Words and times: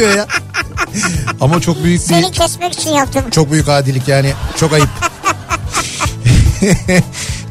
Oluyor 0.00 0.16
ya? 0.16 0.26
Ama 1.40 1.60
çok 1.60 1.84
büyük 1.84 2.00
bir 2.00 2.06
Seni 2.06 2.32
kesmek 2.32 2.72
için 2.72 2.90
yaptım. 2.90 3.30
çok 3.30 3.52
büyük 3.52 3.68
adilik 3.68 4.08
yani 4.08 4.32
çok 4.56 4.72
ayıp. 4.72 4.88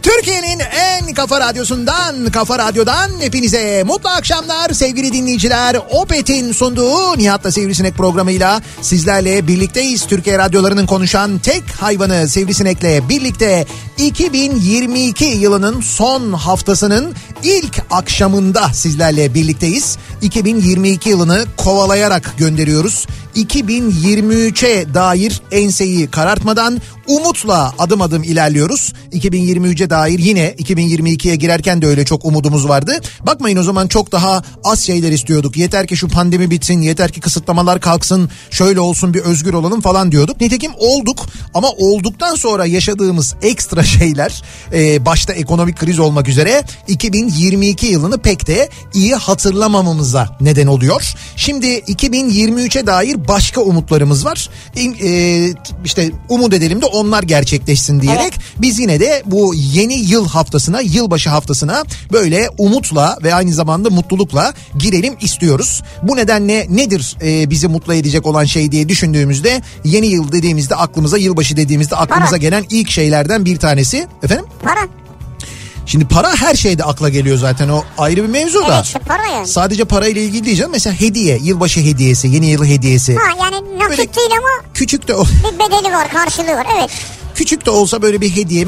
Türkiye'nin 0.04 0.60
en 0.60 1.14
kafa 1.14 1.40
radyosundan, 1.40 2.32
kafa 2.32 2.60
radyodan 2.60 3.10
hepinize 3.20 3.84
mutlu 3.84 4.10
akşamlar 4.10 4.70
sevgili 4.70 5.14
dinleyiciler. 5.14 5.78
Opet'in 5.90 6.52
sunduğu 6.52 7.18
Nihat'la 7.18 7.52
Sivrisinek 7.52 7.96
programıyla 7.96 8.62
sizlerle 8.82 9.48
birlikteyiz. 9.48 10.06
Türkiye 10.06 10.38
radyolarının 10.38 10.86
konuşan 10.86 11.40
tek 11.40 11.64
hayvanı 11.82 12.30
Sivrisinek'le 12.30 13.10
birlikte 13.10 13.66
2022 13.98 15.26
yılının 15.26 15.82
son 15.82 16.34
haftasının 16.34 17.16
ilk 17.44 17.82
akşamında 17.92 18.74
sizlerle 18.74 19.34
birlikteyiz. 19.34 19.98
2022 20.22 21.10
yılını 21.10 21.46
kovalayarak 21.58 22.34
gönderiyoruz. 22.38 23.08
2023'e 23.36 24.94
dair 24.94 25.42
enseyi 25.52 26.08
karartmadan 26.08 26.82
umutla 27.08 27.74
adım 27.80 28.02
adım 28.02 28.24
ilerliyoruz. 28.24 28.94
2023'e 29.12 29.90
dair 29.90 30.20
yine 30.20 30.56
2022'ye 30.60 31.36
girerken 31.36 31.82
de 31.82 31.88
öyle 31.88 32.06
çok 32.06 32.26
umudumuz 32.26 32.68
vardı. 32.68 32.92
Bakmayın 33.22 33.58
o 33.58 33.64
zaman 33.64 33.88
çok 33.88 34.12
daha 34.12 34.44
az 34.64 34.80
şeyler 34.80 35.12
istiyorduk. 35.12 35.58
Yeter 35.58 35.88
ki 35.88 35.98
şu 35.98 36.08
pandemi 36.08 36.52
bitsin, 36.52 36.82
yeter 36.82 37.12
ki 37.12 37.22
kısıtlamalar 37.22 37.82
kalksın, 37.82 38.30
şöyle 38.52 38.80
olsun 38.80 39.14
bir 39.14 39.20
özgür 39.20 39.54
olalım 39.54 39.82
falan 39.82 40.12
diyorduk. 40.12 40.42
Nitekim 40.42 40.72
olduk 40.78 41.26
ama 41.54 41.70
olduktan 41.78 42.36
sonra 42.36 42.66
yaşadığımız 42.66 43.36
ekstra 43.42 43.84
şeyler 43.84 44.44
e, 44.74 45.06
başta 45.06 45.34
ekonomik 45.34 45.78
kriz 45.78 46.00
olmak 46.00 46.28
üzere 46.28 46.64
2022 46.88 47.86
yılını 47.86 48.18
pek 48.18 48.48
de 48.48 48.70
iyi 48.94 49.16
hatırlamamamıza 50.10 50.30
neden 50.42 50.68
oluyor. 50.68 51.14
Şimdi 51.36 51.68
2023'e 51.68 52.88
dair 52.88 53.28
başka 53.28 53.62
umutlarımız 53.62 54.26
var. 54.26 54.50
E, 54.76 55.54
işte 55.86 56.12
umut 56.30 56.54
edelim 56.54 56.82
de 56.82 56.86
onlar 56.86 57.24
gerçekleşsin 57.24 58.02
diyerek 58.02 58.34
biz 58.58 58.80
yine 58.80 59.00
de 59.00 59.24
bu 59.26 59.54
yeni 59.56 59.94
yıl 59.94 60.28
haftasına, 60.28 60.82
yılbaşı 60.82 61.30
haftasına 61.30 61.84
böyle 62.12 62.50
umutla 62.58 63.18
ve 63.24 63.36
aynı 63.36 63.54
zamanda 63.54 63.90
mutlulukla 63.90 64.54
girelim 64.78 65.16
istiyoruz. 65.22 65.84
Bu 66.04 66.16
nedenle 66.16 66.68
nedir 66.70 67.18
e, 67.22 67.50
bizi 67.50 67.68
mutlu 67.68 67.94
edecek 67.94 68.26
olan 68.26 68.46
şey 68.46 68.72
diye 68.72 68.90
düşündüğümüzde 68.90 69.62
yeni 69.84 70.08
yıl 70.08 70.32
dediğimizde 70.32 70.76
aklımıza 70.76 71.18
yılbaşı 71.18 71.58
dediğimizde 71.58 71.96
aklımıza 71.96 72.30
Para. 72.30 72.38
gelen 72.38 72.66
ilk 72.70 72.90
şeylerden 72.90 73.46
bir 73.46 73.58
tanesi. 73.58 74.08
Efendim? 74.24 74.46
Para. 74.64 74.88
Şimdi 75.90 76.08
para 76.08 76.36
her 76.36 76.56
şeyde 76.56 76.84
akla 76.84 77.10
geliyor 77.10 77.38
zaten 77.38 77.70
o 77.70 77.84
ayrı 77.98 78.24
bir 78.24 78.30
mevzu 78.30 78.60
da. 78.68 78.76
Evet 78.76 78.86
işte 78.86 79.00
para 79.00 79.28
yani. 79.28 79.48
Sadece 79.48 79.86
parayla 79.86 80.22
ilgili 80.22 80.46
değil 80.46 80.58
canım. 80.58 80.72
Mesela 80.72 80.96
hediye, 81.00 81.38
yılbaşı 81.42 81.80
hediyesi, 81.80 82.28
yeni 82.28 82.46
yıl 82.48 82.66
hediyesi. 82.66 83.16
Ha 83.16 83.22
yani 83.44 83.80
nakit 83.80 83.90
Böyle- 83.98 84.14
değil 84.16 84.30
ama 84.32 84.64
Küçük 84.74 85.08
de 85.08 85.16
o. 85.16 85.24
bir 85.26 85.60
bedeli 85.60 85.94
var 85.94 86.10
karşılığı 86.12 86.56
var 86.56 86.68
evet. 86.80 86.90
Küçük 87.40 87.66
de 87.66 87.70
olsa 87.70 88.02
böyle 88.02 88.22
bir 88.22 88.36
hediye 88.36 88.68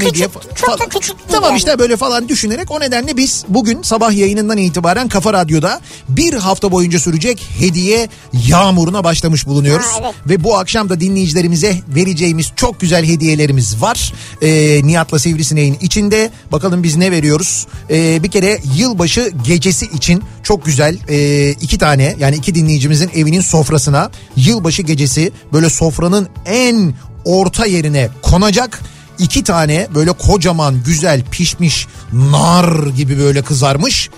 çok 0.56 0.80
da 0.80 0.90
küçük 0.90 1.18
değil 1.18 1.30
Tamam 1.32 1.50
yani. 1.50 1.58
işte 1.58 1.80
böyle 1.80 1.98
falan 1.98 2.30
düşünerek 2.30 2.72
o 2.72 2.80
nedenle 2.80 3.18
biz 3.18 3.46
bugün 3.48 3.82
sabah 3.82 4.14
yayınından 4.14 4.58
itibaren 4.58 5.08
Kafa 5.08 5.34
Radyo'da 5.34 5.82
bir 6.10 6.34
hafta 6.34 6.72
boyunca 6.72 7.00
sürecek 7.00 7.48
hediye 7.60 8.10
yağmuruna 8.48 9.04
başlamış 9.04 9.48
bulunuyoruz. 9.48 9.86
Ha, 9.86 10.00
evet. 10.02 10.14
Ve 10.30 10.44
bu 10.44 10.58
akşam 10.58 10.90
da 10.90 11.00
dinleyicilerimize 11.00 11.78
vereceğimiz 11.96 12.52
çok 12.56 12.80
güzel 12.80 13.06
hediyelerimiz 13.06 13.82
var. 13.82 14.14
Ee, 14.42 14.82
Nihat'la 14.84 15.20
Sivrisineğin 15.20 15.78
içinde 15.82 16.32
bakalım 16.52 16.84
biz 16.84 16.96
ne 16.96 17.12
veriyoruz. 17.12 17.68
Ee, 17.90 18.24
bir 18.24 18.32
kere 18.32 18.60
yılbaşı 18.76 19.32
gecesi 19.44 19.86
için 19.86 20.24
çok 20.44 20.66
güzel 20.66 20.98
e, 21.10 21.50
iki 21.52 21.78
tane 21.78 22.16
yani 22.20 22.36
iki 22.36 22.56
dinleyicimizin 22.56 23.10
evinin 23.16 23.42
sofrasına 23.42 24.12
yılbaşı 24.36 24.82
gecesi 24.82 25.32
böyle 25.54 25.70
sofranın 25.70 26.30
en 26.46 26.94
orta 27.26 27.66
yerine 27.66 28.10
konacak. 28.22 28.82
İki 29.20 29.44
tane 29.44 29.88
böyle 29.96 30.12
kocaman 30.12 30.84
güzel 30.84 31.22
pişmiş 31.32 31.88
nar 32.14 32.88
gibi 32.88 33.20
böyle 33.20 33.42
kızarmış 33.42 34.10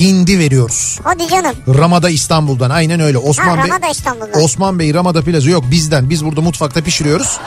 hindi 0.00 0.38
veriyoruz. 0.38 0.98
Hadi 1.04 1.28
canım. 1.28 1.52
Ramada 1.68 2.10
İstanbul'dan 2.10 2.70
aynen 2.70 3.00
öyle. 3.00 3.18
Osman 3.18 3.44
Ha, 3.56 3.64
Bey 3.64 3.70
Ramada 3.70 3.88
İstanbul'dan. 3.88 4.42
Osman 4.42 4.78
Bey 4.78 4.94
Ramada 4.94 5.22
Plaza 5.22 5.50
yok 5.50 5.64
bizden. 5.70 6.10
Biz 6.10 6.24
burada 6.24 6.40
mutfakta 6.40 6.80
pişiriyoruz. 6.82 7.38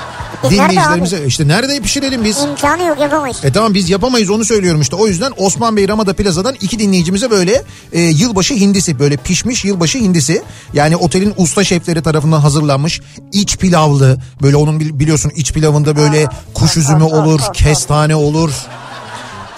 Nerede 0.43 0.55
Dinleyicilerimize 0.55 1.25
işte 1.27 1.47
nerede 1.47 1.79
pişirelim 1.79 2.23
biz? 2.23 2.37
İmkanı 2.37 2.83
yok 2.83 2.99
yapamayız. 2.99 3.37
E 3.43 3.51
tamam 3.51 3.73
biz 3.73 3.89
yapamayız 3.89 4.29
onu 4.29 4.45
söylüyorum 4.45 4.81
işte. 4.81 4.95
O 4.95 5.07
yüzden 5.07 5.31
Osman 5.37 5.77
Bey 5.77 5.87
Ramada 5.87 6.13
Plaza'dan 6.13 6.55
iki 6.61 6.79
dinleyicimize 6.79 7.31
böyle 7.31 7.63
e, 7.93 8.01
yılbaşı 8.01 8.53
hindisi 8.53 8.99
böyle 8.99 9.17
pişmiş 9.17 9.65
yılbaşı 9.65 9.97
hindisi. 9.97 10.43
Yani 10.73 10.95
otelin 10.95 11.33
usta 11.37 11.63
şefleri 11.63 12.01
tarafından 12.01 12.39
hazırlanmış 12.39 13.01
iç 13.31 13.57
pilavlı 13.57 14.17
böyle 14.41 14.55
onun 14.55 14.79
bil- 14.79 14.99
biliyorsun 14.99 15.31
iç 15.35 15.53
pilavında 15.53 15.95
böyle 15.95 16.25
kuş 16.53 16.77
üzümü 16.77 17.03
olur, 17.03 17.41
kestane 17.53 18.15
olur. 18.15 18.51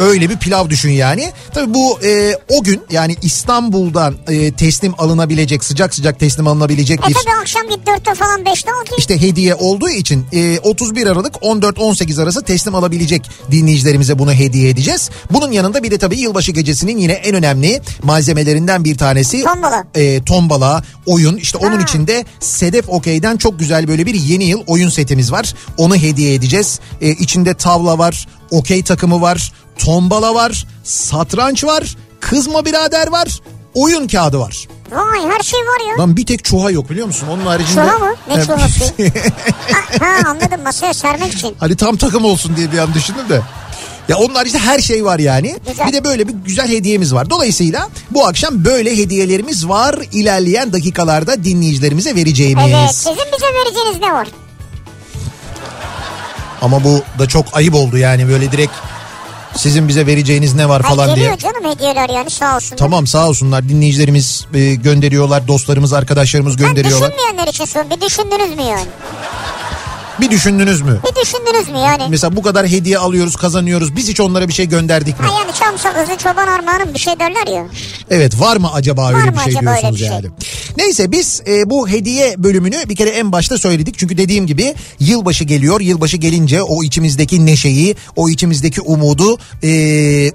Öyle 0.02 0.30
bir 0.30 0.38
pilav 0.38 0.70
düşün 0.70 0.90
yani. 0.90 1.32
Tabii 1.54 1.74
bu 1.74 2.00
e, 2.04 2.36
o 2.50 2.64
gün 2.64 2.82
yani 2.92 3.16
İstanbul'dan 3.22 4.16
e, 4.28 4.52
teslim 4.52 4.94
alınabilecek 4.98 5.64
sıcak 5.64 5.96
sıcak 5.96 6.20
teslim 6.20 6.48
alınabilecek 6.48 7.00
E 7.00 7.08
bir 7.10 7.14
tabi 7.14 7.34
akşam 7.42 7.70
git 7.70 7.88
dörtte 7.88 8.16
falan 8.16 8.46
beşte 8.46 8.72
al 8.72 8.86
ki. 8.86 8.96
işte 8.98 9.22
hediye 9.22 9.56
olduğu 9.56 9.90
için 9.90 10.26
e, 10.34 10.60
31 10.60 11.08
Aralık 11.08 11.36
14-18 11.36 12.24
arası 12.24 12.42
teslim 12.44 12.76
alabilecek 12.76 13.30
dinleyicilerimize 13.52 14.20
bunu 14.20 14.34
hediye 14.34 14.70
edeceğiz. 14.70 15.10
Bunun 15.32 15.52
yanında 15.52 15.84
bir 15.84 15.92
de 15.92 15.98
tabii 15.98 16.18
yılbaşı 16.20 16.52
gecesinin 16.52 16.98
yine 16.98 17.14
en 17.14 17.36
önemli 17.36 17.82
malzemelerinden 18.04 18.84
bir 18.84 18.98
tanesi 18.98 19.44
Tombala. 19.44 19.84
e, 19.96 20.24
tombala, 20.24 20.84
oyun. 21.06 21.38
İşte 21.38 21.58
onun 21.58 21.80
içinde 21.80 22.26
Sedef 22.40 22.90
Okey'den 22.90 23.38
çok 23.38 23.60
güzel 23.60 23.88
böyle 23.88 24.06
bir 24.06 24.14
yeni 24.14 24.44
yıl 24.44 24.62
oyun 24.68 24.90
setimiz 24.90 25.32
var. 25.32 25.54
Onu 25.78 25.96
hediye 25.96 26.34
edeceğiz. 26.34 26.80
E, 27.02 27.10
içinde 27.10 27.54
tavla 27.54 27.98
var, 27.98 28.28
okey 28.52 28.84
takımı 28.84 29.22
var, 29.22 29.52
tombala 29.86 30.36
var, 30.36 30.66
satranç 30.84 31.64
var, 31.64 31.96
kızma 32.20 32.66
birader 32.66 33.08
var, 33.08 33.42
oyun 33.74 34.08
kağıdı 34.08 34.40
var. 34.40 34.68
Vay 34.92 35.32
her 35.32 35.44
şey 35.44 35.60
var 35.60 35.90
ya. 35.90 35.98
Lan 36.04 36.18
bir 36.18 36.26
tek 36.26 36.44
çuha 36.44 36.72
yok 36.72 36.90
biliyor 36.90 37.08
musun? 37.08 37.28
Onun 37.32 37.46
haricinde... 37.46 37.82
Çuha 37.82 37.98
mı? 37.98 38.16
Ne 38.28 38.46
çuhası? 38.46 38.84
ha, 40.00 40.06
ha 40.06 40.30
anladım 40.30 40.62
masaya 40.64 40.94
sermek 40.94 41.34
için. 41.34 41.56
Hani 41.60 41.76
tam 41.76 41.98
takım 41.98 42.26
olsun 42.26 42.56
diye 42.58 42.72
bir 42.72 42.78
an 42.78 42.94
düşündüm 42.94 43.30
de. 43.30 43.42
Ya 44.10 44.18
onun 44.18 44.36
haricinde 44.36 44.62
her 44.62 44.80
şey 44.80 45.06
var 45.06 45.20
yani. 45.20 45.56
Güzel. 45.68 45.88
Bir 45.88 45.94
de 45.94 46.04
böyle 46.04 46.28
bir 46.28 46.34
güzel 46.34 46.68
hediyemiz 46.68 47.14
var. 47.14 47.30
Dolayısıyla 47.30 47.90
bu 48.12 48.28
akşam 48.28 48.66
böyle 48.66 48.98
hediyelerimiz 48.98 49.68
var. 49.68 49.96
İlerleyen 50.12 50.74
dakikalarda 50.74 51.44
dinleyicilerimize 51.44 52.16
vereceğimiz. 52.16 52.66
Evet 52.68 52.96
sizin 52.96 53.32
bize 53.34 53.46
vereceğiniz 53.46 54.02
ne 54.02 54.14
var? 54.14 54.28
Ama 56.62 56.84
bu 56.84 57.04
da 57.20 57.28
çok 57.28 57.46
ayıp 57.54 57.76
oldu 57.76 57.98
yani 57.98 58.28
böyle 58.28 58.52
direkt 58.52 58.74
sizin 59.56 59.88
bize 59.88 60.06
vereceğiniz 60.08 60.54
ne 60.54 60.70
var 60.70 60.82
falan 60.82 61.10
Ay, 61.10 61.16
diye. 61.16 61.38
canım 61.38 61.72
hediyeler 61.76 62.10
yani 62.10 62.30
sağ 62.30 62.56
olsunlar. 62.56 62.78
Tamam 62.78 63.08
sağ 63.08 63.28
olsunlar 63.30 63.70
dinleyicilerimiz 63.70 64.46
e, 64.54 64.76
gönderiyorlar, 64.76 65.48
dostlarımız, 65.48 65.94
arkadaşlarımız 65.94 66.58
Ben 66.60 66.66
gönderiyorlar. 66.68 67.12
düşünmeyenler 67.12 67.48
için 67.48 67.66
soruyorum. 67.66 67.92
Bir 67.98 68.02
düşündünüz 68.06 68.56
mü 68.58 68.62
yani? 68.62 68.86
Bir 70.22 70.32
düşündünüz 70.32 70.82
mü? 70.82 71.00
Bir 71.12 71.22
düşündünüz 71.22 71.70
mü 71.70 71.78
yani? 71.78 72.04
Mesela 72.10 72.36
bu 72.36 72.42
kadar 72.42 72.68
hediye 72.68 72.98
alıyoruz, 72.98 73.36
kazanıyoruz. 73.36 73.96
Biz 73.96 74.10
hiç 74.10 74.20
onlara 74.20 74.48
bir 74.48 74.54
şey 74.54 74.66
gönderdik 74.66 75.20
mi? 75.20 75.26
Ha 75.26 75.40
yani 75.40 75.54
çam 75.54 75.78
sakızı 75.78 76.18
çoban 76.18 76.48
armağanım 76.48 76.94
bir 76.94 77.00
şey 77.00 77.20
derler 77.20 77.48
ya. 77.48 77.66
Evet 78.10 78.40
var 78.40 78.58
mı 78.58 78.70
acaba 78.74 79.04
Var 79.04 79.14
öyle 79.14 79.30
mı 79.30 79.36
bir 79.46 79.52
şey 79.52 79.60
acaba 79.60 79.72
öyle 79.72 79.82
diyorsunuz 79.82 79.94
bir 80.02 80.06
şey? 80.06 80.08
yani. 80.16 80.26
Neyse 80.78 81.12
biz 81.12 81.42
e, 81.48 81.70
bu 81.70 81.90
hediye 81.90 82.36
bölümünü 82.38 82.90
bir 82.90 82.96
kere 82.96 83.10
en 83.10 83.32
başta 83.32 83.58
söyledik. 83.58 83.96
Çünkü 83.98 84.18
dediğim 84.18 84.48
gibi 84.48 84.76
yılbaşı 85.00 85.44
geliyor. 85.44 85.82
Yılbaşı 85.82 86.18
gelince 86.18 86.62
o 86.62 86.84
içimizdeki 86.84 87.46
neşeyi, 87.46 87.96
o 88.16 88.30
içimizdeki 88.30 88.82
umudu 88.82 89.38
e, 89.64 89.70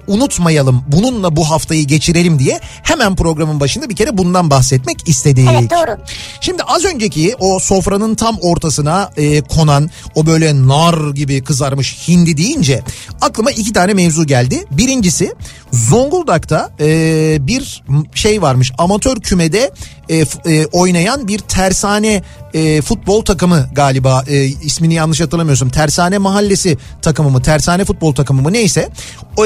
unutmayalım. 0.07 0.83
Bununla 0.87 1.35
bu 1.35 1.49
haftayı 1.49 1.87
geçirelim 1.87 2.39
diye 2.39 2.59
hemen 2.83 3.15
programın 3.15 3.59
başında 3.59 3.89
bir 3.89 3.95
kere 3.95 4.17
bundan 4.17 4.49
bahsetmek 4.49 5.07
istedik. 5.09 5.49
Evet 5.51 5.71
doğru. 5.71 5.97
Şimdi 6.41 6.63
az 6.63 6.85
önceki 6.85 7.35
o 7.39 7.59
sofranın 7.59 8.15
tam 8.15 8.37
ortasına 8.41 9.11
e, 9.17 9.41
konan 9.41 9.76
o 10.15 10.25
böyle 10.25 10.67
nar 10.67 11.13
gibi 11.13 11.43
kızarmış 11.43 12.07
hindi 12.07 12.37
deyince 12.37 12.83
aklıma 13.21 13.51
iki 13.51 13.73
tane 13.73 13.93
mevzu 13.93 14.25
geldi. 14.25 14.65
Birincisi 14.71 15.33
Zonguldak'ta 15.71 16.69
e, 16.79 17.37
bir 17.47 17.83
şey 18.13 18.41
varmış. 18.41 18.71
Amatör 18.77 19.17
kümede 19.17 19.71
e, 20.09 20.25
e, 20.45 20.65
oynayan 20.65 21.27
bir 21.27 21.39
tersane 21.39 22.23
e, 22.53 22.81
futbol 22.81 23.25
takımı 23.25 23.69
galiba. 23.75 24.23
E, 24.27 24.45
ismini 24.45 24.93
yanlış 24.93 25.21
hatırlamıyorsam. 25.21 25.69
Tersane 25.69 26.17
mahallesi 26.17 26.77
takımı 27.01 27.29
mı 27.29 27.41
tersane 27.41 27.85
futbol 27.85 28.15
takımı 28.15 28.41
mı? 28.41 28.53
Neyse. 28.53 28.89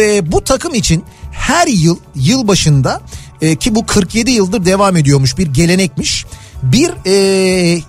E, 0.02 0.32
bu 0.32 0.44
takım 0.44 0.74
için 0.74 1.04
her 1.32 1.68
yıl 1.68 1.98
yıl 2.16 2.48
başında 2.48 3.02
e, 3.42 3.56
ki 3.56 3.76
bu 3.76 3.86
47 3.86 4.32
yıldır 4.32 4.66
devam 4.66 4.98
ediyormuş 4.98 5.38
bir 5.38 5.48
gelenekmiş. 5.48 6.26
Bir 6.64 6.92
e, 7.06 7.82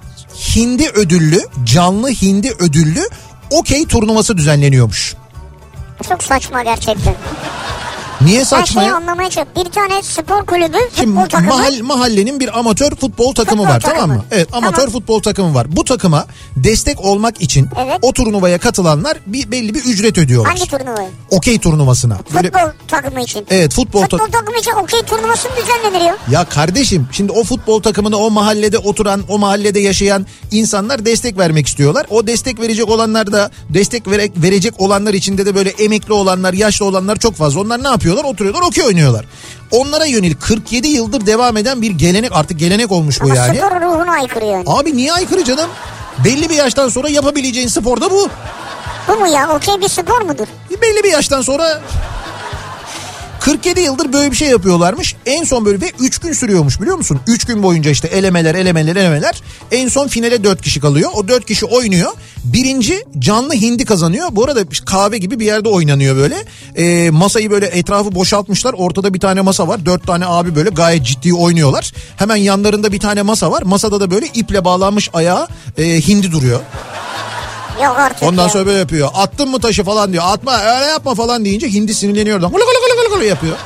hindi 0.57 0.89
ödüllü 0.89 1.41
canlı 1.65 2.09
hindi 2.09 2.51
ödüllü 2.59 3.09
okey 3.51 3.87
turnuvası 3.87 4.37
düzenleniyormuş. 4.37 5.15
Çok 6.09 6.23
saçma 6.23 6.63
gerçekten. 6.63 7.15
Niye 8.25 8.45
saçma 8.45 8.81
şeyi 8.81 8.89
ya? 8.91 8.97
anlamaya 8.97 9.31
çok. 9.31 9.57
Bir 9.57 9.65
tane 9.65 10.03
spor 10.03 10.47
kulübü 10.47 10.77
Şimdi 10.97 11.11
futbol 11.15 11.29
takımı. 11.29 11.49
mahal, 11.51 11.81
mahallenin 11.83 12.41
bir 12.41 12.59
amatör 12.59 12.91
futbol 12.97 13.35
takımı 13.35 13.63
Futbol 13.63 13.75
var 13.75 13.81
takımı. 13.81 14.01
tamam 14.01 14.17
mı? 14.17 14.25
Evet 14.31 14.49
amatör 14.53 14.77
Tamam. 14.77 14.91
futbol 14.93 15.23
takımı 15.23 15.55
var. 15.55 15.77
Bu 15.77 15.85
takıma 15.85 16.27
destek 16.57 17.01
olmak 17.01 17.41
için 17.43 17.69
Evet. 17.85 17.99
o 18.03 18.13
turnuvaya 18.13 18.59
katılanlar 18.59 19.19
bir 19.27 19.51
belli 19.51 19.75
bir 19.75 19.85
ücret 19.85 20.19
ödüyorlar. 20.19 20.55
Hangi 20.59 20.71
turnuvayı? 20.71 21.09
Okey 21.31 21.59
turnuvasına. 21.59 22.19
Böyle 22.35 22.51
Futbol 22.51 22.71
takımı 22.89 23.21
için. 23.23 23.47
Evet 23.51 23.73
futbol 23.75 24.03
Futbol 24.03 24.19
tak- 24.19 24.33
takımı 24.33 24.59
için 24.59 24.71
okey 24.73 25.03
turnuvası 25.03 25.49
mı 25.49 25.55
düzenlenir 25.63 26.05
ya? 26.07 26.17
Ya 26.31 26.45
kardeşim 26.45 27.09
şimdi 27.13 27.33
o 27.33 27.45
futbol 27.45 27.83
takımına 27.83 28.17
o 28.17 28.31
mahallede 28.31 28.79
oturan, 28.79 29.23
o 29.29 29.39
mahallede 29.39 29.81
yaşayan 29.81 30.27
insanlar 30.51 31.05
destek 31.05 31.39
vermek 31.39 31.67
istiyorlar. 31.67 32.07
O 32.11 32.27
destek 32.27 32.61
verecek 32.61 32.89
olanlar 32.89 33.33
da 33.33 33.51
destek 33.71 34.07
vere- 34.07 34.33
verecek 34.43 34.75
olanlar 34.81 35.15
içinde 35.15 35.47
de 35.47 35.55
böyle 35.55 35.71
emekli 35.71 36.13
olanlar, 36.13 36.53
yaşlı 36.53 36.85
olanlar 36.87 37.17
çok 37.17 37.35
fazla. 37.35 37.61
Onlar 37.61 37.83
ne 37.83 37.89
yapıyorlar? 38.13 38.35
Oturuyorlar, 38.35 38.63
okey 38.63 38.85
oynuyorlar. 38.85 39.25
Onlara 39.71 40.05
yönelik 40.07 40.41
47 40.43 40.89
yıldır 40.89 41.27
devam 41.27 41.57
eden 41.57 41.83
bir 41.83 41.91
gelenek 41.91 42.31
artık 42.33 42.59
gelenek 42.59 42.93
olmuş 42.93 43.21
bu 43.21 43.25
Ama 43.25 43.37
yani. 43.37 43.57
spor 43.59 43.71
ruhuna 43.81 44.13
aykırı 44.13 44.45
yani. 44.45 44.65
Abi 44.67 44.97
niye 44.97 45.13
aykırı 45.13 45.45
canım? 45.45 45.71
Belli 46.25 46.49
bir 46.51 46.55
yaştan 46.55 46.89
sonra 46.89 47.09
yapabileceğin 47.09 47.69
spor 47.69 48.01
da 48.01 48.11
bu. 48.11 48.29
Bu 49.09 49.17
mu 49.17 49.27
ya? 49.29 49.51
Okey 49.57 49.81
bir 49.81 49.89
spor 49.89 50.21
mudur? 50.21 50.47
Belli 50.83 51.03
bir 51.05 51.11
yaştan 51.13 51.43
sonra 51.43 51.81
47 53.45 53.81
yıldır 53.81 54.13
böyle 54.13 54.31
bir 54.31 54.37
şey 54.37 54.49
yapıyorlarmış. 54.49 55.17
En 55.27 55.45
son 55.45 55.65
böyle 55.65 55.81
ve 55.81 55.93
3 56.01 56.19
gün 56.19 56.33
sürüyormuş 56.33 56.81
biliyor 56.81 56.97
musun? 56.97 57.21
3 57.27 57.45
gün 57.45 57.63
boyunca 57.63 57.91
işte 57.91 58.09
elemeler 58.09 58.55
elemeler 58.55 58.97
elemeler. 58.97 59.43
En 59.71 59.89
son 59.89 60.09
finale 60.09 60.45
4 60.45 60.63
kişi 60.63 60.81
kalıyor. 60.81 61.11
O 61.15 61.29
4 61.29 61.47
kişi 61.47 61.67
oynuyor. 61.67 62.13
Birinci 62.45 63.05
canlı 63.19 63.55
hindi 63.55 63.85
kazanıyor. 63.85 64.29
Bu 64.33 64.45
arada 64.45 64.61
kahve 64.87 65.19
gibi 65.19 65.41
bir 65.41 65.47
yerde 65.47 65.69
oynanıyor 65.69 66.17
böyle. 66.17 66.37
Ee, 66.77 67.11
masayı 67.11 67.51
böyle 67.51 67.67
etrafı 67.67 68.15
boşaltmışlar. 68.15 68.73
Ortada 68.73 69.15
bir 69.15 69.21
tane 69.21 69.41
masa 69.41 69.69
var. 69.69 69.87
4 69.87 70.07
tane 70.07 70.27
abi 70.27 70.55
böyle 70.55 70.71
gayet 70.71 71.05
ciddi 71.05 71.35
oynuyorlar. 71.35 71.93
Hemen 72.17 72.37
yanlarında 72.37 72.93
bir 72.93 73.01
tane 73.01 73.23
masa 73.23 73.51
var. 73.51 73.63
Masada 73.63 74.01
da 74.01 74.11
böyle 74.11 74.27
iple 74.35 74.65
bağlanmış 74.65 75.11
ayağa 75.13 75.49
e, 75.79 76.01
hindi 76.01 76.33
duruyor. 76.33 76.61
Yok 77.85 77.97
artık 77.99 78.23
Ondan 78.23 78.43
ya. 78.43 78.49
sonra 78.49 78.67
böyle 78.67 78.79
yapıyor. 78.79 79.09
Attın 79.15 79.49
mı 79.51 79.61
taşı 79.61 79.85
falan 79.85 80.13
diyor. 80.13 80.25
Atma 80.27 80.59
öyle 80.61 80.85
yapma 80.87 81.15
falan 81.15 81.45
deyince 81.45 81.69
hindi 81.69 81.95
sinirleniyor. 81.95 82.41
Gulu 82.41 82.51
gulu 82.51 82.61
gulu 83.09 83.15
gulu 83.15 83.25
yapıyor. 83.25 83.57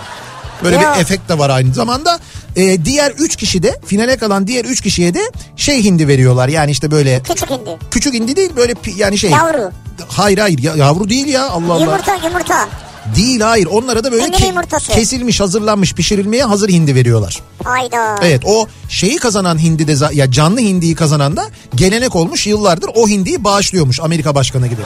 Böyle 0.64 0.76
Ya. 0.76 0.94
bir 0.94 1.00
efekt 1.00 1.28
de 1.28 1.38
var 1.38 1.50
aynı 1.50 1.74
zamanda. 1.74 2.18
Ee, 2.56 2.84
diğer 2.84 3.10
üç 3.10 3.36
kişi 3.36 3.62
de 3.62 3.80
finale 3.86 4.16
kalan 4.16 4.46
diğer 4.46 4.64
üç 4.64 4.80
kişiye 4.80 5.14
de 5.14 5.20
şey 5.56 5.84
hindi 5.84 6.08
veriyorlar. 6.08 6.48
Yani 6.48 6.70
işte 6.70 6.90
böyle 6.90 7.22
Küçük 7.22 7.50
hindi. 7.50 7.70
küçük 7.90 8.14
hindi 8.14 8.36
değil 8.36 8.50
böyle 8.56 8.74
yani 8.96 9.18
şey. 9.18 9.30
Yavru. 9.30 9.70
Hayır 10.08 10.38
hayır 10.38 10.58
ya- 10.58 10.76
yavru 10.76 11.08
değil 11.08 11.26
ya 11.26 11.48
Allah 11.50 11.72
Allah. 11.72 11.84
Yumurta 11.84 12.14
yumurta. 12.14 12.68
Değil 13.16 13.40
hayır 13.40 13.66
onlara 13.66 14.04
da 14.04 14.12
böyle 14.12 14.24
ke- 14.24 14.46
yumurtası. 14.46 14.92
kesilmiş 14.92 15.40
hazırlanmış 15.40 15.94
pişirilmeye 15.94 16.44
hazır 16.44 16.68
hindi 16.68 16.94
veriyorlar. 16.94 17.42
Hayda. 17.64 18.16
Evet 18.22 18.42
o 18.46 18.66
şeyi 18.88 19.16
kazanan 19.16 19.58
hindi 19.58 19.88
de 19.88 20.14
ya 20.14 20.30
canlı 20.30 20.60
hindiyi 20.60 20.94
kazanan 20.94 21.36
da 21.36 21.46
gelenek 21.74 22.16
olmuş 22.16 22.46
yıllardır 22.46 22.90
o 22.94 23.08
hindiyi 23.08 23.44
bağışlıyormuş 23.44 24.00
Amerika 24.00 24.34
başkanı 24.34 24.66
gibi. 24.66 24.82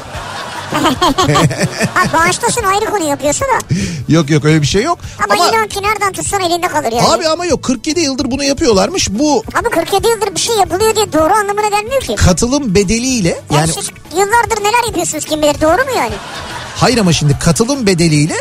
Ha 1.94 2.12
bağışlasın 2.18 2.62
ayrı 2.62 2.84
konu 2.90 3.04
yapıyorsa 3.08 3.44
da. 3.44 3.74
Yok 4.08 4.30
yok 4.30 4.44
öyle 4.44 4.62
bir 4.62 4.66
şey 4.66 4.82
yok. 4.82 4.98
Ama, 5.24 5.34
Ama, 5.34 5.48
inan 5.56 5.68
ki 5.68 5.82
nereden 5.82 6.12
tutsan 6.12 6.40
elinde 6.40 6.68
kalır 6.68 6.92
yani. 6.92 7.08
abi 7.08 7.28
ama 7.28 7.46
yok 7.46 7.62
47 7.62 8.00
yıldır 8.00 8.30
bunu 8.30 8.44
yapıyorlarmış. 8.44 9.08
Bu 9.10 9.44
Abi 9.54 9.68
47 9.70 10.08
yıldır 10.08 10.34
bir 10.34 10.40
şey 10.40 10.56
yapılıyor 10.56 10.96
diye 10.96 11.12
doğru 11.12 11.34
anlamına 11.34 11.68
gelmiyor 11.68 12.00
ki. 12.00 12.14
katılım 12.14 12.74
bedeliyle 12.74 13.28
Yani, 13.28 13.60
yani 13.60 13.72
siz 13.72 13.90
yıllardır 14.16 14.60
neler 14.60 14.86
yapıyorsunuz 14.86 15.24
kim 15.24 15.42
bilir 15.42 15.60
doğru 15.60 15.76
mu 15.84 15.90
yani? 15.96 16.14
hayır 16.76 16.98
ama 16.98 17.12
şimdi 17.12 17.38
katılım 17.38 17.86
bedeliyle 17.86 18.34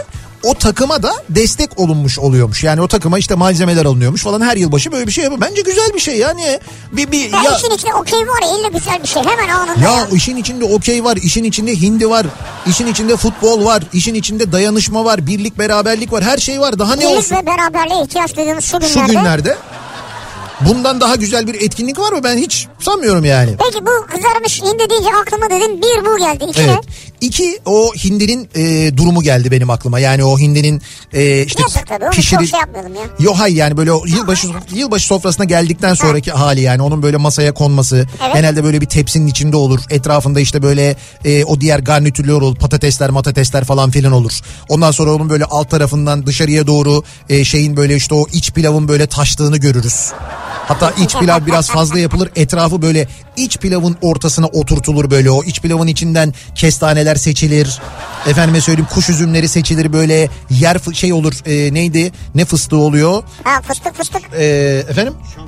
o 0.43 0.53
takıma 0.53 1.03
da 1.03 1.13
destek 1.29 1.79
olunmuş 1.79 2.19
oluyormuş. 2.19 2.63
Yani 2.63 2.81
o 2.81 2.87
takıma 2.87 3.19
işte 3.19 3.35
malzemeler 3.35 3.85
alınıyormuş 3.85 4.23
falan 4.23 4.41
her 4.41 4.57
yılbaşı 4.57 4.91
böyle 4.91 5.07
bir 5.07 5.11
şey 5.11 5.23
yapıyor. 5.23 5.41
Bence 5.41 5.61
güzel 5.61 5.93
bir 5.93 5.99
şey 5.99 6.17
yani. 6.17 6.59
Bir, 6.91 7.11
bir, 7.11 7.31
Ya, 7.33 7.43
ya, 7.43 7.57
işin 7.57 7.71
içinde 7.71 7.93
okey 7.93 8.19
var 8.19 8.41
ya 8.41 8.47
elle 8.59 8.77
güzel 8.77 9.03
bir 9.03 9.07
şey 9.07 9.23
hemen 9.23 9.49
anında 9.49 9.79
ya. 9.81 9.91
ya 9.95 10.07
işin 10.13 10.37
içinde 10.37 10.65
okey 10.65 11.03
var, 11.03 11.17
işin 11.17 11.43
içinde 11.43 11.75
hindi 11.81 12.09
var, 12.09 12.25
işin 12.67 12.87
içinde 12.87 13.17
futbol 13.17 13.65
var, 13.65 13.83
işin 13.93 14.13
içinde 14.13 14.51
dayanışma 14.51 15.05
var, 15.05 15.27
birlik 15.27 15.57
beraberlik 15.57 16.11
var, 16.11 16.23
her 16.23 16.37
şey 16.37 16.59
var. 16.61 16.79
Daha 16.79 16.95
ne 16.95 17.01
Birlik 17.01 17.17
olsun? 17.17 17.35
ve 17.35 17.45
beraberliğe 17.45 18.03
ihtiyaç 18.03 18.35
duyduğumuz 18.37 18.65
şu 18.65 18.79
günlerde. 18.79 18.93
Şu 19.01 19.07
günlerde 19.07 19.57
bundan 20.61 21.01
daha 21.01 21.15
güzel 21.15 21.47
bir 21.47 21.61
etkinlik 21.61 21.99
var 21.99 22.11
mı? 22.11 22.23
Ben 22.23 22.37
hiç 22.37 22.67
sanmıyorum 22.79 23.25
yani. 23.25 23.55
Peki 23.65 23.85
bu 23.85 24.05
kızarmış 24.15 24.61
hindi 24.61 24.89
deyince 24.89 25.09
aklıma 25.21 25.49
dedim 25.49 25.81
bir 25.81 26.05
bu 26.05 26.17
geldi. 26.17 26.45
İki 26.49 26.61
Evet. 26.61 26.69
ne? 26.69 26.79
İki 27.21 27.59
o 27.65 27.91
hindinin 28.03 28.49
e, 28.55 28.97
durumu 28.97 29.21
geldi 29.21 29.51
benim 29.51 29.69
aklıma. 29.69 29.99
Yani 29.99 30.23
o 30.23 30.39
hindinin 30.39 30.81
e, 31.13 31.43
işte 31.45 31.61
Yazık 31.61 31.87
tabii 31.87 32.09
pişiri... 32.09 32.39
çok 32.39 32.47
şey 32.47 32.59
yapmayalım 32.59 32.95
ya. 32.95 33.01
Yo 33.19 33.33
hayır 33.33 33.55
yani 33.55 33.77
böyle 33.77 33.91
o 33.91 34.05
yılbaşı 34.05 34.47
yılbaşı 34.73 35.07
sofrasına 35.07 35.45
geldikten 35.45 35.93
sonraki 35.93 36.31
hali 36.31 36.61
yani 36.61 36.81
onun 36.81 37.03
böyle 37.03 37.17
masaya 37.17 37.53
konması 37.53 38.07
Evet. 38.23 38.33
genelde 38.35 38.63
böyle 38.63 38.81
bir 38.81 38.85
tepsinin 38.85 39.27
içinde 39.27 39.55
olur. 39.57 39.79
Etrafında 39.89 40.39
işte 40.39 40.61
böyle 40.61 40.95
e, 41.25 41.43
o 41.43 41.61
diğer 41.61 41.79
garnitürler 41.79 42.33
olur. 42.33 42.55
Patatesler, 42.55 43.09
matatesler 43.09 43.63
falan 43.63 43.91
filan 43.91 44.11
olur. 44.13 44.39
Ondan 44.69 44.91
sonra 44.91 45.13
onun 45.13 45.29
böyle 45.29 45.45
alt 45.45 45.69
tarafından 45.69 46.25
dışarıya 46.25 46.67
doğru 46.67 47.03
e, 47.29 47.45
şeyin 47.45 47.77
böyle 47.77 47.95
işte 47.95 48.15
o 48.15 48.25
iç 48.33 48.51
pilavın 48.51 48.87
böyle 48.87 49.07
taştığını 49.07 49.57
görürüz. 49.57 50.11
Hatta 50.69 50.91
iç 51.03 51.15
pilav 51.17 51.45
biraz 51.45 51.67
fazla 51.69 51.99
yapılır. 51.99 52.29
Etrafı 52.35 52.81
böyle 52.81 53.07
iç 53.37 53.57
pilavın 53.57 53.97
ortasına 54.01 54.45
oturtulur 54.47 55.09
böyle 55.11 55.31
o 55.31 55.43
iç 55.43 55.61
pilavın 55.61 55.87
içinden 55.87 56.33
kestaneler 56.55 57.15
seçilir. 57.15 57.79
Efendime 58.27 58.61
söyleyeyim 58.61 58.87
kuş 58.93 59.09
üzümleri 59.09 59.47
seçilir 59.47 59.93
böyle 59.93 60.29
yer 60.49 60.77
şey 60.93 61.13
olur 61.13 61.33
e, 61.45 61.73
neydi 61.73 62.11
ne 62.35 62.45
fıstığı 62.45 62.77
oluyor 62.77 63.23
Ha 63.43 63.61
fıstık 63.61 63.95
fıstık. 63.95 64.21
e, 64.37 64.45
efendim 64.89 65.13
Ha, 65.35 65.41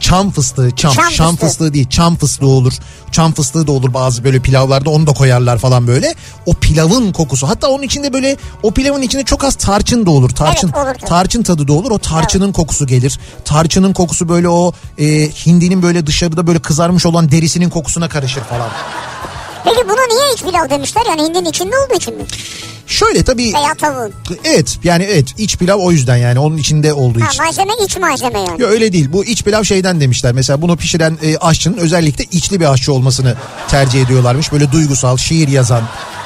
Çam 0.00 0.30
fıstığı, 0.30 0.70
çam, 0.76 0.92
Çam 0.92 1.10
çam, 1.10 1.30
fıstığı. 1.30 1.46
fıstığı 1.46 1.74
değil, 1.74 1.88
çam 1.88 2.16
fıstığı 2.16 2.46
olur. 2.46 2.72
Çam 3.12 3.32
fıstığı 3.32 3.66
da 3.66 3.72
olur 3.72 3.94
bazı 3.94 4.24
böyle 4.24 4.40
pilavlarda 4.40 4.90
onu 4.90 5.06
da 5.06 5.12
koyarlar 5.12 5.58
falan 5.58 5.86
böyle. 5.86 6.14
O 6.46 6.54
pilavın 6.54 7.12
kokusu. 7.12 7.48
Hatta 7.48 7.68
onun 7.68 7.82
içinde 7.82 8.12
böyle 8.12 8.36
o 8.62 8.70
pilavın 8.70 9.02
içinde 9.02 9.24
çok 9.24 9.44
az 9.44 9.54
tarçın 9.54 10.06
da 10.06 10.10
olur. 10.10 10.30
Tarçın 10.30 10.72
Evet, 10.76 10.86
olur 11.02 11.08
tarçın 11.08 11.42
tadı 11.42 11.68
da 11.68 11.72
olur. 11.72 11.90
O 11.90 11.98
tarçının 11.98 12.52
kokusu 12.52 12.86
gelir. 12.86 13.18
Tarçının 13.44 13.92
kokusu 13.92 14.28
böyle 14.28 14.48
o 14.48 14.72
e, 14.98 15.06
hindinin 15.30 15.82
böyle 15.82 16.06
dışarıda 16.06 16.46
böyle 16.46 16.58
kızarmış 16.58 17.06
olan 17.06 17.30
derisinin 17.30 17.70
kokusuna 17.70 18.08
karışır 18.08 18.40
falan. 18.42 18.68
Peki 19.64 19.84
buna 19.88 20.06
niye 20.14 20.34
iç 20.34 20.42
pilav 20.42 20.70
demişler 20.70 21.02
yani 21.08 21.22
hindinin 21.22 21.50
içinde 21.50 21.74
olduğu 21.86 21.94
için 21.96 22.16
mi? 22.16 22.22
Şöyle 22.90 23.22
tabii 23.24 23.54
Veya 23.54 23.74
tavuğun. 23.74 24.12
evet 24.44 24.78
yani 24.84 25.04
evet 25.04 25.34
iç 25.38 25.56
pilav 25.56 25.78
o 25.78 25.92
yüzden 25.92 26.16
yani 26.16 26.38
onun 26.38 26.56
içinde 26.56 26.92
olduğu 26.92 27.20
Ha, 27.20 27.26
için. 27.28 27.44
malzeme 27.44 27.72
iç 27.84 27.96
malzeme 27.96 28.38
yani. 28.40 28.62
Yo 28.62 28.68
öyle 28.68 28.92
değil. 28.92 29.12
Bu 29.12 29.24
iç 29.24 29.42
pilav 29.44 29.62
şeyden 29.62 30.00
demişler. 30.00 30.32
Mesela 30.32 30.62
bunu 30.62 30.76
pişiren 30.76 31.18
e, 31.22 31.36
aşçının 31.36 31.76
özellikle 31.76 32.24
içli 32.24 32.60
bir 32.60 32.72
aşçı 32.72 32.92
olmasını 32.92 33.34
tercih 33.68 34.02
ediyorlarmış. 34.02 34.52
Böyle 34.52 34.72
duygusal, 34.72 35.16
şiir 35.16 35.48
yazan, 35.48 35.82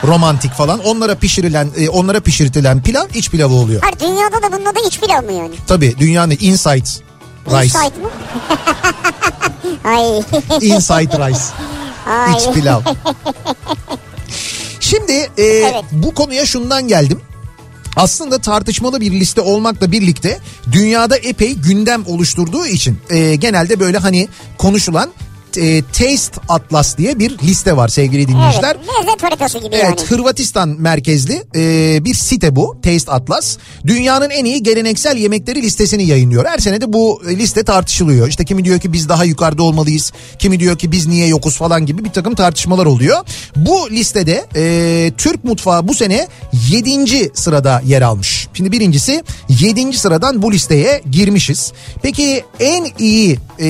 romantik 0.07 0.53
falan. 0.53 0.81
Onlara 0.85 1.15
pişirilen, 1.15 1.69
e, 1.77 1.89
onlara 1.89 2.21
pişirtilen 2.21 2.83
pilav 2.83 3.07
iç 3.15 3.31
pilavı 3.31 3.55
oluyor. 3.55 3.83
Her 3.83 4.01
dünyada 4.01 4.43
da 4.43 4.53
bunun 4.53 4.65
adı 4.65 4.79
iç 4.89 5.01
pilav 5.01 5.23
mı 5.25 5.33
yani? 5.33 5.55
Tabii 5.67 5.95
dünyanın 5.99 6.37
insight 6.41 7.01
rice. 7.47 7.65
Inside 7.65 8.01
mı? 8.03 8.11
Ay. 9.85 10.19
Inside 10.61 11.29
rice. 11.29 11.41
Ay. 12.07 12.33
İç 12.37 12.55
pilav. 12.55 12.81
Şimdi 14.85 15.13
e, 15.13 15.43
Evet. 15.45 15.75
bu 15.93 16.15
konuya 16.15 16.47
şundan 16.47 16.89
geldim. 16.89 17.21
Aslında 17.97 18.39
tartışmalı 18.39 19.01
bir 19.01 19.13
liste 19.13 19.41
olmakla 19.41 19.93
birlikte 19.93 20.39
dünyada 20.73 21.17
epey 21.17 21.55
gündem 21.55 22.07
oluşturduğu 22.07 22.67
için 22.67 22.99
e, 23.11 23.35
genelde 23.35 23.81
böyle 23.81 23.99
hani 23.99 24.29
konuşulan 24.59 25.11
e, 25.59 25.83
Taste 25.83 26.41
Atlas 26.49 26.99
diye 26.99 27.19
bir 27.19 27.39
liste 27.39 27.77
var 27.77 27.89
sevgili 27.89 28.29
dinleyiciler. 28.29 28.77
Evet. 28.77 29.07
Lezzet 29.07 29.23
haritası 29.23 29.59
gibi 29.59 29.75
Evet 29.75 29.85
yani. 29.85 30.09
Hırvatistan 30.09 30.69
merkezli 30.69 31.43
e, 31.57 32.05
bir 32.05 32.15
site 32.15 32.57
bu 32.57 32.77
Taste 32.83 33.13
Atlas. 33.13 33.57
Dünyanın 33.87 34.31
en 34.31 34.45
iyi 34.45 34.63
geleneksel 34.63 35.17
yemekleri 35.17 35.63
listesini 35.63 36.05
yayınlıyor. 36.05 36.47
Her 36.47 36.59
sene 36.59 36.81
de 36.81 36.93
bu 36.93 37.23
liste 37.27 37.65
tartışılıyor. 37.65 38.29
İşte 38.29 38.45
kimi 38.45 38.65
diyor 38.65 38.81
ki 38.81 38.93
biz 38.93 39.09
daha 39.09 39.25
yukarıda 39.25 39.63
olmalıyız. 39.63 40.13
Kimi 40.39 40.61
diyor 40.61 40.79
ki 40.79 40.93
biz 40.93 41.07
niye 41.07 41.27
yokuz 41.27 41.57
falan 41.57 41.87
gibi 41.87 42.05
bir 42.05 42.11
takım 42.11 42.35
tartışmalar 42.35 42.87
oluyor. 42.87 43.17
Bu 43.57 43.91
listede 43.91 44.45
e, 44.57 45.13
Türk 45.19 45.45
mutfağı 45.45 45.89
bu 45.89 45.95
sene 45.95 46.29
7. 46.71 47.31
sırada 47.35 47.83
yer 47.87 48.03
almış. 48.03 48.49
Şimdi 48.55 48.73
birincisi 48.73 49.25
7. 49.49 49.99
sıradan 49.99 50.43
bu 50.43 50.53
listeye 50.53 51.03
girmişiz. 51.11 51.73
Peki 52.03 52.45
en 52.61 52.87
iyi 52.99 53.39
e, 53.61 53.67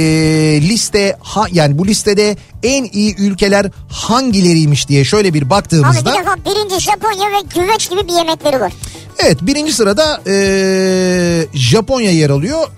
liste 0.63 1.17
ha, 1.21 1.45
yani 1.53 1.74
bu 1.79 1.87
listede 1.87 2.37
en 2.63 2.85
iyi 2.93 3.17
ülkeler 3.17 3.71
hangileriymiş 3.89 4.89
diye 4.89 5.05
şöyle 5.05 5.35
bir 5.35 5.43
Abi 5.43 5.51
baktığımızda... 5.51 6.13
bir 6.15 6.19
defa 6.19 6.37
birinci 6.37 6.81
Japonya 6.85 7.27
ve 7.27 7.41
güveç 7.55 7.91
gibi 7.91 8.09
bir 8.09 8.13
yemekleri 8.13 8.61
var. 8.61 8.73
Evet 9.19 9.39
birinci 9.43 9.73
sırada 9.73 10.21
eee, 10.27 11.47
Japonya 11.55 12.11
yer 12.11 12.31
alıyor. 12.31 12.69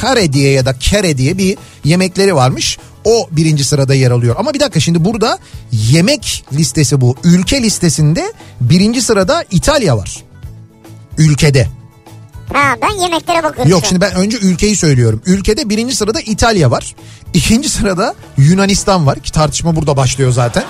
Kare 0.00 0.32
diye 0.32 0.52
ya 0.52 0.66
da 0.66 0.78
kere 0.78 1.18
diye 1.18 1.38
bir 1.38 1.58
yemekleri 1.84 2.34
varmış. 2.34 2.78
O 3.04 3.28
birinci 3.30 3.64
sırada 3.64 3.94
yer 3.94 4.10
alıyor. 4.10 4.36
Ama 4.38 4.54
bir 4.54 4.60
dakika 4.60 4.80
şimdi 4.80 5.04
burada 5.04 5.38
yemek 5.72 6.44
listesi 6.52 7.00
bu. 7.00 7.16
Ülke 7.24 7.62
listesinde 7.62 8.32
birinci 8.60 9.02
sırada 9.02 9.44
İtalya 9.50 9.96
var. 9.96 10.22
Ülkede. 11.18 11.68
Ha 12.52 12.76
ben 12.82 13.02
yemeklere 13.02 13.42
bakıyorum. 13.42 13.70
Yok 13.70 13.82
şimdi 13.88 14.00
ben 14.00 14.14
önce 14.14 14.36
ülkeyi 14.38 14.76
söylüyorum. 14.76 15.22
Ülkede 15.26 15.68
birinci 15.68 15.96
sırada 15.96 16.20
İtalya 16.20 16.70
var. 16.70 16.94
İkinci 17.34 17.68
sırada 17.68 18.14
Yunanistan 18.38 19.06
var 19.06 19.20
ki 19.20 19.32
tartışma 19.32 19.76
burada 19.76 19.96
başlıyor 19.96 20.32
zaten. 20.32 20.64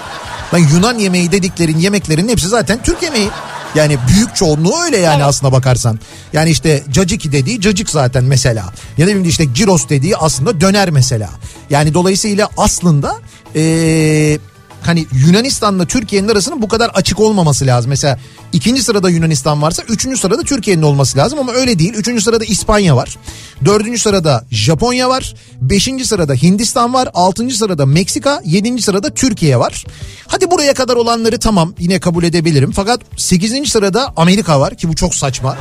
Lan 0.55 0.59
Yunan 0.59 0.99
yemeği 0.99 1.33
dediklerin 1.33 1.79
yemeklerin 1.79 2.29
hepsi 2.29 2.49
zaten 2.49 2.83
Türk 2.83 3.03
yemeği. 3.03 3.29
Yani 3.75 3.99
büyük 4.09 4.37
çoğunluğu 4.37 4.83
öyle 4.85 4.97
yani 4.99 5.17
Evet. 5.17 5.27
aslına 5.27 5.53
bakarsan. 5.53 5.99
Yani 6.33 6.51
işte 6.51 6.83
caciki 6.91 7.33
dediği 7.33 7.61
cacık 7.61 7.91
zaten 7.91 8.25
mesela. 8.25 8.73
Ya 8.99 9.07
da 9.07 9.11
bileyim 9.11 9.29
işte 9.29 9.45
gyros 9.45 9.89
dediği 9.89 10.17
aslında 10.17 10.61
döner 10.61 10.91
mesela. 10.91 11.31
Yani 11.71 11.95
dolayısıyla 11.95 12.49
aslında 12.57 13.17
eee 13.55 14.39
hani 14.83 15.07
Yunanistan'la 15.27 15.87
Türkiye'nin 15.87 16.29
arasının 16.29 16.63
bu 16.63 16.69
kadar 16.69 16.89
açık 16.89 17.21
olmaması 17.21 17.67
lazım. 17.67 17.89
Mesela 17.89 18.19
ikinci 18.53 18.83
sırada 18.83 19.11
Yunanistan 19.11 19.63
varsa 19.63 19.83
üçüncü 19.89 20.17
sırada 20.17 20.43
Türkiye'nin 20.43 20.83
olması 20.83 21.19
lazım 21.19 21.39
ama 21.39 21.53
öyle 21.53 21.79
değil. 21.79 21.95
Üçüncü 21.95 22.23
sırada 22.23 22.45
İspanya 22.45 22.97
var. 22.97 23.19
Dördüncü 23.65 23.99
sırada 23.99 24.45
Japonya 24.51 25.09
var. 25.09 25.35
Beşinci 25.61 26.07
sırada 26.07 26.35
Hindistan 26.35 26.95
var. 26.95 27.09
Altıncı 27.15 27.57
sırada 27.59 27.87
Meksika. 27.87 28.43
Yedinci 28.45 28.83
sırada 28.83 29.15
Türkiye 29.15 29.59
var. 29.59 29.85
Hadi 30.27 30.51
buraya 30.51 30.75
kadar 30.75 30.97
olanları 30.97 31.39
tamam 31.39 31.75
yine 31.79 32.01
kabul 32.01 32.25
edebilirim. 32.25 32.73
Fakat 32.73 33.01
sekizinci 33.17 33.71
sırada 33.71 34.13
Amerika 34.17 34.61
var 34.61 34.75
ki 34.77 34.89
bu 34.89 34.95
çok 34.95 35.15
saçma. 35.15 35.57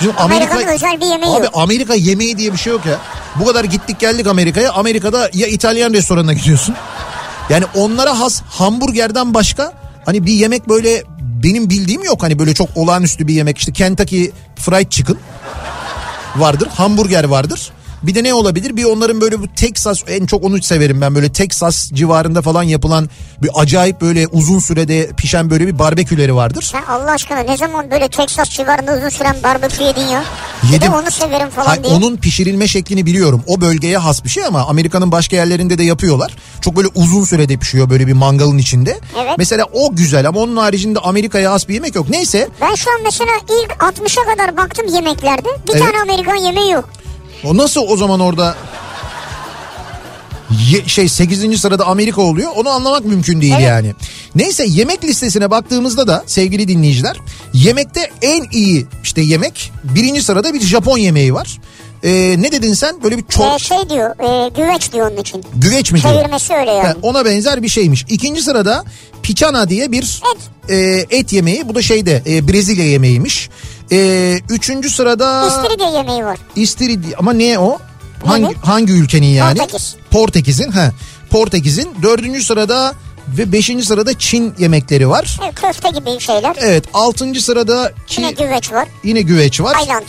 Bizim 0.00 0.12
Amerika'nın 0.18 0.66
özel 0.66 1.00
bir 1.00 1.06
yemeği 1.06 1.32
Abi 1.32 1.44
yok. 1.44 1.52
Amerika 1.54 1.94
yemeği 1.94 2.38
diye 2.38 2.52
bir 2.52 2.58
şey 2.58 2.72
yok 2.72 2.86
ya. 2.86 2.98
Bu 3.40 3.44
kadar 3.44 3.64
gittik 3.64 3.98
geldik 4.00 4.26
Amerika'ya. 4.26 4.72
Amerika'da 4.72 5.30
ya 5.34 5.46
İtalyan 5.46 5.92
restoranına 5.92 6.32
gidiyorsun. 6.32 6.74
Yani 7.50 7.64
onlara 7.74 8.20
has 8.20 8.42
hamburgerden 8.42 9.34
başka 9.34 9.72
hani 10.04 10.26
bir 10.26 10.32
yemek 10.32 10.68
böyle 10.68 11.02
benim 11.20 11.70
bildiğim 11.70 12.04
yok. 12.04 12.22
Hani 12.22 12.38
böyle 12.38 12.54
çok 12.54 12.68
olağanüstü 12.76 13.28
bir 13.28 13.34
yemek 13.34 13.58
işte 13.58 13.72
Kentucky 13.72 14.30
Fried 14.56 14.90
Chicken 14.90 15.16
vardır. 16.36 16.68
Hamburger 16.68 17.24
vardır. 17.24 17.72
Bir 18.02 18.14
de 18.14 18.24
ne 18.24 18.34
olabilir? 18.34 18.76
Bir 18.76 18.84
onların 18.84 19.20
böyle 19.20 19.40
bu 19.40 19.48
Texas 19.54 20.02
en 20.08 20.26
çok 20.26 20.44
onu 20.44 20.62
severim 20.62 21.00
ben 21.00 21.14
böyle 21.14 21.32
Texas 21.32 21.90
civarında 21.92 22.42
falan 22.42 22.62
yapılan 22.62 23.08
bir 23.42 23.50
acayip 23.54 24.00
böyle 24.00 24.26
uzun 24.26 24.58
sürede 24.58 25.10
pişen 25.16 25.50
böyle 25.50 25.66
bir 25.66 25.78
barbeküleri 25.78 26.34
vardır. 26.34 26.62
Sen 26.62 26.82
Allah 26.82 27.10
aşkına 27.10 27.38
ne 27.40 27.56
zaman 27.56 27.90
böyle 27.90 28.08
Texas 28.08 28.50
civarında 28.50 28.92
uzun 28.98 29.08
süren 29.08 29.36
barbekü 29.42 29.82
yedin 29.82 30.06
ya? 30.06 30.24
Bir 30.62 30.68
Yedim. 30.72 30.92
de 30.92 30.96
onu 30.96 31.10
severim 31.10 31.48
falan 31.50 31.66
Hayır, 31.66 31.84
diye. 31.84 31.94
onun 31.94 32.16
pişirilme 32.16 32.68
şeklini 32.68 33.06
biliyorum. 33.06 33.42
O 33.46 33.60
bölgeye 33.60 33.98
has 33.98 34.24
bir 34.24 34.28
şey 34.28 34.44
ama 34.44 34.60
Amerika'nın 34.66 35.12
başka 35.12 35.36
yerlerinde 35.36 35.78
de 35.78 35.82
yapıyorlar. 35.82 36.36
Çok 36.60 36.76
böyle 36.76 36.88
uzun 36.94 37.24
sürede 37.24 37.56
pişiyor 37.56 37.90
böyle 37.90 38.06
bir 38.06 38.12
mangalın 38.12 38.58
içinde. 38.58 38.98
Evet. 39.22 39.34
Mesela 39.38 39.64
o 39.72 39.96
güzel 39.96 40.28
ama 40.28 40.40
onun 40.40 40.56
haricinde 40.56 40.98
Amerika'ya 40.98 41.52
has 41.52 41.68
bir 41.68 41.74
yemek 41.74 41.94
yok. 41.94 42.08
Neyse 42.10 42.48
Ben 42.60 42.74
şu 42.74 42.90
an 42.90 43.00
mesela 43.04 43.30
ilk 43.62 43.70
60'a 43.70 44.24
kadar 44.34 44.56
baktım 44.56 44.86
yemeklerde. 44.94 45.48
Bir 45.68 45.72
Evet. 45.74 45.82
tane 45.84 46.00
Amerikan 46.02 46.36
yemeği 46.36 46.70
yok. 46.70 46.88
O 47.44 47.56
nasıl 47.56 47.80
o 47.88 47.96
zaman 47.96 48.20
orada 48.20 48.54
ye- 50.70 50.88
şey 50.88 51.08
8. 51.08 51.58
sırada 51.60 51.86
Amerika 51.86 52.20
oluyor 52.22 52.50
onu 52.56 52.68
anlamak 52.68 53.04
mümkün 53.04 53.40
değil 53.40 53.52
Evet. 53.56 53.64
yani. 53.68 53.94
Neyse 54.34 54.64
yemek 54.68 55.04
listesine 55.04 55.50
baktığımızda 55.50 56.06
da 56.06 56.24
sevgili 56.26 56.68
dinleyiciler 56.68 57.16
yemekte 57.52 58.10
en 58.22 58.44
iyi 58.52 58.86
işte 59.02 59.20
yemek 59.20 59.72
birinci 59.84 60.22
sırada 60.22 60.54
bir 60.54 60.60
Japon 60.60 60.98
yemeği 60.98 61.34
var. 61.34 61.58
Ee, 62.04 62.34
ne 62.38 62.52
dedin 62.52 62.74
sen 62.74 63.02
böyle 63.02 63.18
bir 63.18 63.24
çok 63.28 63.54
Ee, 63.54 63.58
şey 63.58 63.88
diyor 63.90 64.10
e, 64.10 64.48
güveç 64.48 64.92
diyor 64.92 65.10
onun 65.10 65.16
için. 65.20 65.44
güveç 65.54 65.92
mi 65.92 66.02
diyor? 66.02 66.14
Çevirmesi 66.14 66.54
öyle 66.54 66.70
yani. 66.70 66.86
Ha, 66.86 66.94
ona 67.02 67.24
benzer 67.24 67.62
bir 67.62 67.68
şeymiş. 67.68 68.04
İkinci 68.08 68.42
sırada 68.42 68.84
piçana 69.22 69.68
diye 69.68 69.92
bir 69.92 70.20
Et. 70.34 70.70
e, 71.10 71.16
et 71.18 71.32
yemeği. 71.32 71.68
Bu 71.68 71.74
da 71.74 71.82
şeyde 71.82 72.22
e, 72.26 72.48
Brezilya 72.48 72.84
yemeğiymiş. 72.88 73.48
E, 73.92 74.38
üçüncü 74.50 74.90
sırada 74.90 75.46
İstiridye 75.48 75.90
yemeği 75.90 76.24
var. 76.24 76.38
istiridye 76.56 77.16
ama 77.16 77.32
ne 77.32 77.58
o? 77.58 77.78
Hangi 78.24 78.44
Ne? 78.44 78.52
hangi 78.62 78.92
ülkenin 78.92 79.26
yani? 79.26 79.58
Portekiz. 79.58 79.96
Portekiz'in. 80.10 80.70
Ha. 80.70 80.90
Portekiz'in. 81.30 81.88
Dördüncü 82.02 82.42
sırada 82.44 82.94
ve 83.28 83.52
beşinci 83.52 83.84
sırada 83.84 84.18
Çin 84.18 84.54
yemekleri 84.58 85.08
var. 85.08 85.38
Evet, 85.44 85.54
köfte 85.54 85.88
gibi 85.90 86.20
şeyler. 86.20 86.56
Evet 86.60 86.84
altıncı 86.94 87.44
sırada 87.44 87.92
ki 88.06 88.20
Yine 88.20 88.30
güveç 88.30 88.72
var. 88.72 88.88
yine 89.04 89.22
güveç 89.22 89.60
var. 89.60 89.72
Tayland. 89.74 90.04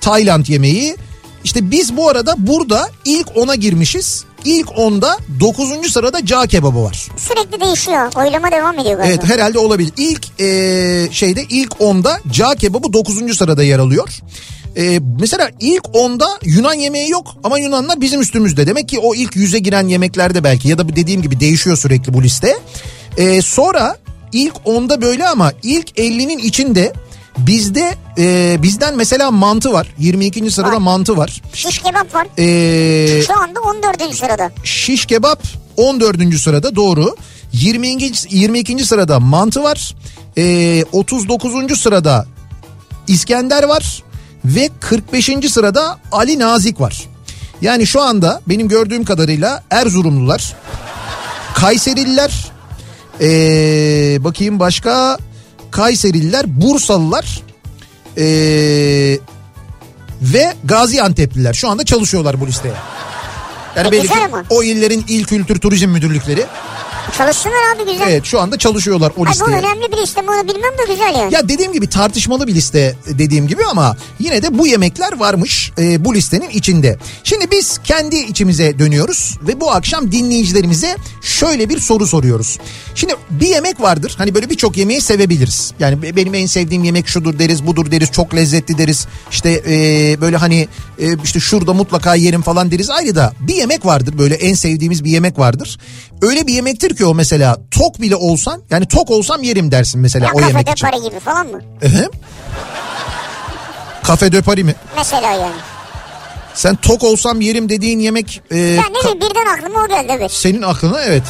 Tayland 0.00 0.46
yemeği. 0.46 0.96
İşte 1.44 1.70
biz 1.70 1.96
bu 1.96 2.08
arada 2.08 2.34
burada 2.38 2.90
ilk 3.04 3.26
ona 3.36 3.54
girmişiz. 3.54 4.24
İlk 4.44 4.78
onda 4.78 5.16
9. 5.40 5.92
sırada 5.92 6.26
cağ 6.26 6.46
kebabı 6.46 6.84
var. 6.84 7.08
Sürekli 7.16 7.60
değişiyor. 7.60 8.12
Oylama 8.16 8.50
devam 8.50 8.78
ediyor 8.78 8.96
galiba. 8.96 9.12
Evet 9.14 9.24
herhalde 9.24 9.58
olabilir. 9.58 9.92
İlk 9.96 10.40
eee, 10.40 11.08
şeyde 11.12 11.42
ilk 11.48 11.80
onda 11.80 12.20
cağ 12.32 12.54
kebabı 12.54 12.92
9. 12.92 13.36
sırada 13.36 13.62
yer 13.62 13.78
alıyor. 13.78 14.08
Eee, 14.76 15.00
mesela 15.20 15.50
ilk 15.60 15.82
onda 15.96 16.26
Yunan 16.44 16.74
yemeği 16.74 17.10
yok 17.10 17.26
ama 17.44 17.58
Yunanlar 17.58 18.00
bizim 18.00 18.20
üstümüzde. 18.20 18.66
Demek 18.66 18.88
ki 18.88 18.98
o 18.98 19.14
ilk 19.14 19.36
yüze 19.36 19.58
giren 19.58 19.88
yemeklerde 19.88 20.44
belki 20.44 20.68
ya 20.68 20.78
da 20.78 20.88
dediğim 20.96 21.22
gibi 21.22 21.40
değişiyor 21.40 21.76
sürekli 21.76 22.14
bu 22.14 22.22
liste. 22.22 22.58
Eee, 23.18 23.42
sonra 23.42 23.96
ilk 24.32 24.54
onda 24.64 25.02
böyle 25.02 25.28
ama 25.28 25.52
ilk 25.62 25.98
50'nin 25.98 26.38
içinde 26.38 26.92
bizde 27.38 27.94
eee, 28.16 28.58
bizden 28.62 28.96
mesela 28.96 29.30
mantı 29.30 29.72
var. 29.72 29.86
22. 29.98 30.50
sırada 30.50 30.72
Var. 30.72 30.76
mantı 30.78 31.16
var. 31.16 31.42
Şiş 31.54 31.78
kebap 31.78 32.14
var. 32.14 32.26
Eee 32.38 33.22
Şu 33.26 33.40
anda 33.42 33.60
14. 33.60 34.14
sırada. 34.16 34.50
Şiş 34.64 35.06
kebap 35.06 35.42
14. 35.76 36.38
sırada 36.38 36.76
doğru. 36.76 37.16
22. 37.52 38.12
22. 38.36 38.84
sırada 38.86 39.20
mantı 39.20 39.62
var. 39.62 39.94
Ee, 40.38 40.84
39. 40.92 41.76
sırada 41.80 42.26
İskender 43.08 43.62
var 43.62 44.02
ve 44.44 44.70
45. 44.80 45.30
sırada 45.50 45.98
Ali 46.12 46.38
Nazik 46.38 46.80
var. 46.80 47.02
Yani 47.60 47.86
şu 47.86 48.02
anda 48.02 48.40
benim 48.46 48.68
gördüğüm 48.68 49.04
kadarıyla 49.04 49.62
Erzurumlular, 49.70 50.56
Kayserililer, 51.54 52.52
ee, 53.20 54.24
bakayım 54.24 54.60
başka 54.60 55.18
Kayserililer, 55.72 56.60
Bursalılar 56.60 57.42
ee, 58.18 59.18
ve 60.22 60.54
Gaziantep'liler. 60.64 61.52
Şu 61.52 61.68
anda 61.68 61.84
çalışıyorlar 61.84 62.40
bu 62.40 62.46
listeye. 62.46 62.74
Yani 63.76 63.88
E, 63.88 63.92
belli 63.92 64.08
o 64.50 64.62
illerin 64.62 65.04
il 65.08 65.24
kültür 65.24 65.58
turizm 65.58 65.88
müdürlükleri 65.88 66.46
Çalışsınlar 67.18 67.56
abi 67.76 67.92
güzel. 67.92 68.06
Evet 68.08 68.24
şu 68.24 68.40
anda 68.40 68.58
çalışıyorlar 68.58 69.12
o 69.16 69.20
Ay, 69.20 69.26
bu 69.26 69.30
listeye. 69.30 69.56
önemli 69.58 69.92
bir 69.92 69.96
liste 69.96 70.20
bunu 70.26 70.48
bilmem 70.48 70.72
de 70.78 70.92
güzel 70.92 71.14
yani. 71.18 71.34
Ya 71.34 71.48
dediğim 71.48 71.72
gibi 71.72 71.86
tartışmalı 71.88 72.46
bir 72.46 72.54
liste 72.54 72.96
dediğim 73.06 73.46
gibi 73.46 73.64
ama 73.64 73.96
yine 74.18 74.42
de 74.42 74.58
bu 74.58 74.66
yemekler 74.66 75.18
varmış 75.18 75.72
e, 75.78 76.04
bu 76.04 76.14
listenin 76.14 76.48
içinde. 76.50 76.98
Şimdi 77.24 77.50
biz 77.50 77.78
kendi 77.84 78.16
içimize 78.16 78.78
dönüyoruz 78.78 79.38
ve 79.48 79.60
bu 79.60 79.70
akşam 79.72 80.12
dinleyicilerimize 80.12 80.96
şöyle 81.22 81.68
bir 81.68 81.78
soru 81.78 82.06
soruyoruz. 82.06 82.58
Şimdi 82.94 83.14
bir 83.30 83.46
yemek 83.48 83.80
vardır 83.80 84.14
hani 84.18 84.34
böyle 84.34 84.50
birçok 84.50 84.76
yemeği 84.76 85.00
sevebiliriz. 85.00 85.72
Yani 85.78 86.02
be- 86.02 86.16
benim 86.16 86.34
en 86.34 86.46
sevdiğim 86.46 86.84
yemek 86.84 87.08
şudur 87.08 87.38
deriz 87.38 87.66
budur 87.66 87.90
deriz 87.90 88.10
çok 88.12 88.34
lezzetli 88.34 88.78
deriz. 88.78 89.06
İşte 89.30 89.62
e, 89.68 90.20
böyle 90.20 90.36
hani 90.36 90.68
e, 90.98 91.06
işte 91.24 91.40
şurada 91.40 91.72
mutlaka 91.74 92.14
yerim 92.14 92.42
falan 92.42 92.70
deriz 92.70 92.90
ayrı 92.90 93.14
da 93.14 93.32
bir 93.40 93.54
yemek 93.54 93.86
vardır 93.86 94.18
böyle 94.18 94.34
en 94.34 94.54
sevdiğimiz 94.54 95.04
bir 95.04 95.10
yemek 95.10 95.38
vardır. 95.38 95.78
Öyle 96.22 96.46
bir 96.46 96.52
yemektir 96.54 96.91
ki 96.94 97.04
o 97.04 97.14
mesela 97.14 97.58
tok 97.70 98.00
bile 98.00 98.16
olsan 98.16 98.62
yani 98.70 98.86
tok 98.86 99.10
olsam 99.10 99.42
yerim 99.42 99.70
dersin 99.72 100.00
mesela 100.00 100.26
ya 100.26 100.32
o 100.34 100.40
yemek 100.40 100.68
için. 100.68 100.86
para 100.86 100.96
gibi 100.96 101.20
falan 101.20 101.46
mı? 101.46 101.60
Efendim? 101.82 102.10
Kafe 104.02 104.32
de 104.32 104.42
Paris 104.42 104.64
mi? 104.64 104.74
Mesela 104.96 105.32
yani. 105.32 105.54
Sen 106.54 106.76
tok 106.76 107.04
olsam 107.04 107.40
yerim 107.40 107.68
dediğin 107.68 107.98
yemek 107.98 108.42
e, 108.50 108.58
Ya 108.58 108.82
ne 108.82 109.00
bileyim 109.00 109.20
birden 109.20 109.46
aklıma 109.58 109.84
o 109.84 109.88
geldi 109.88 110.06
evet. 110.10 110.32
senin 110.32 110.62
aklına 110.62 111.02
evet. 111.02 111.22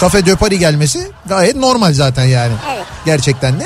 Kafe 0.00 0.26
de 0.26 0.36
Paris 0.36 0.58
gelmesi 0.58 1.10
gayet 1.28 1.56
normal 1.56 1.92
zaten 1.92 2.24
yani. 2.24 2.52
Evet. 2.74 2.84
Gerçekten 3.04 3.60
de. 3.60 3.64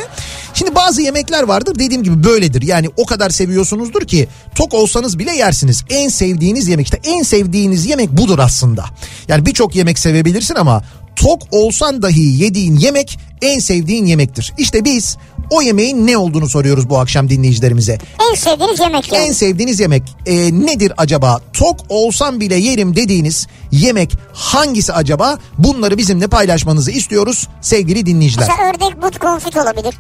Şimdi 0.55 0.75
bazı 0.75 1.03
yemekler 1.03 1.43
vardır 1.43 1.79
dediğim 1.79 2.03
gibi 2.03 2.25
böyledir. 2.25 2.63
Yani 2.63 2.89
o 2.97 3.07
kadar 3.07 3.31
seviyorsunuzdur 3.31 4.07
ki 4.07 4.29
tok 4.55 4.75
olsanız 4.75 5.19
bile 5.19 5.33
yersiniz. 5.33 5.85
En 5.91 6.09
sevdiğiniz 6.09 6.69
yemek 6.69 6.87
işte 6.87 7.01
en 7.05 7.23
sevdiğiniz 7.23 7.87
yemek 7.87 8.11
budur 8.11 8.39
aslında. 8.39 8.85
Yani 9.29 9.47
birçok 9.47 9.77
yemek 9.77 9.99
sevebilirsin 9.99 10.55
ama 10.55 10.83
tok 11.21 11.43
olsan 11.51 12.03
dahi 12.03 12.43
yediğin 12.43 12.77
yemek 12.77 13.19
en 13.43 13.59
sevdiğin 13.59 14.07
yemektir. 14.07 14.53
İşte 14.59 14.85
biz 14.85 15.17
o 15.51 15.63
yemeğin 15.63 16.07
ne 16.07 16.17
olduğunu 16.17 16.49
soruyoruz 16.49 16.91
bu 16.91 16.99
akşam 16.99 17.31
dinleyicilerimize. 17.31 17.99
En 18.31 18.35
sevdiğiniz 18.35 18.81
yemek 18.81 19.13
yani. 19.13 19.25
En 19.25 19.33
sevdiğiniz 19.33 19.81
yemek 19.81 20.03
e, 20.27 20.35
nedir 20.37 20.93
acaba? 20.97 21.41
Tok 21.53 21.81
olsam 21.89 22.41
bile 22.41 22.55
yerim 22.55 22.97
dediğiniz 22.97 23.47
yemek 23.73 24.13
hangisi 24.33 24.93
acaba? 24.93 25.39
Bunları 25.59 25.99
bizimle 25.99 26.29
paylaşmanızı 26.29 26.91
istiyoruz 26.91 27.49
sevgili 27.61 28.07
dinleyiciler. 28.07 28.49
Mesela 28.49 28.69
ördek 28.69 29.03
but 29.03 29.19
konfit 29.19 29.57
olabilir. 29.57 29.95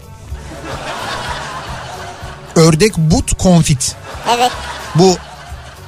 Ördek 2.56 2.96
but 2.96 3.38
konfit. 3.38 3.96
Evet. 4.36 4.50
Bu 4.94 5.16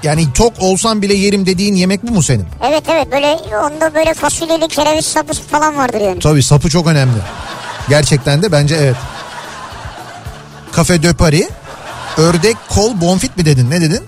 yani 0.02 0.32
tok 0.32 0.52
olsam 0.58 1.02
bile 1.02 1.14
yerim 1.14 1.46
dediğin 1.46 1.74
yemek 1.74 2.02
bu 2.08 2.12
mu 2.12 2.22
senin? 2.22 2.46
Evet 2.68 2.82
evet 2.88 3.12
böyle 3.12 3.38
onda 3.58 3.94
böyle 3.94 4.14
fasulyeli 4.14 4.68
kereviz 4.68 5.04
sapı 5.04 5.34
falan 5.34 5.76
vardır 5.76 6.00
yani. 6.00 6.18
Tabii 6.18 6.42
sapı 6.42 6.70
çok 6.70 6.86
önemli. 6.86 7.18
Gerçekten 7.88 8.42
de 8.42 8.52
bence 8.52 8.74
evet. 8.74 8.96
Kafe 10.72 11.02
de 11.02 11.12
Paris. 11.12 11.48
Ördek 12.16 12.56
kol 12.68 13.00
bonfit 13.00 13.36
mi 13.36 13.44
dedin? 13.44 13.70
Ne 13.70 13.80
dedin? 13.80 14.00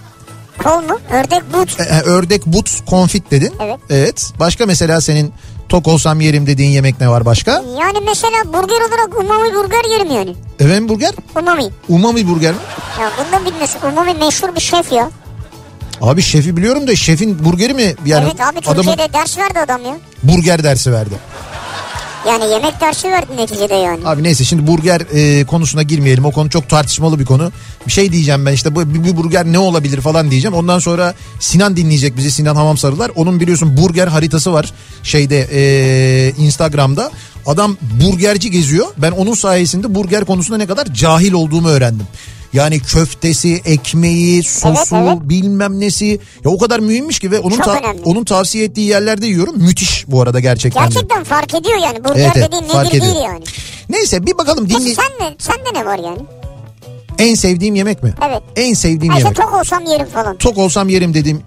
Kol 0.63 0.83
mu? 0.83 0.99
Ördek 1.11 1.43
but. 1.53 1.81
E, 1.81 1.83
e, 1.83 2.01
ördek 2.01 2.47
but 2.47 2.71
konfit 2.87 3.31
dedin. 3.31 3.55
Evet. 3.61 3.79
Evet. 3.91 4.33
Başka 4.39 4.67
mesela 4.67 5.01
senin 5.01 5.33
tok 5.69 5.89
olsam 5.89 6.21
yerim 6.21 6.47
dediğin 6.47 6.71
yemek 6.71 7.01
ne 7.01 7.09
var 7.09 7.25
başka? 7.25 7.53
Yani 7.53 7.99
mesela 8.07 8.37
burger 8.47 8.81
olarak 8.89 9.19
umami 9.21 9.55
burger 9.55 9.91
yerim 9.91 10.11
yani. 10.11 10.37
Efendim 10.61 10.89
burger? 10.89 11.15
Umami. 11.41 11.65
Umami 11.89 12.29
burger 12.29 12.53
mi? 12.53 12.59
Ya 13.01 13.11
bundan 13.19 13.47
bilmesin. 13.47 13.79
Umami 13.93 14.15
meşhur 14.15 14.55
bir 14.55 14.61
şef 14.61 14.93
ya. 14.93 15.11
Abi 16.05 16.23
şefi 16.23 16.57
biliyorum 16.57 16.87
da 16.87 16.97
şefin 16.97 17.45
burgeri 17.45 17.75
mi? 17.75 17.95
Yani 18.07 18.25
evet 18.25 18.41
abi 18.41 18.59
adamın 18.67 18.91
Türkiye'de 18.91 19.13
ders 19.13 19.39
verdi 19.39 19.59
adam 19.59 19.85
ya. 19.85 19.97
burger 20.23 20.65
dersi 20.65 20.93
verdi. 20.93 21.15
Yani 22.29 22.51
yemek 22.51 22.81
dersi 22.81 23.11
verdi 23.11 23.37
neticede 23.37 23.75
yani. 23.75 24.09
Abi 24.09 24.23
neyse 24.23 24.45
şimdi 24.45 24.67
burger 24.67 25.03
e, 25.15 25.45
konusuna 25.45 25.83
girmeyelim. 25.83 26.25
O 26.25 26.31
konu 26.31 26.51
çok 26.51 26.69
tartışmalı 26.69 27.19
bir 27.19 27.25
konu. 27.25 27.53
Bir 27.87 27.93
şey 27.93 28.13
diyeceğim 28.13 28.47
ben 28.47 28.53
işte 28.53 28.75
bu 28.75 28.95
bir, 28.95 29.05
bir 29.05 29.17
burger 29.17 29.45
ne 29.47 29.59
olabilir 29.59 30.01
falan 30.01 30.31
diyeceğim. 30.31 30.55
Ondan 30.55 30.79
sonra 30.79 31.15
Sinan 31.41 31.77
dinleyecek 31.77 32.17
bizi 32.17 32.31
Sinan 32.31 32.57
Hamam 32.57 32.79
Sarılar. 32.79 33.11
Onun 33.17 33.41
biliyorsun 33.41 33.77
burger 33.77 34.07
haritası 34.07 34.53
var 34.53 34.73
şeyde 35.03 35.49
e, 35.53 36.33
Instagram'da. 36.39 37.11
Adam 37.47 37.77
burgerci 38.03 38.51
geziyor. 38.51 38.87
Ben 38.99 39.11
onun 39.11 39.35
sayesinde 39.35 39.95
burger 39.95 40.25
konusunda 40.25 40.59
ne 40.59 40.67
kadar 40.67 40.87
cahil 40.87 41.33
olduğumu 41.33 41.69
öğrendim. 41.69 42.07
Yani 42.55 42.81
köftesi, 42.81 43.61
ekmeği, 43.65 44.43
sosu, 44.43 44.97
Evet, 44.97 45.09
evet. 45.09 45.19
bilmem 45.29 45.81
nesi. 45.81 46.07
Ya 46.45 46.51
o 46.51 46.59
kadar 46.59 46.81
mühimmiş 46.81 47.19
ki 47.19 47.31
ve 47.31 47.39
onun 47.41 47.57
Çok 47.57 47.65
ta- 47.65 47.79
önemli. 47.79 48.03
onun 48.05 48.25
tavsiye 48.25 48.65
ettiği 48.65 48.89
yerlerde 48.89 49.27
yiyorum. 49.27 49.55
Müthiş 49.63 50.05
bu 50.09 50.23
arada 50.23 50.41
gerçekten. 50.41 50.83
de. 50.85 50.89
Gerçekten 50.89 51.25
fark 51.25 51.55
ediyor 51.55 51.79
yani. 51.79 52.05
Burger 52.05 52.17
Evet, 52.21 52.33
evet, 52.37 52.47
dediğin 52.53 52.73
fark 52.73 52.87
nedir 52.87 52.99
ediyor. 52.99 53.15
değil 53.15 53.25
yani. 53.25 53.45
Neyse 53.89 54.27
bir 54.27 54.39
bakalım 54.39 54.69
Peki 54.69 54.81
dinle. 54.81 54.95
sen 54.95 55.05
ne, 55.27 55.35
sende 55.39 55.81
ne 55.81 55.87
var 55.87 55.99
yani? 55.99 56.19
En 57.19 57.35
sevdiğim 57.35 57.75
yemek 57.75 58.03
mi? 58.03 58.15
Evet. 58.29 58.43
En 58.57 58.75
sevdiğim 58.75 59.13
Ha 59.13 59.19
işte 59.19 59.29
yemek. 59.29 59.37
tok 59.37 59.55
olsam 59.61 59.85
yerim 59.85 60.07
falan. 60.07 60.37
Tok 60.37 60.59
olsam 60.59 60.89
yerim 60.89 61.15
dediğim 61.15 61.43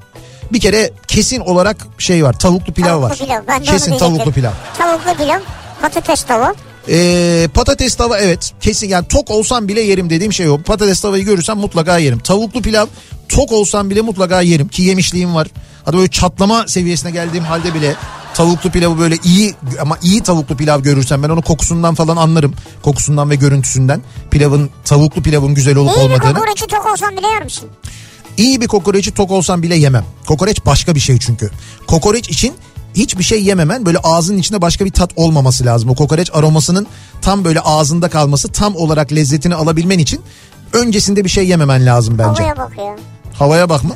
bir 0.53 0.59
kere 0.59 0.91
kesin 1.07 1.39
olarak 1.39 1.77
şey 1.97 2.23
var. 2.23 2.39
Tavuklu 2.39 2.73
pilav 2.73 2.87
Tavuklu 2.87 3.09
var. 3.09 3.17
pilav. 3.17 3.41
Ben 3.47 3.61
de 3.61 3.65
kesin 3.65 3.97
tavuklu 3.97 4.31
pilav. 4.31 4.51
Tavuklu 4.77 5.13
pilav, 5.23 5.39
patates 5.81 6.23
tava. 6.23 6.55
Ee, 6.89 7.47
patates 7.53 7.95
tava 7.95 8.17
evet 8.17 8.53
kesin 8.61 8.89
yani 8.89 9.07
tok 9.07 9.31
olsam 9.31 9.67
bile 9.67 9.81
yerim 9.81 10.09
dediğim 10.09 10.33
şey 10.33 10.49
o. 10.49 10.57
Patates 10.61 10.99
tavayı 11.01 11.25
görürsem 11.25 11.57
mutlaka 11.57 11.97
yerim. 11.97 12.19
Tavuklu 12.19 12.61
pilav 12.61 12.85
tok 13.29 13.51
olsam 13.51 13.89
bile 13.89 14.01
mutlaka 14.01 14.41
yerim 14.41 14.67
ki 14.67 14.81
yemişliğim 14.83 15.35
var. 15.35 15.47
Hatta 15.85 15.97
böyle 15.97 16.07
çatlama 16.11 16.67
seviyesine 16.67 17.11
geldiğim 17.11 17.43
halde 17.45 17.73
bile 17.73 17.95
tavuklu 18.33 18.71
pilavı 18.71 18.99
böyle 18.99 19.17
iyi 19.23 19.55
ama 19.81 19.97
iyi 20.03 20.23
tavuklu 20.23 20.57
pilav 20.57 20.81
görürsem 20.81 21.23
ben 21.23 21.29
onu 21.29 21.41
kokusundan 21.41 21.95
falan 21.95 22.17
anlarım. 22.17 22.53
Kokusundan 22.81 23.29
ve 23.29 23.35
görüntüsünden 23.35 24.01
pilavın 24.31 24.69
tavuklu 24.85 25.23
pilavın 25.23 25.53
güzel 25.53 25.75
olup 25.77 25.91
İyi 25.91 25.95
bir 25.99 26.01
olmadığını. 26.01 26.33
kokoreçi 26.33 26.67
tok 26.67 26.85
olsam 26.91 27.17
bile 27.17 27.27
yer 27.27 27.43
misin? 27.43 27.69
İyi 28.37 28.61
bir 28.61 28.67
kokoreçi 28.67 29.11
tok 29.13 29.31
olsam 29.31 29.63
bile 29.63 29.75
yemem. 29.75 30.05
Kokoreç 30.27 30.65
başka 30.65 30.95
bir 30.95 30.99
şey 30.99 31.17
çünkü. 31.19 31.49
Kokoreç 31.87 32.29
için 32.29 32.53
hiçbir 32.95 33.23
şey 33.23 33.43
yememen 33.43 33.85
böyle 33.85 33.97
ağzının 33.97 34.37
içinde 34.37 34.61
başka 34.61 34.85
bir 34.85 34.91
tat 34.91 35.11
olmaması 35.15 35.65
lazım. 35.65 35.89
O 35.89 35.95
kokoreç 35.95 36.29
aromasının 36.33 36.87
tam 37.21 37.45
böyle 37.45 37.59
ağzında 37.59 38.09
kalması 38.09 38.47
tam 38.47 38.75
olarak 38.75 39.11
lezzetini 39.13 39.55
alabilmen 39.55 39.99
için 39.99 40.21
öncesinde 40.73 41.23
bir 41.23 41.29
şey 41.29 41.47
yememen 41.47 41.85
lazım 41.85 42.17
bence. 42.17 42.43
Havaya 42.43 42.57
bak 42.57 42.77
ya. 42.77 42.95
Havaya 43.33 43.69
bakma. 43.69 43.95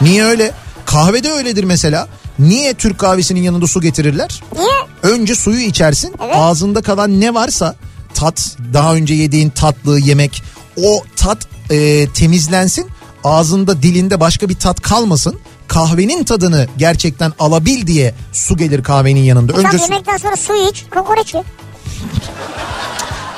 Niye 0.00 0.24
öyle? 0.24 0.52
Kahvede 0.84 1.32
öyledir 1.32 1.64
mesela. 1.64 2.08
Niye 2.38 2.74
Türk 2.74 2.98
kahvesinin 2.98 3.42
yanında 3.42 3.66
su 3.66 3.80
getirirler? 3.80 4.42
Niye? 4.56 5.14
Önce 5.14 5.34
suyu 5.34 5.60
içersin. 5.60 6.14
Evet. 6.24 6.34
Ağzında 6.36 6.82
kalan 6.82 7.20
ne 7.20 7.34
varsa 7.34 7.74
tat, 8.14 8.56
daha 8.74 8.94
önce 8.94 9.14
yediğin 9.14 9.50
tatlı 9.50 9.98
yemek 10.00 10.42
o 10.82 11.04
tat 11.16 11.38
e, 11.70 12.08
temizlensin. 12.14 12.86
Ağzında 13.24 13.82
dilinde 13.82 14.20
başka 14.20 14.48
bir 14.48 14.54
tat 14.54 14.80
kalmasın. 14.80 15.38
Kahvenin 15.68 16.24
tadını 16.24 16.66
gerçekten 16.76 17.32
alabil 17.38 17.86
diye 17.86 18.14
su 18.32 18.56
gelir 18.56 18.82
kahvenin 18.82 19.20
yanında. 19.20 19.52
Sen 19.52 19.64
Önce 19.66 19.78
su... 19.78 19.84
yemekten 19.92 20.16
sonra 20.16 20.36
su 20.36 20.68
iç, 20.70 20.84
kokoreç 20.94 21.34
ye. 21.34 21.42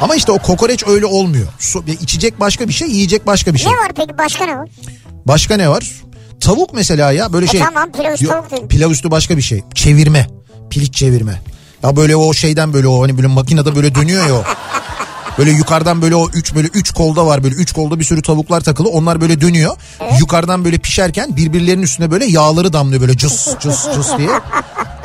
Ama 0.01 0.15
işte 0.17 0.33
o 0.33 0.39
kokoreç 0.39 0.85
öyle 0.87 1.07
olmuyor. 1.07 1.47
Su, 1.59 1.85
içecek 2.03 2.41
başka 2.41 2.69
bir 2.69 2.73
şey, 2.73 2.89
yiyecek 2.89 3.27
başka 3.27 3.55
bir 3.55 3.59
şey. 3.59 3.73
Ne 3.73 3.77
var 3.77 3.91
peki 3.97 4.19
başka 4.19 4.47
ne 4.47 4.59
var? 4.59 4.69
Başka 5.27 5.57
ne 5.57 5.69
var? 5.69 5.91
Tavuk 6.41 6.75
mesela 6.75 7.13
ya 7.13 7.33
böyle 7.33 7.47
E 7.47 7.49
şey. 7.49 7.61
tamam, 7.61 7.93
pilav 7.93 8.13
üstü 8.13 8.27
tavuk 8.27 8.51
değil. 8.51 8.67
Pilav 8.69 8.91
üstü 8.91 9.11
başka 9.11 9.37
bir 9.37 9.43
şey. 9.43 9.63
Çevirme. 9.75 10.27
Piliç 10.71 10.95
çevirme. 10.95 11.43
Ya 11.83 11.97
böyle 11.97 12.17
o 12.17 12.35
şeyden 12.35 12.73
böyle 12.73 12.89
o 12.89 13.03
hani 13.03 13.17
böyle 13.17 13.27
makinede 13.29 13.77
böyle 13.77 13.95
dönüyor 13.95 14.27
ya 14.27 14.35
o. 14.35 14.45
Böyle 15.38 15.51
yukarıdan 15.51 16.03
böyle 16.03 16.16
o 16.16 16.29
üç 16.29 16.55
böyle 16.55 16.68
üç 16.68 16.92
kolda 16.92 17.27
var 17.27 17.42
böyle 17.42 17.55
üç 17.55 17.73
kolda 17.73 17.99
bir 17.99 18.05
sürü 18.05 18.23
tavuklar 18.23 18.61
takılı 18.61 18.88
onlar 18.88 19.20
böyle 19.20 19.40
dönüyor. 19.40 19.77
Yukarıdan 20.20 20.64
böyle 20.64 20.79
pişerken 20.79 21.37
birbirlerinin 21.37 21.83
üstüne 21.83 22.11
böyle 22.11 22.25
yağları 22.25 22.73
damlıyor 22.73 23.01
böyle 23.01 23.16
cıs 23.16 23.49
cıs 23.61 23.94
cıs 23.94 24.18
diye. 24.18 24.31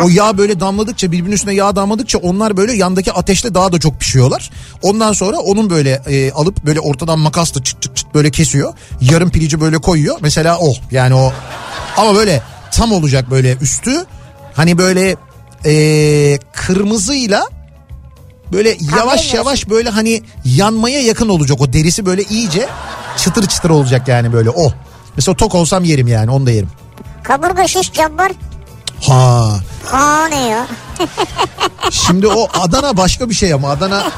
O 0.03 0.09
yağ 0.09 0.37
böyle 0.37 0.59
damladıkça 0.59 1.11
birbirinin 1.11 1.35
üstüne 1.35 1.53
yağ 1.53 1.75
damladıkça 1.75 2.17
onlar 2.17 2.57
böyle 2.57 2.73
yandaki 2.73 3.13
ateşte 3.13 3.53
daha 3.53 3.71
da 3.71 3.79
çok 3.79 3.99
pişiyorlar. 3.99 4.49
Ondan 4.81 5.13
sonra 5.13 5.37
onun 5.37 5.69
böyle 5.69 6.01
e, 6.07 6.31
alıp 6.31 6.65
böyle 6.65 6.79
ortadan 6.79 7.19
makasla 7.19 7.63
çıt 7.63 7.81
çıt 7.81 7.95
çıt 7.95 8.13
böyle 8.13 8.31
kesiyor. 8.31 8.73
Yarım 9.01 9.29
pilici 9.29 9.61
böyle 9.61 9.77
koyuyor. 9.77 10.17
Mesela 10.21 10.57
o 10.59 10.73
yani 10.91 11.15
o 11.15 11.33
ama 11.97 12.15
böyle 12.15 12.41
tam 12.71 12.91
olacak 12.91 13.31
böyle 13.31 13.57
üstü 13.61 14.05
hani 14.53 14.77
böyle 14.77 15.15
e, 15.65 16.39
kırmızıyla 16.53 17.47
böyle 18.51 18.77
yavaş 18.97 19.33
yavaş 19.33 19.69
böyle 19.69 19.89
hani 19.89 20.23
yanmaya 20.45 21.01
yakın 21.01 21.29
olacak 21.29 21.61
o 21.61 21.73
derisi 21.73 22.05
böyle 22.05 22.23
iyice 22.23 22.69
çıtır 23.17 23.47
çıtır 23.47 23.69
olacak 23.69 24.07
yani 24.07 24.33
böyle 24.33 24.49
o. 24.49 24.71
Mesela 25.15 25.35
tok 25.35 25.55
olsam 25.55 25.83
yerim 25.83 26.07
yani 26.07 26.31
onu 26.31 26.45
da 26.45 26.51
yerim. 26.51 26.69
Kaburga 27.23 27.67
şiş 27.67 27.93
cabbar. 27.93 28.31
Ha 29.07 29.49
Ha 29.85 30.27
ne 30.27 30.47
ya? 30.47 30.67
şimdi 31.91 32.27
o 32.27 32.47
Adana 32.59 32.97
başka 32.97 33.29
bir 33.29 33.35
şey 33.35 33.53
ama 33.53 33.69
Adana 33.69 34.11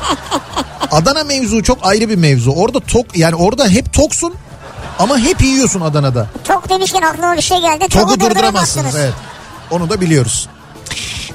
Adana 0.91 1.23
mevzu 1.23 1.63
çok 1.63 1.77
ayrı 1.85 2.09
bir 2.09 2.15
mevzu. 2.15 2.51
Orada 2.51 2.79
tok 2.79 3.17
yani 3.17 3.35
orada 3.35 3.67
hep 3.67 3.93
toksun 3.93 4.33
ama 4.99 5.17
hep 5.17 5.41
yiyorsun 5.41 5.81
Adana'da. 5.81 6.27
Tok 6.43 6.69
demişken 6.69 7.01
aklıma 7.01 7.37
bir 7.37 7.41
şey 7.41 7.61
geldi. 7.61 7.87
Togu 7.89 8.13
Togu 8.13 8.19
durduramazsınız 8.19 8.95
evet. 8.95 9.13
Onu 9.71 9.89
da 9.89 10.01
biliyoruz. 10.01 10.49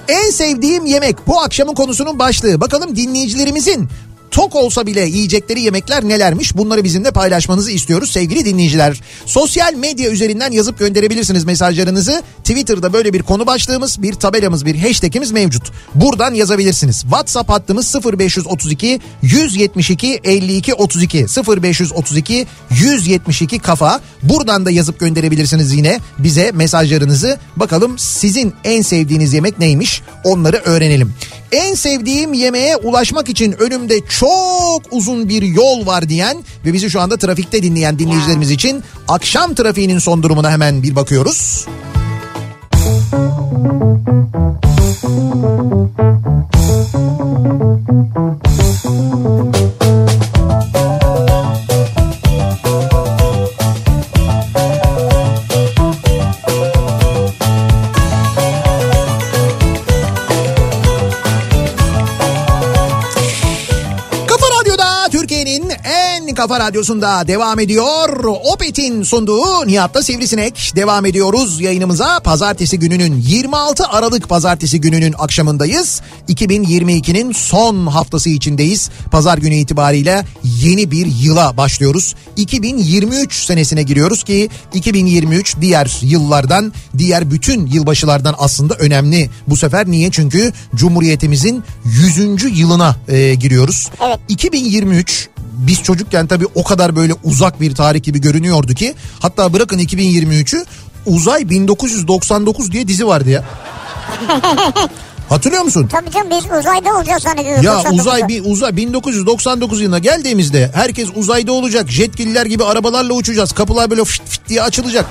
En 0.08 0.30
sevdiğim 0.30 0.86
yemek 0.86 1.26
bu 1.26 1.40
akşamın 1.40 1.74
konusunun 1.74 2.18
başlığı. 2.18 2.60
Bakalım 2.60 2.96
dinleyicilerimizin 2.96 3.88
tok 4.30 4.56
olsa 4.56 4.86
bile 4.86 5.00
yiyecekleri 5.00 5.60
yemekler 5.60 6.04
nelermiş 6.04 6.56
bunları 6.56 6.84
bizimle 6.84 7.10
paylaşmanızı 7.10 7.70
istiyoruz 7.70 8.10
sevgili 8.10 8.44
dinleyiciler. 8.44 9.00
Sosyal 9.26 9.74
medya 9.74 10.10
üzerinden 10.10 10.52
yazıp 10.52 10.78
gönderebilirsiniz 10.78 11.44
mesajlarınızı. 11.44 12.22
Twitter'da 12.38 12.92
böyle 12.92 13.12
bir 13.12 13.22
konu 13.22 13.46
başlığımız, 13.46 14.02
bir 14.02 14.14
tabelamız, 14.14 14.66
bir 14.66 14.78
hashtagimiz 14.78 15.32
mevcut. 15.32 15.72
Buradan 15.94 16.34
yazabilirsiniz. 16.34 17.00
WhatsApp 17.00 17.50
hattımız 17.50 17.94
0532 17.94 19.00
172 19.22 20.20
52 20.24 20.74
32 20.74 21.26
0532 21.62 22.46
172 22.70 23.58
kafa. 23.58 24.00
Buradan 24.22 24.66
da 24.66 24.70
yazıp 24.70 25.00
gönderebilirsiniz 25.00 25.72
yine 25.72 26.00
bize 26.18 26.50
mesajlarınızı. 26.52 27.38
Bakalım 27.56 27.98
sizin 27.98 28.54
en 28.64 28.82
sevdiğiniz 28.82 29.32
yemek 29.34 29.58
neymiş 29.58 30.02
onları 30.24 30.56
öğrenelim. 30.56 31.14
En 31.52 31.74
sevdiğim 31.74 32.32
yemeğe 32.32 32.76
ulaşmak 32.76 33.28
için 33.28 33.52
önümde 33.52 34.00
çok 34.20 34.82
uzun 34.90 35.28
bir 35.28 35.42
yol 35.42 35.86
var 35.86 36.08
diyen 36.08 36.36
ve 36.64 36.72
bizi 36.72 36.90
şu 36.90 37.00
anda 37.00 37.16
trafikte 37.16 37.62
dinleyen 37.62 37.98
dinleyicilerimiz 37.98 38.50
için 38.50 38.82
akşam 39.08 39.54
trafiğinin 39.54 39.98
son 39.98 40.22
durumuna 40.22 40.50
hemen 40.50 40.82
bir 40.82 40.96
bakıyoruz. 40.96 41.66
Kafa 45.02 45.75
kafa 66.48 66.60
radyosunda 66.60 67.28
devam 67.28 67.60
ediyor. 67.60 68.24
Opet'in 68.52 69.02
sunduğu 69.02 69.66
Nihat'ta 69.66 70.02
Sivrisinek 70.02 70.72
devam 70.76 71.06
ediyoruz 71.06 71.60
yayınımıza. 71.60 72.20
Pazartesi 72.20 72.78
gününün 72.78 73.22
26 73.26 73.86
Aralık 73.86 74.28
pazartesi 74.28 74.80
gününün 74.80 75.14
akşamındayız. 75.18 76.02
2022'nin 76.28 77.32
son 77.32 77.86
haftası 77.86 78.30
içindeyiz. 78.30 78.90
Pazar 79.10 79.38
günü 79.38 79.54
itibariyle 79.54 80.24
yeni 80.44 80.90
bir 80.90 81.06
yıla 81.06 81.56
başlıyoruz. 81.56 82.14
2023 82.36 83.44
senesine 83.44 83.82
giriyoruz 83.82 84.24
ki 84.24 84.48
2023 84.74 85.56
diğer 85.60 85.98
yıllardan, 86.02 86.72
diğer 86.98 87.30
bütün 87.30 87.66
yılbaşılardan 87.66 88.34
aslında 88.38 88.74
önemli. 88.74 89.30
Bu 89.48 89.56
sefer 89.56 89.86
niye? 89.86 90.10
Çünkü 90.10 90.52
Cumhuriyetimizin 90.74 91.64
100. 91.84 92.58
yılına 92.58 92.96
e, 93.08 93.34
giriyoruz. 93.34 93.88
Evet. 94.06 94.18
2023 94.28 95.28
biz 95.56 95.82
çocukken 95.82 96.26
tabii 96.26 96.46
o 96.54 96.64
kadar 96.64 96.96
böyle 96.96 97.12
uzak 97.24 97.60
bir 97.60 97.74
tarih 97.74 98.02
gibi 98.02 98.20
görünüyordu 98.20 98.74
ki 98.74 98.94
hatta 99.20 99.52
bırakın 99.52 99.78
2023'ü 99.78 100.64
Uzay 101.06 101.50
1999 101.50 102.72
diye 102.72 102.88
dizi 102.88 103.06
vardı 103.06 103.30
ya. 103.30 103.44
Hatırlıyor 105.28 105.62
musun? 105.62 105.88
Tabii 105.92 106.10
canım 106.10 106.30
biz 106.30 106.44
uzayda 106.58 106.96
olacağız 106.96 107.22
zannediyoruz. 107.22 107.64
Ya 107.64 107.72
99'da. 107.72 107.90
uzay 107.90 108.28
bir 108.28 108.42
uzay 108.44 108.76
1999 108.76 109.80
yılına 109.80 109.98
geldiğimizde 109.98 110.70
herkes 110.74 111.08
uzayda 111.14 111.52
olacak. 111.52 111.90
Jetgiller 111.90 112.46
gibi 112.46 112.64
arabalarla 112.64 113.14
uçacağız. 113.14 113.52
Kapılar 113.52 113.90
böyle 113.90 114.04
fıt 114.04 114.28
fıt 114.28 114.48
diye 114.48 114.62
açılacak. 114.62 115.06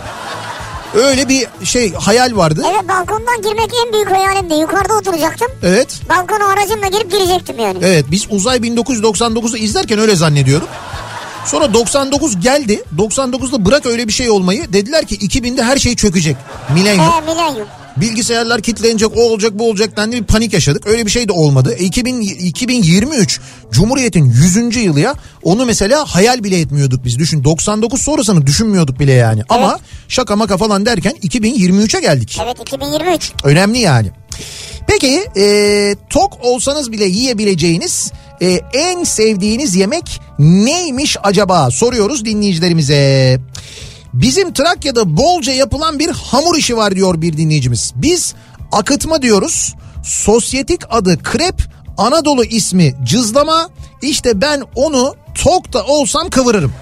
Öyle 0.95 1.29
bir 1.29 1.47
şey 1.65 1.93
hayal 1.93 2.35
vardı. 2.37 2.63
Evet 2.71 2.89
balkondan 2.89 3.41
girmek 3.41 3.71
en 3.85 3.93
büyük 3.93 4.11
hayalimdi. 4.11 4.53
Yukarıda 4.53 4.93
oturacaktım. 4.93 5.47
Evet. 5.63 6.01
Balkona 6.09 6.45
aracımla 6.47 6.87
girip 6.87 7.11
girecektim 7.11 7.59
yani. 7.59 7.77
Evet 7.81 8.05
biz 8.11 8.27
Uzay 8.29 8.57
1999'u 8.57 9.57
izlerken 9.57 9.99
öyle 9.99 10.15
zannediyorduk. 10.15 10.69
Sonra 11.45 11.73
99 11.73 12.39
geldi. 12.39 12.83
99'da 12.97 13.65
bırak 13.65 13.85
öyle 13.85 14.07
bir 14.07 14.13
şey 14.13 14.29
olmayı. 14.29 14.73
Dediler 14.73 15.05
ki 15.05 15.15
2000'de 15.17 15.63
her 15.63 15.77
şey 15.77 15.95
çökecek. 15.95 16.37
Milenyum. 16.73 17.05
He 17.11 17.21
milenyum. 17.21 17.67
Bilgisayarlar 17.97 18.61
kilitlenecek, 18.61 19.17
o 19.17 19.21
olacak, 19.21 19.59
bu 19.59 19.69
olacak 19.69 19.97
dendi 19.97 20.15
bir 20.15 20.23
panik 20.23 20.53
yaşadık. 20.53 20.87
Öyle 20.87 21.05
bir 21.05 21.11
şey 21.11 21.27
de 21.27 21.31
olmadı. 21.31 21.75
E, 21.79 21.83
2000, 21.83 22.21
2023 22.21 23.39
Cumhuriyet'in 23.71 24.25
100. 24.25 24.75
yılı 24.75 24.99
ya. 24.99 25.13
Onu 25.43 25.65
mesela 25.65 26.05
hayal 26.05 26.43
bile 26.43 26.59
etmiyorduk 26.59 27.05
biz. 27.05 27.19
Düşün 27.19 27.43
99 27.43 28.01
sonrasını 28.01 28.47
düşünmüyorduk 28.47 28.99
bile 28.99 29.11
yani. 29.11 29.43
Ama 29.49 29.79
şaka 30.07 30.35
maka 30.35 30.57
falan 30.57 30.85
derken 30.85 31.13
2023'e 31.23 32.01
geldik. 32.01 32.39
Evet 32.43 32.61
2023. 32.61 33.31
Önemli 33.43 33.79
yani. 33.79 34.11
Peki 34.87 35.25
e, 35.37 35.95
tok 36.09 36.37
olsanız 36.41 36.91
bile 36.91 37.05
yiyebileceğiniz 37.05 38.11
e, 38.41 38.61
en 38.73 39.03
sevdiğiniz 39.03 39.75
yemek 39.75 40.21
neymiş 40.39 41.17
acaba 41.23 41.71
soruyoruz 41.71 42.25
dinleyicilerimize. 42.25 43.39
Bizim 44.15 44.53
Trakya'da 44.53 45.17
bolca 45.17 45.53
yapılan 45.53 45.99
bir 45.99 46.09
hamur 46.09 46.57
işi 46.57 46.77
var 46.77 46.95
diyor 46.95 47.21
bir 47.21 47.37
dinleyicimiz. 47.37 47.93
Biz 47.95 48.33
akıtma 48.71 49.21
diyoruz. 49.21 49.75
Sosyetik 50.03 50.81
adı 50.89 51.23
krep, 51.23 51.61
Anadolu 51.97 52.45
ismi 52.45 52.95
cızlama. 53.03 53.69
İşte 54.01 54.41
ben 54.41 54.63
onu 54.75 55.15
tok 55.43 55.73
da 55.73 55.83
olsam 55.85 56.29
kıvırırım. 56.29 56.73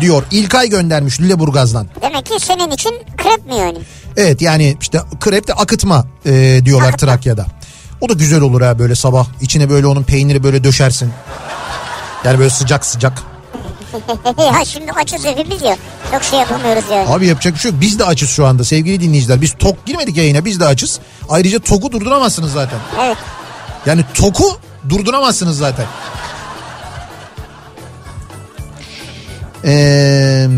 Diyor 0.00 0.22
İlkay 0.30 0.68
göndermiş 0.68 1.20
Lüleburgaz'dan. 1.20 1.86
Demek 2.02 2.26
ki 2.26 2.32
senin 2.40 2.70
için 2.70 2.92
krep 3.16 3.46
mi 3.46 3.56
yani? 3.56 3.78
Evet 4.16 4.42
yani 4.42 4.76
işte 4.80 5.00
krep 5.20 5.48
de 5.48 5.54
akıtma 5.54 6.06
e, 6.26 6.60
diyorlar 6.64 6.88
Akıtma. 6.88 7.08
Trakya'da. 7.08 7.46
O 8.00 8.08
da 8.08 8.12
güzel 8.12 8.40
olur 8.40 8.60
ha 8.62 8.78
böyle 8.78 8.94
sabah. 8.94 9.26
İçine 9.40 9.70
böyle 9.70 9.86
onun 9.86 10.02
peyniri 10.02 10.42
böyle 10.44 10.64
döşersin. 10.64 11.12
Yani 12.24 12.38
böyle 12.38 12.50
sıcak 12.50 12.86
sıcak. 12.86 13.31
ya 14.38 14.64
şimdi 14.64 14.92
açız 14.92 15.24
hepimiz 15.24 15.62
ya. 15.62 15.76
Çok 16.12 16.22
şey 16.24 16.38
yapamıyoruz 16.38 16.84
yani. 16.92 17.08
Abi 17.08 17.26
yapacak 17.26 17.54
bir 17.54 17.58
şey 17.58 17.70
yok. 17.70 17.80
Biz 17.80 17.98
de 17.98 18.04
açız 18.04 18.30
şu 18.30 18.46
anda 18.46 18.64
sevgili 18.64 19.00
dinleyiciler. 19.00 19.40
Biz 19.40 19.52
tok 19.58 19.86
girmedik 19.86 20.16
yayına 20.16 20.44
biz 20.44 20.60
de 20.60 20.64
açız. 20.66 21.00
Ayrıca 21.28 21.58
toku 21.58 21.92
durduramazsınız 21.92 22.52
zaten. 22.52 22.78
Evet. 23.02 23.16
Yani 23.86 24.04
toku 24.14 24.56
durduramazsınız 24.88 25.58
zaten. 25.58 25.86
Ee, 29.64 30.48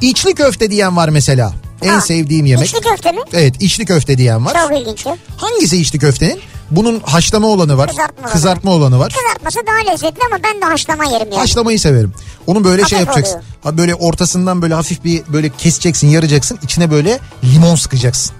içli 0.00 0.34
köfte 0.34 0.70
diyen 0.70 0.96
var 0.96 1.08
mesela. 1.08 1.52
En 1.82 1.88
Ha, 1.88 2.00
sevdiğim 2.00 2.46
yemek. 2.46 2.68
İçli 2.68 2.80
köfte 2.80 3.12
mi? 3.12 3.20
Evet 3.32 3.62
içli 3.62 3.84
köfte 3.84 4.18
diyen 4.18 4.46
var. 4.46 4.54
Çok 4.68 4.80
ilginç. 4.80 5.06
Hangisi 5.36 5.76
içli 5.80 5.98
köftenin? 5.98 6.40
Bunun 6.70 7.00
haşlama 7.00 7.46
olanı 7.46 7.78
var. 7.78 7.88
Kızartma 7.88 8.20
olanı. 8.22 8.32
Kızartma 8.32 8.70
olanı 8.70 8.98
var. 8.98 9.12
Kızartması 9.18 9.58
daha 9.66 9.92
lezzetli 9.92 10.20
ama 10.32 10.42
ben 10.44 10.60
de 10.60 10.64
haşlama 10.64 11.04
yerim 11.04 11.28
yani. 11.30 11.40
Haşlamayı 11.40 11.80
severim. 11.80 12.12
Onu 12.46 12.64
böyle 12.64 12.84
şey 12.84 12.98
Hafif 12.98 13.06
yapacaksın. 13.08 13.34
oluyor. 13.36 13.44
Ha 13.62 13.78
böyle 13.78 13.94
ortasından 13.94 14.62
böyle 14.62 14.74
hafif 14.74 15.04
bir 15.04 15.22
böyle 15.28 15.48
keseceksin, 15.48 16.08
yaracaksın. 16.08 16.58
İçine 16.62 16.90
böyle 16.90 17.18
limon 17.44 17.74
sıkacaksın. 17.74 18.36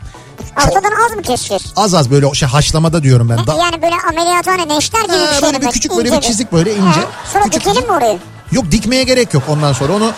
Ortadan 0.56 0.92
az 1.06 1.16
mı 1.16 1.22
keseceğiz? 1.22 1.62
Az 1.76 1.94
az 1.94 2.10
böyle 2.10 2.34
şey 2.34 2.48
haşlamada 2.48 3.02
diyorum 3.02 3.28
ben. 3.28 3.46
Da- 3.46 3.54
Yani 3.54 3.82
böyle 3.82 3.94
ameliyathane 4.10 4.68
neşter 4.76 5.02
gibi 5.04 5.12
Ha, 5.12 5.26
bir 5.32 5.40
şey 5.40 5.42
böyle 5.42 5.60
bir 5.60 5.70
küçük 5.70 5.96
böyle 5.96 6.12
bir 6.12 6.20
çizik 6.20 6.52
böyle 6.52 6.72
ince. 6.72 6.82
Ha, 7.00 7.04
Sonra 7.32 7.44
Küçük 7.44 7.60
dikelim 7.60 7.86
mi 7.86 7.92
orayı? 7.92 8.18
Yok 8.52 8.64
dikmeye 8.72 9.02
gerek 9.02 9.34
yok 9.34 9.42
ondan 9.48 9.72
sonra. 9.72 9.92
Onu 9.92 10.12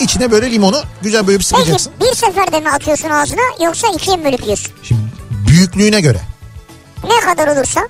içine 0.00 0.30
böyle 0.30 0.50
limonu 0.50 0.76
güzel 1.02 1.26
böyle 1.26 1.38
bir 1.38 1.44
Peki 1.50 1.62
sıkacaksın. 1.62 1.92
bir 2.00 2.14
seferde 2.16 2.60
mi 2.60 2.70
atıyorsun 2.70 3.08
ağzına 3.10 3.40
yoksa 3.64 3.88
ikiye 3.88 4.16
mi 4.16 4.24
bölüp 4.24 4.42
yiyorsun? 4.42 4.72
Şimdi 4.82 5.00
büyüklüğüne 5.48 6.00
göre. 6.00 6.20
Ne 7.04 7.20
kadar 7.34 7.56
olursa? 7.56 7.88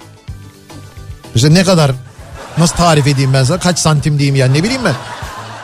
Mesela 1.34 1.52
ne 1.52 1.64
kadar 1.64 1.92
nasıl 2.58 2.76
tarif 2.76 3.06
edeyim 3.06 3.32
ben 3.34 3.44
sana 3.44 3.58
kaç 3.58 3.78
santim 3.78 4.18
diyeyim 4.18 4.36
yani 4.36 4.58
ne 4.58 4.62
bileyim 4.62 4.82
ben. 4.84 4.94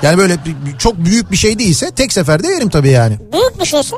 Yani 0.03 0.19
böyle 0.19 0.37
çok 0.79 0.97
büyük 0.97 1.31
bir 1.31 1.37
şey 1.37 1.59
değilse 1.59 1.91
tek 1.91 2.13
seferde 2.13 2.49
yerim 2.49 2.69
tabii 2.69 2.91
yani. 2.91 3.19
Büyük 3.33 3.61
bir 3.61 3.65
şeyse 3.67 3.97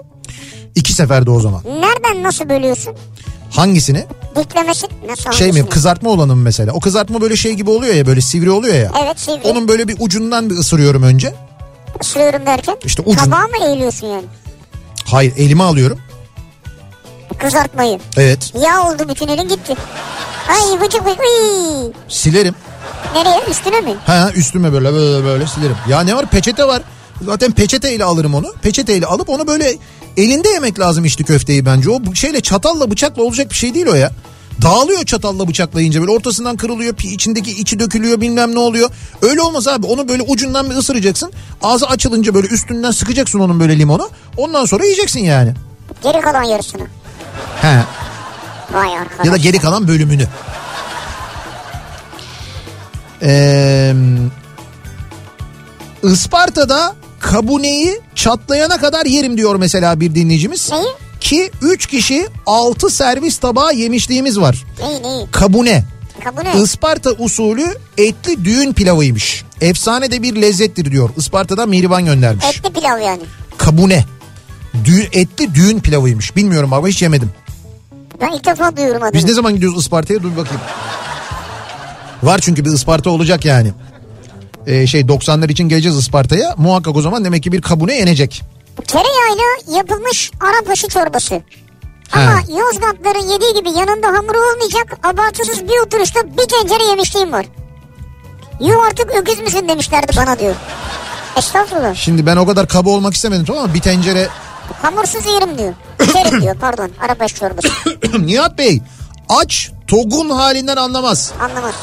İki 0.74 0.92
seferde 0.92 1.30
o 1.30 1.40
zaman. 1.40 1.62
nereden 1.64 2.22
nasıl 2.22 2.48
bölüyorsun? 2.48 2.94
Hangisini? 3.50 4.06
Diklemesi 4.36 4.86
nasıl 5.08 5.22
Şey 5.32 5.46
mi 5.46 5.52
hangisini? 5.52 5.68
kızartma 5.68 6.10
olanı 6.10 6.36
mı 6.36 6.42
mesela? 6.42 6.72
O 6.72 6.80
kızartma 6.80 7.20
böyle 7.20 7.36
şey 7.36 7.52
gibi 7.54 7.70
oluyor 7.70 7.94
ya 7.94 8.06
böyle 8.06 8.20
sivri 8.20 8.50
oluyor 8.50 8.74
ya. 8.74 8.92
Evet 9.04 9.20
sivri. 9.20 9.40
Onun 9.44 9.68
böyle 9.68 9.88
bir 9.88 9.96
ucundan 9.98 10.50
bir 10.50 10.54
ısırıyorum 10.54 11.02
önce. 11.02 11.34
Isırıyorum 12.00 12.46
derken. 12.46 12.76
İşte 12.84 13.02
ucun- 13.02 13.24
Tabağa 13.24 13.46
mı 13.46 13.66
eğiliyorsun 13.66 14.06
yani? 14.06 14.24
Hayır 15.04 15.32
elime 15.36 15.62
alıyorum. 15.62 15.98
Kızartmayı. 17.40 17.98
Evet 18.16 18.52
Yağ 18.62 18.90
oldu 18.90 19.08
bütün 19.08 19.28
elin 19.28 19.48
gitti. 19.48 19.74
Ay 20.48 20.80
vıcık 20.80 21.06
vıcık. 21.06 21.20
Uy. 21.20 21.92
silerim. 22.08 22.54
Nereye? 23.14 23.40
Üstüne 23.50 23.80
mi? 23.80 23.94
Ha 24.06 24.30
üstüme 24.34 24.72
böyle 24.72 24.92
böyle 24.92 25.24
böyle 25.24 25.46
silerim. 25.46 25.76
Ya 25.88 26.00
ne 26.00 26.16
var 26.16 26.26
peçete 26.26 26.64
var. 26.64 26.82
Zaten 27.24 27.52
peçeteyle 27.52 28.04
alırım 28.04 28.34
onu. 28.34 28.54
Peçeteyle 28.62 29.06
alıp 29.06 29.28
onu 29.28 29.46
böyle 29.46 29.76
elinde 30.16 30.48
yemek 30.48 30.78
lazım 30.80 31.04
içli 31.04 31.24
köfteyi 31.24 31.66
bence. 31.66 31.90
O 31.90 32.14
şeyle 32.14 32.40
çatalla 32.40 32.90
bıçakla 32.90 33.22
olacak 33.22 33.50
bir 33.50 33.56
şey 33.56 33.74
değil 33.74 33.86
o 33.86 33.94
ya. 33.94 34.10
Dağılıyor 34.62 35.04
çatalla 35.04 35.48
bıçakla 35.48 35.80
yiyince 35.80 36.00
böyle 36.00 36.10
ortasından 36.12 36.56
kırılıyor 36.56 36.94
içindeki 37.02 37.50
içi 37.50 37.78
dökülüyor 37.78 38.20
bilmem 38.20 38.54
ne 38.54 38.58
oluyor. 38.58 38.90
Öyle 39.22 39.40
olmaz 39.40 39.68
abi 39.68 39.86
onu 39.86 40.08
böyle 40.08 40.22
ucundan 40.22 40.70
bir 40.70 40.74
ısıracaksın. 40.74 41.32
Ağzı 41.62 41.86
açılınca 41.86 42.34
böyle 42.34 42.46
üstünden 42.46 42.90
sıkacaksın 42.90 43.38
onun 43.38 43.60
böyle 43.60 43.78
limonu. 43.78 44.10
Ondan 44.36 44.64
sonra 44.64 44.84
yiyeceksin 44.84 45.20
yani. 45.20 45.54
Geri 46.02 46.20
kalan 46.20 46.42
yarısını. 46.42 46.82
He. 47.62 47.76
Vay 48.72 48.96
arkadaş. 48.98 49.26
Ya 49.26 49.32
da 49.32 49.36
geri 49.36 49.58
kalan 49.58 49.88
bölümünü. 49.88 50.26
Ee, 53.22 53.94
Isparta'da 56.02 56.94
kabuneyi 57.20 58.00
çatlayana 58.14 58.76
kadar 58.76 59.06
yerim 59.06 59.36
diyor 59.36 59.56
mesela 59.56 60.00
bir 60.00 60.14
dinleyicimiz. 60.14 60.70
Neyi? 60.72 60.86
Ki 61.20 61.50
3 61.62 61.86
kişi 61.86 62.28
6 62.46 62.90
servis 62.90 63.38
tabağı 63.38 63.74
yemişliğimiz 63.74 64.40
var. 64.40 64.64
Neyi 64.80 65.02
neyi? 65.02 65.30
Kabune. 65.30 65.84
Kabul 66.24 66.46
et. 66.46 66.54
Isparta 66.54 67.10
usulü 67.10 67.74
etli 67.98 68.44
düğün 68.44 68.72
pilavıymış. 68.72 69.44
Efsane 69.60 70.10
de 70.10 70.22
bir 70.22 70.42
lezzettir 70.42 70.90
diyor. 70.92 71.10
Isparta'dan 71.16 71.68
Mihriban 71.68 72.04
göndermiş. 72.04 72.44
Etli 72.44 72.72
pilav 72.72 72.98
yani. 72.98 73.22
Kabune. 73.58 74.04
Düğün, 74.84 75.08
etli 75.12 75.54
düğün 75.54 75.80
pilavıymış. 75.80 76.36
Bilmiyorum 76.36 76.72
ama 76.72 76.88
hiç 76.88 77.02
yemedim. 77.02 77.30
Ben 78.20 78.32
ilk 78.32 78.44
defa 78.46 78.76
duyuyorum 78.76 79.02
adını. 79.02 79.14
Biz 79.14 79.24
ne 79.24 79.32
zaman 79.32 79.54
gidiyoruz 79.54 79.78
Isparta'ya 79.78 80.22
dur 80.22 80.36
bakayım. 80.36 80.60
Var 82.22 82.38
çünkü 82.38 82.64
bir 82.64 82.70
Isparta 82.70 83.10
olacak 83.10 83.44
yani. 83.44 83.72
Ee, 84.66 84.86
şey 84.86 85.00
90'lar 85.00 85.52
için 85.52 85.68
geleceğiz 85.68 85.98
Isparta'ya. 85.98 86.54
Muhakkak 86.56 86.96
o 86.96 87.02
zaman 87.02 87.24
demek 87.24 87.42
ki 87.42 87.52
bir 87.52 87.62
kabune 87.62 87.94
yenecek. 87.94 88.42
Tereyağıyla 88.86 89.76
yapılmış 89.78 90.30
Arap 90.40 90.90
çorbası. 90.90 91.42
Ama 92.12 92.40
Yozgatların 92.48 93.28
yediği 93.28 93.54
gibi 93.54 93.70
yanında 93.70 94.06
hamuru 94.06 94.38
olmayacak 94.52 94.98
abartısız 95.02 95.62
bir 95.62 95.86
oturuşta 95.86 96.20
bir 96.26 96.48
tencere 96.48 96.84
yemişliğim 96.84 97.32
var. 97.32 97.46
Yuh 98.60 98.86
artık 98.86 99.10
öküz 99.14 99.38
müsün 99.40 99.68
demişlerdi 99.68 100.12
bana 100.16 100.38
diyor. 100.38 100.54
Estağfurullah. 101.36 101.94
Şimdi 101.94 102.26
ben 102.26 102.36
o 102.36 102.46
kadar 102.46 102.68
kaba 102.68 102.90
olmak 102.90 103.14
istemedim 103.14 103.44
tamam 103.44 103.68
mı? 103.68 103.74
Bir 103.74 103.80
tencere 103.80 104.28
Hamursuz 104.82 105.26
yerim 105.26 105.58
diyor. 105.58 105.72
İçerim 106.08 106.42
diyor 106.42 106.56
pardon. 106.60 106.90
Arabaş 107.00 107.34
çorbası. 107.34 107.68
Nihat 108.18 108.58
Bey 108.58 108.82
aç 109.28 109.70
togun 109.86 110.30
halinden 110.30 110.76
anlamaz. 110.76 111.32
Anlamaz. 111.40 111.74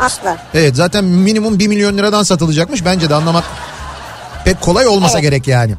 Asla. 0.00 0.36
Evet 0.54 0.76
zaten 0.76 1.04
minimum 1.04 1.58
1 1.58 1.68
milyon 1.68 1.98
liradan 1.98 2.22
satılacakmış. 2.22 2.84
Bence 2.84 3.10
de 3.10 3.14
anlamak 3.14 3.44
pek 4.44 4.60
kolay 4.60 4.86
olmasa 4.86 5.18
Evet. 5.18 5.22
gerek 5.30 5.48
yani. 5.48 5.74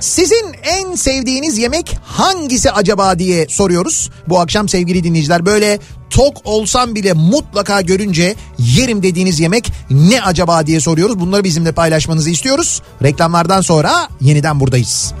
Sizin 0.00 0.54
en 0.62 0.94
sevdiğiniz 0.94 1.58
yemek 1.58 1.96
hangisi 2.04 2.70
acaba 2.72 3.18
diye 3.18 3.46
soruyoruz. 3.48 4.10
Bu 4.28 4.40
akşam 4.40 4.68
sevgili 4.68 5.04
dinleyiciler 5.04 5.46
böyle 5.46 5.78
tok 6.10 6.36
olsam 6.44 6.94
bile 6.94 7.12
mutlaka 7.12 7.80
görünce 7.80 8.34
yerim 8.58 9.02
dediğiniz 9.02 9.40
yemek 9.40 9.72
ne 9.90 10.22
acaba 10.22 10.66
diye 10.66 10.80
soruyoruz. 10.80 11.20
Bunları 11.20 11.44
bizimle 11.44 11.72
paylaşmanızı 11.72 12.30
istiyoruz. 12.30 12.82
Reklamlardan 13.02 13.60
sonra 13.60 14.08
yeniden 14.20 14.60
buradayız. 14.60 15.14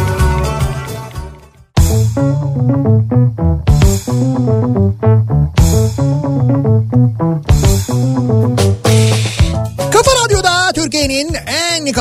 En 0.00 0.01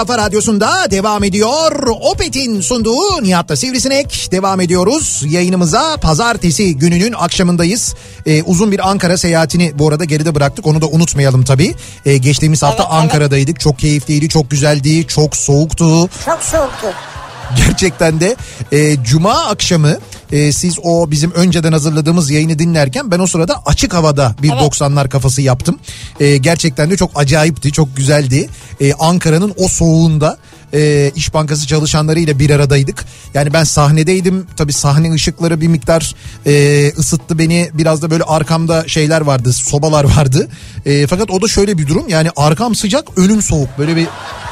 kafa 0.01 0.17
radyosunda 0.17 0.91
devam 0.91 1.23
ediyor. 1.23 1.87
Opet'in 2.01 2.61
sunduğu 2.61 3.23
Nihat'ta 3.23 3.55
Sivrisinek 3.55 4.27
devam 4.31 4.61
ediyoruz. 4.61 5.23
Yayınımıza 5.29 5.97
pazartesi 5.97 6.77
gününün 6.77 7.13
akşamındayız. 7.13 7.95
Ee, 8.25 8.43
uzun 8.43 8.71
bir 8.71 8.89
Ankara 8.89 9.17
seyahatini 9.17 9.79
bu 9.79 9.89
arada 9.89 10.05
geride 10.05 10.35
bıraktık. 10.35 10.67
Onu 10.67 10.81
da 10.81 10.87
unutmayalım 10.87 11.43
tabii. 11.43 11.75
Ee, 12.05 12.17
geçtiğimiz 12.17 12.63
hafta 12.63 12.83
Evet, 12.83 12.91
evet. 12.93 13.03
Ankara'daydık. 13.03 13.59
Çok 13.59 13.79
keyifliydi, 13.79 14.29
çok 14.29 14.51
güzeldi, 14.51 15.07
çok 15.07 15.35
soğuktu. 15.35 16.09
Çok 16.25 16.43
soğuktu. 16.43 16.87
Gerçekten 17.57 18.19
de 18.19 18.35
e, 18.71 19.03
cuma 19.03 19.33
akşamı 19.33 19.97
e, 20.31 20.51
siz 20.51 20.79
o 20.83 21.11
bizim 21.11 21.31
önceden 21.31 21.71
hazırladığımız 21.71 22.31
yayını 22.31 22.59
dinlerken 22.59 23.11
ben 23.11 23.19
o 23.19 23.27
sırada 23.27 23.61
açık 23.65 23.93
havada 23.93 24.35
bir 24.41 24.51
Evet. 24.51 24.61
90'lar 24.61 25.09
kafası 25.09 25.41
yaptım. 25.41 25.79
E, 26.19 26.37
gerçekten 26.37 26.91
de 26.91 26.97
çok 26.97 27.11
acayipti, 27.15 27.71
çok 27.71 27.97
güzeldi. 27.97 28.49
E, 28.81 28.93
Ankara'nın 28.93 29.53
o 29.57 29.67
soğuğunda 29.67 30.37
e, 30.73 31.11
İş 31.15 31.33
Bankası 31.33 31.67
çalışanlarıyla 31.67 32.39
bir 32.39 32.49
aradaydık. 32.49 33.05
Yani 33.33 33.53
ben 33.53 33.63
sahnedeydim. 33.63 34.47
Tabii 34.57 34.73
sahne 34.73 35.13
ışıkları 35.13 35.61
bir 35.61 35.67
miktar 35.67 36.15
e, 36.45 36.87
ısıttı 36.97 37.39
beni. 37.39 37.69
Biraz 37.73 38.01
da 38.01 38.11
böyle 38.11 38.23
arkamda 38.23 38.87
şeyler 38.87 39.21
vardı, 39.21 39.53
sobalar 39.53 40.03
vardı. 40.03 40.47
E, 40.85 41.07
fakat 41.07 41.31
o 41.31 41.41
da 41.41 41.47
şöyle 41.47 41.77
bir 41.77 41.87
durum. 41.87 42.09
Yani 42.09 42.29
arkam 42.35 42.75
sıcak, 42.75 43.17
önüm 43.17 43.41
soğuk. 43.41 43.69
Böyle 43.77 43.95
bir 43.95 44.07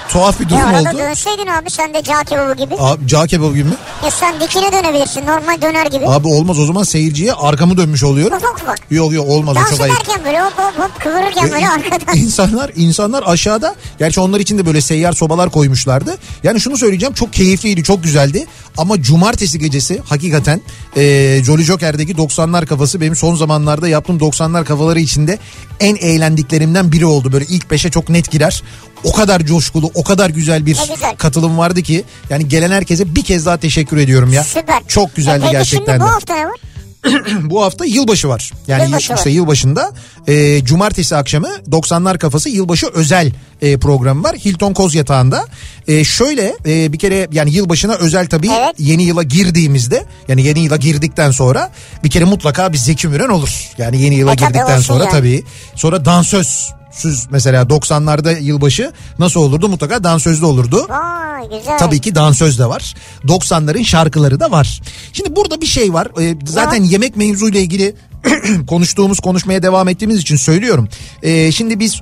tuhaf 0.09 0.39
bir 0.39 0.43
Ya 0.43 0.49
durum 0.49 0.75
arada 0.75 0.89
oldu. 0.89 0.97
dönseydin 0.97 1.47
abi 1.47 1.69
sen 1.69 1.93
de 1.93 2.03
cağ 2.03 2.23
kebabı 2.23 2.55
gibi. 2.55 2.75
Abi, 2.79 3.07
cağ 3.07 3.27
kebabı 3.27 3.53
gibi 3.55 3.63
mi? 3.69 3.75
Ya 4.05 4.11
sen 4.11 4.39
dikine 4.41 4.71
dönebilirsin 4.71 5.25
normal 5.27 5.61
döner 5.61 5.85
gibi. 5.85 6.07
Abi 6.07 6.27
olmaz 6.27 6.59
o 6.59 6.65
zaman 6.65 6.83
seyirciye 6.83 7.33
arkamı 7.33 7.77
dönmüş 7.77 8.03
oluyorum. 8.03 8.37
Ufak 8.37 8.61
ufak. 8.61 8.79
Yok 8.91 9.13
yok 9.13 9.29
olmaz 9.29 9.57
o 9.57 9.59
Dans 9.59 9.69
çok 9.69 9.81
ayıp. 9.81 9.95
ederken 9.95 10.25
böyle 10.25 10.41
hop 10.41 10.53
hop 10.57 10.79
hop 10.79 11.01
kıvırırken 11.01 11.51
böyle 11.51 11.69
arkadan. 11.69 12.15
İnsanlar 12.17 12.71
insanlar 12.75 13.23
aşağıda 13.25 13.75
gerçi 13.99 14.19
onlar 14.19 14.39
için 14.39 14.57
de 14.57 14.65
böyle 14.65 14.81
seyyar 14.81 15.13
sobalar 15.13 15.49
koymuşlardı. 15.49 16.17
Yani 16.43 16.61
şunu 16.61 16.77
söyleyeceğim 16.77 17.13
çok 17.13 17.33
keyifliydi 17.33 17.83
çok 17.83 18.03
güzeldi 18.03 18.47
ama 18.77 19.01
cumartesi 19.01 19.59
gecesi 19.59 20.01
hakikaten 20.05 20.61
e, 20.97 21.01
Jolly 21.45 21.63
Joker'deki 21.63 22.13
90'lar 22.13 22.65
kafası 22.65 23.01
benim 23.01 23.15
son 23.15 23.35
zamanlarda 23.35 23.87
yaptığım 23.87 24.17
90'lar 24.17 24.65
kafaları 24.65 24.99
içinde 24.99 25.39
en 25.79 25.95
eğlendiklerimden 25.95 26.91
biri 26.91 27.05
oldu. 27.05 27.31
Böyle 27.31 27.45
ilk 27.45 27.71
beşe 27.71 27.91
çok 27.91 28.09
net 28.09 28.31
girer. 28.31 28.63
O 29.03 29.13
kadar 29.13 29.45
coşkulu, 29.45 29.91
o 29.93 30.03
kadar 30.03 30.29
güzel 30.29 30.65
bir 30.65 30.77
Ne 30.77 30.93
güzel. 30.95 31.15
katılım 31.15 31.57
vardı 31.57 31.81
ki 31.81 32.03
yani 32.29 32.47
gelen 32.47 32.71
herkese 32.71 33.15
bir 33.15 33.23
kez 33.23 33.45
daha 33.45 33.57
teşekkür 33.57 33.97
ediyorum 33.97 34.33
ya. 34.33 34.43
Süper. 34.43 34.81
Çok 34.87 35.15
güzeldi 35.15 35.39
E 35.39 35.41
peki 35.41 35.51
gerçekten 35.51 35.93
şimdi 35.93 36.03
bu 36.09 36.13
hafta 36.13 36.35
ne 36.35 36.45
var? 36.45 36.59
bu 37.43 37.63
hafta 37.63 37.85
yılbaşı 37.85 38.27
var. 38.29 38.51
Yani 38.67 38.83
Yılbaşı 38.83 39.11
yıl- 39.11 39.17
işte 39.17 39.29
var. 39.29 39.35
yılbaşında 39.35 39.91
e, 40.27 40.63
cumartesi 40.63 41.15
akşamı 41.15 41.47
90'lar 41.71 42.17
kafası 42.17 42.49
yılbaşı 42.49 42.87
özel 42.93 43.31
e, 43.61 43.77
programı 43.77 44.23
var. 44.23 44.35
Hilton 44.35 44.73
Koz 44.73 44.95
Yatağı'nda. 44.95 45.45
E, 45.87 46.03
şöyle 46.03 46.55
e, 46.65 46.93
bir 46.93 46.99
kere 46.99 47.27
yani 47.31 47.51
yılbaşına 47.53 47.93
özel 47.95 48.27
tabii 48.27 48.49
Evet. 48.59 48.75
yeni 48.79 49.03
yıla 49.03 49.23
girdiğimizde 49.23 50.05
yani 50.27 50.45
yeni 50.45 50.59
yıla 50.59 50.75
girdikten 50.77 51.31
sonra 51.31 51.71
bir 52.03 52.09
kere 52.09 52.25
mutlaka 52.25 52.73
bir 52.73 52.77
Zeki 52.77 53.07
Müren 53.07 53.29
olur. 53.29 53.67
Yani 53.77 54.01
yeni 54.01 54.15
yıla 54.15 54.31
E, 54.31 54.35
girdikten 54.35 54.79
sonra 54.79 55.03
yani. 55.03 55.11
tabii. 55.11 55.43
Sonra 55.75 56.05
dansöz 56.05 56.69
Süz 56.99 57.27
mesela 57.31 57.61
90'larda 57.63 58.41
yılbaşı 58.41 58.91
nasıl 59.19 59.39
olurdu? 59.39 59.69
Mutlaka 59.69 60.03
dansözlü 60.03 60.45
olurdu. 60.45 60.87
Vay 60.89 61.59
güzel. 61.59 61.77
Tabii 61.77 62.01
ki 62.01 62.15
dansöz 62.15 62.59
de 62.59 62.65
var. 62.65 62.95
90'ların 63.27 63.85
şarkıları 63.85 64.39
da 64.39 64.51
var. 64.51 64.81
Şimdi 65.13 65.35
burada 65.35 65.61
bir 65.61 65.65
şey 65.65 65.93
var. 65.93 66.07
Ee, 66.21 66.35
zaten 66.45 66.83
yemek 66.83 67.15
mevzuyla 67.17 67.59
ilgili 67.59 67.95
konuştuğumuz 68.67 69.19
konuşmaya 69.19 69.63
devam 69.63 69.87
ettiğimiz 69.89 70.17
için 70.19 70.35
söylüyorum. 70.35 70.89
Ee, 71.23 71.51
şimdi 71.51 71.79
biz 71.79 72.01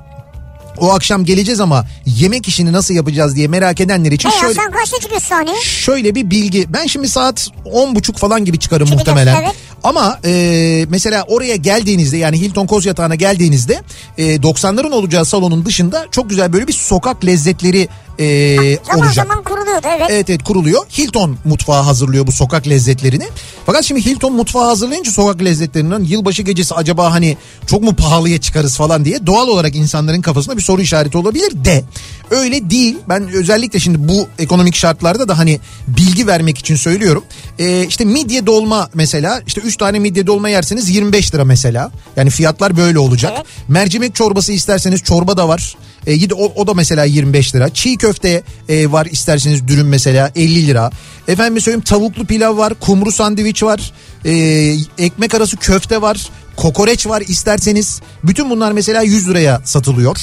o 0.78 0.92
akşam 0.94 1.24
geleceğiz 1.24 1.60
ama 1.60 1.84
yemek 2.06 2.48
işini 2.48 2.72
nasıl 2.72 2.94
yapacağız 2.94 3.36
diye 3.36 3.48
merak 3.48 3.80
edenler 3.80 4.12
için 4.12 4.28
E 4.28 4.32
ya 4.34 4.40
şöyle 4.40 4.54
sen 4.54 4.70
kaçta 4.70 5.00
çıkıyorsun 5.00 5.28
sahneye? 5.28 5.60
şöyle 5.62 6.14
bir 6.14 6.30
bilgi. 6.30 6.66
Ben 6.72 6.86
şimdi 6.86 7.08
saat 7.08 7.48
on 7.72 7.94
buçuk 7.94 8.16
falan 8.18 8.44
gibi 8.44 8.58
çıkarım 8.58 8.86
Çıkacağız, 8.86 9.08
muhtemelen. 9.08 9.42
evet. 9.42 9.54
Ama 9.84 10.18
e, 10.24 10.86
mesela 10.88 11.24
oraya 11.28 11.56
geldiğinizde 11.56 12.16
yani 12.16 12.40
Hilton 12.40 12.66
Koz 12.66 12.86
Yatağı'na 12.86 13.14
geldiğinizde 13.14 13.82
e, 14.18 14.36
90'ların 14.36 14.94
olacağı 14.94 15.24
salonun 15.24 15.64
dışında 15.64 16.06
çok 16.10 16.30
güzel 16.30 16.52
böyle 16.52 16.66
bir 16.68 16.72
sokak 16.72 17.24
lezzetleri 17.24 17.88
e, 18.18 18.56
Zaman 18.86 18.98
olacak. 19.06 19.14
zaman 19.14 19.44
kuruluyordu 19.44 19.86
evet. 19.96 20.06
Evet 20.10 20.30
evet 20.30 20.42
kuruluyor. 20.44 20.82
Hilton 20.98 21.36
mutfağı 21.44 21.82
hazırlıyor 21.82 22.26
bu 22.26 22.32
sokak 22.32 22.68
lezzetlerini. 22.68 23.24
Fakat 23.66 23.84
şimdi 23.84 24.06
Hilton 24.06 24.32
mutfağı 24.32 24.64
hazırlayınca 24.64 25.10
sokak 25.10 25.42
lezzetlerinden 25.44 26.00
yılbaşı 26.04 26.42
gecesi 26.42 26.74
acaba 26.74 27.12
hani 27.12 27.36
çok 27.66 27.82
mu 27.82 27.96
pahalıya 27.96 28.38
çıkarız 28.40 28.76
falan 28.76 29.04
diye 29.04 29.26
doğal 29.26 29.48
olarak 29.48 29.76
insanların 29.76 30.20
kafasında 30.20 30.56
bir 30.56 30.62
soru 30.62 30.80
işareti 30.82 31.18
olabilir 31.18 31.64
de 31.64 31.84
öyle 32.30 32.70
değil. 32.70 32.96
Ben 33.08 33.28
özellikle 33.32 33.78
şimdi 33.78 34.08
bu 34.08 34.28
ekonomik 34.38 34.74
şartlarda 34.74 35.28
da 35.28 35.38
hani 35.38 35.60
bilgi 35.88 36.26
vermek 36.26 36.58
için 36.58 36.76
söylüyorum. 36.76 37.24
Ee, 37.58 37.84
işte 37.88 38.04
midye 38.04 38.46
dolma 38.46 38.88
mesela 38.94 39.42
işte 39.46 39.60
3 39.68 39.76
tane 39.76 39.98
midye 39.98 40.26
dolma 40.26 40.48
yerseniz 40.48 40.90
25 40.90 41.34
lira 41.34 41.44
mesela. 41.44 41.90
Yani 42.16 42.30
fiyatlar 42.30 42.76
böyle 42.76 42.98
olacak. 42.98 43.32
Evet. 43.36 43.46
Mercimek 43.68 44.14
çorbası 44.14 44.52
isterseniz 44.52 45.02
çorba 45.02 45.36
da 45.36 45.48
var. 45.48 45.76
E, 46.06 46.12
yine 46.12 46.34
o, 46.34 46.52
o 46.56 46.66
da 46.66 46.74
mesela 46.74 47.04
25 47.04 47.54
lira. 47.54 47.68
Çiğ 47.68 47.96
köfte 47.96 48.42
e, 48.68 48.92
var 48.92 49.06
isterseniz 49.06 49.68
dürüm 49.68 49.88
mesela 49.88 50.32
50 50.36 50.66
lira. 50.66 50.90
Efendim 51.28 51.62
söyleyeyim 51.62 51.84
tavuklu 51.84 52.24
pilav 52.24 52.56
var, 52.56 52.74
kumru 52.74 53.12
sandviç 53.12 53.62
var, 53.62 53.92
e, 54.24 54.32
ekmek 54.98 55.34
arası 55.34 55.56
köfte 55.56 56.02
var. 56.02 56.28
Kokoreç 56.56 57.06
var 57.06 57.22
isterseniz. 57.28 58.00
Bütün 58.24 58.50
bunlar 58.50 58.72
mesela 58.72 59.02
100 59.02 59.28
liraya 59.28 59.60
satılıyor. 59.64 60.16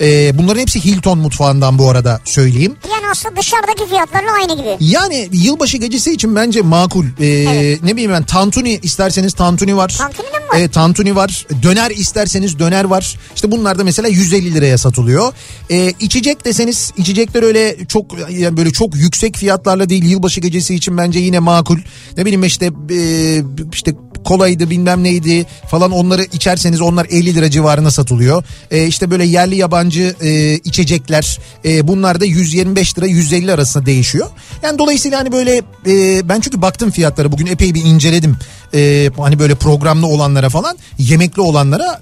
E, 0.00 0.38
bunların 0.38 0.60
hepsi 0.60 0.84
Hilton 0.84 1.18
mutfağından 1.18 1.78
bu 1.78 1.90
arada 1.90 2.20
söyleyeyim. 2.24 2.76
Yani 2.90 3.02
aslında 3.12 3.36
dışarıdaki 3.36 3.88
fiyatlarla 3.90 4.32
aynı 4.40 4.56
gibi. 4.56 4.76
Yani 4.80 5.28
yılbaşı 5.32 5.76
gecesi 5.76 6.12
için 6.12 6.36
bence 6.36 6.62
makul. 6.62 7.04
E, 7.20 7.26
Evet. 7.26 7.82
Ne 7.82 7.92
bileyim 7.92 8.10
ben 8.12 8.22
tantuni 8.22 8.78
isterseniz 8.82 9.32
tantuni 9.34 9.76
var. 9.76 9.94
Tantuni 9.98 10.26
de 10.26 10.38
mi 10.38 10.44
var? 10.52 10.58
E, 10.60 10.68
tantuni 10.68 11.16
var. 11.16 11.46
Döner 11.62 11.90
isterseniz 11.90 12.58
döner 12.58 12.84
var. 12.84 13.16
İşte 13.34 13.50
bunlar 13.50 13.78
da 13.78 13.84
mesela 13.84 14.08
150 14.08 14.54
liraya 14.54 14.78
satılıyor. 14.78 15.32
E, 15.70 15.92
içecek 16.00 16.44
deseniz 16.44 16.92
içecekler 16.96 17.42
öyle 17.42 17.76
çok 17.88 18.06
yani 18.30 18.56
böyle 18.56 18.70
çok 18.70 18.96
yüksek 18.96 19.36
fiyatlarla 19.36 19.88
değil. 19.88 20.04
Yılbaşı 20.04 20.40
gecesi 20.40 20.74
için 20.74 20.98
bence 20.98 21.18
yine 21.18 21.38
makul. 21.38 21.78
Ne 22.16 22.24
bileyim 22.24 22.44
işte 22.44 22.66
e, 22.66 23.39
işte 23.72 23.94
kolaydı 24.24 24.70
bilmem 24.70 25.04
neydi 25.04 25.46
falan 25.70 25.90
onları 25.90 26.24
içerseniz 26.24 26.80
onlar 26.80 27.06
50 27.10 27.34
lira 27.34 27.50
civarına 27.50 27.90
satılıyor. 27.90 28.44
E, 28.70 28.86
işte 28.86 29.10
böyle 29.10 29.24
yerli 29.24 29.56
yabancı 29.56 30.14
e, 30.20 30.54
içecekler 30.54 31.38
e, 31.64 31.88
bunlar 31.88 32.20
da 32.20 32.24
125 32.24 32.98
lira 32.98 33.06
150 33.06 33.52
arasında 33.52 33.86
değişiyor. 33.86 34.28
Yani 34.62 34.78
dolayısıyla 34.78 35.18
hani 35.18 35.32
böyle 35.32 35.62
e, 35.86 36.28
ben 36.28 36.40
çünkü 36.40 36.62
baktım 36.62 36.90
fiyatlara 36.90 37.32
bugün 37.32 37.46
epey 37.46 37.74
bir 37.74 37.84
inceledim. 37.84 38.36
E, 38.74 39.10
hani 39.16 39.38
böyle 39.38 39.54
programlı 39.54 40.06
olanlara 40.06 40.48
falan 40.48 40.78
yemekli 40.98 41.42
olanlara 41.42 42.00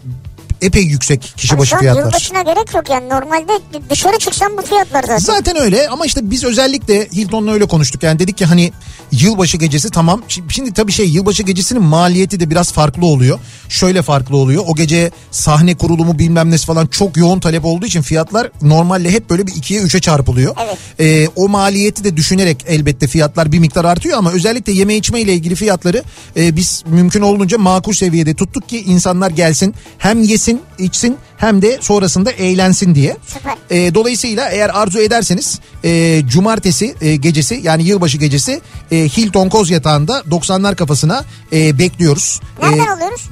epey 0.62 0.82
yüksek 0.82 1.22
kişi 1.36 1.48
Şu 1.48 1.58
başı 1.58 1.76
fiyatlar. 1.76 2.02
yılbaşına 2.04 2.42
gerek 2.42 2.74
yok 2.74 2.90
yani 2.90 3.08
normalde 3.08 3.52
dışarı 3.90 4.18
çıksam 4.18 4.56
bu 4.58 4.62
fiyatlar 4.62 5.02
zaten. 5.02 5.18
Zaten 5.18 5.56
öyle 5.60 5.88
ama 5.88 6.06
işte 6.06 6.30
biz 6.30 6.44
özellikle 6.44 7.08
Hilton'la 7.08 7.52
öyle 7.52 7.66
konuştuk. 7.66 8.02
Yani 8.02 8.18
dedik 8.18 8.36
ki 8.38 8.44
hani 8.44 8.72
yılbaşı 9.12 9.56
gecesi 9.56 9.90
tamam. 9.90 10.22
Şimdi, 10.28 10.54
şimdi 10.54 10.72
tabii 10.72 10.92
şey 10.92 11.08
yılbaşı 11.08 11.42
gecesinin 11.42 11.82
maliyeti 11.82 12.40
de 12.40 12.50
biraz 12.50 12.72
farklı 12.72 13.06
oluyor. 13.06 13.38
Şöyle 13.68 14.02
farklı 14.02 14.36
oluyor. 14.36 14.64
O 14.66 14.74
gece 14.74 15.10
sahne 15.30 15.74
kurulumu 15.76 16.18
bilmem 16.18 16.50
nesi 16.50 16.66
falan 16.66 16.86
çok 16.86 17.16
yoğun 17.16 17.40
talep 17.40 17.64
olduğu 17.64 17.86
için 17.86 18.02
fiyatlar 18.02 18.50
normalde 18.62 19.10
hep 19.10 19.30
böyle 19.30 19.46
bir 19.46 19.54
ikiye 19.54 19.80
üçe 19.80 20.00
çarpılıyor. 20.00 20.56
Evet. 20.64 20.78
Ee, 21.00 21.28
o 21.36 21.48
maliyeti 21.48 22.04
de 22.04 22.16
düşünerek 22.16 22.64
elbette 22.68 23.06
fiyatlar 23.06 23.52
bir 23.52 23.58
miktar 23.58 23.84
artıyor 23.84 24.18
ama 24.18 24.32
özellikle 24.32 24.72
yeme 24.72 24.96
içme 24.96 25.20
ile 25.20 25.34
ilgili 25.34 25.54
fiyatları 25.54 26.02
e, 26.36 26.56
biz 26.56 26.82
mümkün 26.86 27.22
olduğunca 27.22 27.58
makul 27.58 27.92
seviyede 27.92 28.34
tuttuk 28.34 28.68
ki 28.68 28.82
insanlar 28.82 29.30
gelsin 29.30 29.74
hem 29.98 30.22
yesin 30.22 30.47
içsin 30.78 31.16
hem 31.36 31.62
de 31.62 31.78
sonrasında 31.80 32.30
eğlensin 32.30 32.94
diye. 32.94 33.16
Süper. 33.26 33.54
E, 33.70 33.94
dolayısıyla 33.94 34.48
eğer 34.48 34.70
arzu 34.82 34.98
ederseniz 34.98 35.60
e, 35.84 36.22
cumartesi 36.28 36.94
e, 37.00 37.16
gecesi 37.16 37.60
yani 37.62 37.82
yılbaşı 37.82 38.18
gecesi 38.18 38.60
e, 38.90 38.96
Hilton 38.96 39.48
Koz 39.48 39.70
Yatağı'nda 39.70 40.18
90'lar 40.30 40.76
kafasına 40.76 41.24
e, 41.52 41.78
bekliyoruz. 41.78 42.40
E, 42.62 42.66
Nereden 42.66 42.86
alıyoruz? 42.86 43.22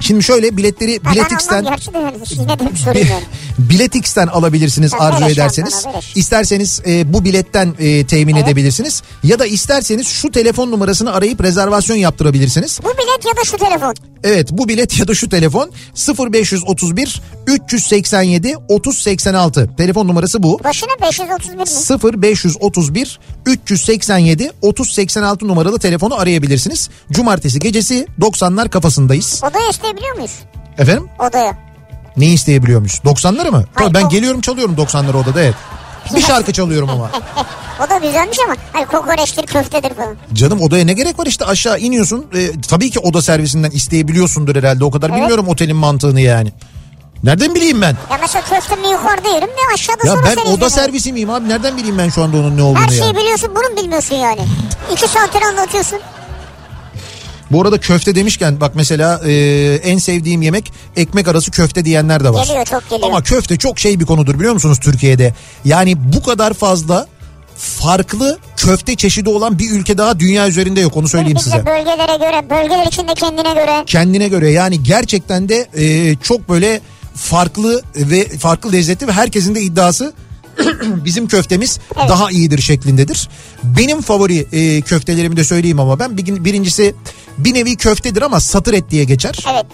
Şimdi 0.00 0.22
şöyle 0.22 0.56
biletleri 0.56 1.00
Ha, 1.02 1.12
Biletix'ten. 1.12 1.66
Biletix'ten 3.58 4.26
alabilirsiniz 4.26 4.92
Ha, 4.92 4.98
arzu 4.98 5.24
ederseniz. 5.24 5.84
İsterseniz 6.14 6.82
e, 6.86 7.12
bu 7.12 7.24
biletten 7.24 7.74
e, 7.78 8.06
temin 8.06 8.34
Evet. 8.34 8.44
edebilirsiniz. 8.46 9.02
Ya 9.24 9.38
da 9.38 9.46
isterseniz 9.46 10.08
şu 10.08 10.30
telefon 10.30 10.70
numarasını 10.70 11.12
arayıp 11.12 11.42
rezervasyon 11.42 11.96
yaptırabilirsiniz. 11.96 12.80
Bu 12.84 12.88
bilet 12.88 13.26
ya 13.26 13.36
da 13.36 13.44
şu 13.44 13.56
telefon. 13.56 13.94
Evet 14.24 14.48
bu 14.52 14.68
bilet 14.68 14.98
ya 14.98 15.08
da 15.08 15.14
şu 15.14 15.28
telefon 15.28 15.70
0531 16.32 17.22
387 17.46 18.54
3086 18.70 19.70
telefon 19.76 20.08
numarası 20.08 20.42
bu. 20.42 20.60
Başına 20.64 20.90
531 21.02 22.16
mi? 22.16 22.22
0531 22.22 23.18
387 23.46 24.50
3086 24.62 25.48
numaralı 25.48 25.78
telefonu 25.78 26.14
arayabilirsiniz. 26.20 26.90
Cumartesi 27.12 27.58
gecesi 27.58 28.06
90'lar 28.20 28.68
kafasındayız. 28.70 29.42
Odaya 29.50 29.68
isteyebiliyor 29.70 30.14
muyuz? 30.16 30.32
Efendim 30.78 31.08
Odaya. 31.18 31.58
ne 32.16 32.26
isteyebiliyor 32.26 32.80
muyuz? 32.80 33.00
90'ları 33.04 33.50
mı? 33.50 33.64
Tabii 33.74 33.94
ben 33.94 34.02
o- 34.04 34.08
geliyorum 34.08 34.40
çalıyorum 34.40 34.74
90'ları 34.74 35.16
odada 35.16 35.42
evet. 35.42 35.54
Bir 36.16 36.20
şarkı 36.22 36.52
çalıyorum 36.52 36.90
ama. 36.90 37.10
O 37.86 37.90
da 37.90 37.98
güzelmiş 37.98 38.38
ama 38.46 38.56
hani 38.72 38.86
kokoreçtir 38.86 39.46
köftedir 39.46 39.94
falan. 39.94 40.16
Canım 40.32 40.60
odaya 40.62 40.84
ne 40.84 40.92
gerek 40.92 41.18
var 41.18 41.26
işte 41.26 41.44
aşağı 41.44 41.78
iniyorsun. 41.78 42.26
Ee, 42.34 42.60
tabii 42.68 42.90
ki 42.90 42.98
oda 42.98 43.22
servisinden 43.22 43.70
isteyebiliyorsundur 43.70 44.56
herhalde 44.56 44.84
o 44.84 44.90
kadar. 44.90 45.08
Evet. 45.10 45.18
Bilmiyorum 45.20 45.48
otelin 45.48 45.76
mantığını 45.76 46.20
yani. 46.20 46.52
Nereden 47.24 47.54
bileyim 47.54 47.80
ben? 47.80 47.96
Ya 48.10 48.18
mesela 48.20 48.44
köftemi 48.44 48.88
yukarıda 48.92 49.28
yerim 49.28 49.48
de 49.48 49.74
aşağıda 49.74 50.06
Ya 50.06 50.12
sonra 50.14 50.26
ben 50.26 50.50
oda 50.52 50.70
servisi 50.70 51.12
miyim 51.12 51.30
abi? 51.30 51.48
Nereden 51.48 51.76
bileyim 51.76 51.98
ben 51.98 52.08
şu 52.08 52.22
anda 52.22 52.36
onun 52.36 52.56
ne 52.56 52.62
olduğunu 52.62 52.82
Her 52.82 52.88
ya? 52.88 53.02
şeyi 53.02 53.16
biliyorsun 53.16 53.50
bunu 53.54 53.82
bilmiyorsun 53.82 54.16
yani? 54.16 54.40
İki 54.92 55.08
saattir 55.08 55.42
anlatıyorsun. 55.42 55.98
Bu 57.50 57.62
arada 57.62 57.80
köfte 57.80 58.14
demişken 58.14 58.60
bak 58.60 58.72
mesela 58.74 59.20
e, 59.26 59.32
en 59.84 59.98
sevdiğim 59.98 60.42
yemek 60.42 60.72
ekmek 60.96 61.28
arası 61.28 61.50
köfte 61.50 61.84
diyenler 61.84 62.24
de 62.24 62.32
var. 62.34 62.46
Geliyor, 62.46 62.64
çok 62.64 62.90
geliyor. 62.90 63.08
Ama 63.08 63.22
köfte 63.22 63.56
çok 63.56 63.78
şey 63.78 64.00
bir 64.00 64.06
konudur 64.06 64.34
biliyor 64.34 64.54
musunuz 64.54 64.78
Türkiye'de? 64.82 65.34
Yani 65.64 65.94
bu 66.14 66.22
kadar 66.22 66.54
fazla 66.54 67.06
farklı 67.56 68.38
köfte 68.56 68.96
çeşidi 68.96 69.28
olan 69.28 69.58
bir 69.58 69.70
ülke 69.70 69.98
daha 69.98 70.20
dünya 70.20 70.48
üzerinde 70.48 70.80
yok 70.80 70.96
onu 70.96 71.08
söyleyeyim 71.08 71.38
size. 71.38 71.66
bölgelere 71.66 72.16
göre, 72.16 72.50
bölgeler 72.50 72.86
içinde 72.86 73.14
kendine 73.14 73.52
göre. 73.54 73.82
Kendine 73.86 74.28
göre 74.28 74.50
yani 74.50 74.82
gerçekten 74.82 75.48
de 75.48 75.66
e, 75.76 76.16
çok 76.16 76.48
böyle 76.48 76.80
farklı 77.16 77.82
ve 77.96 78.28
farklı 78.38 78.72
lezzetli 78.72 79.06
ve 79.06 79.12
herkesin 79.12 79.54
de 79.54 79.60
iddiası 79.62 80.12
bizim 80.82 81.28
köftemiz 81.28 81.78
Evet. 81.98 82.08
daha 82.08 82.30
iyidir 82.30 82.58
şeklindedir. 82.62 83.28
Benim 83.64 84.02
favori 84.02 84.46
e, 84.52 84.80
köftelerimi 84.80 85.36
de 85.36 85.44
söyleyeyim 85.44 85.80
ama 85.80 85.98
ben 85.98 86.16
bir, 86.16 86.44
birincisi 86.44 86.94
bir 87.38 87.54
nevi 87.54 87.76
köftedir 87.76 88.22
ama 88.22 88.40
satır 88.40 88.74
et 88.74 88.90
diye 88.90 89.04
geçer. 89.04 89.38
Evet. 89.52 89.64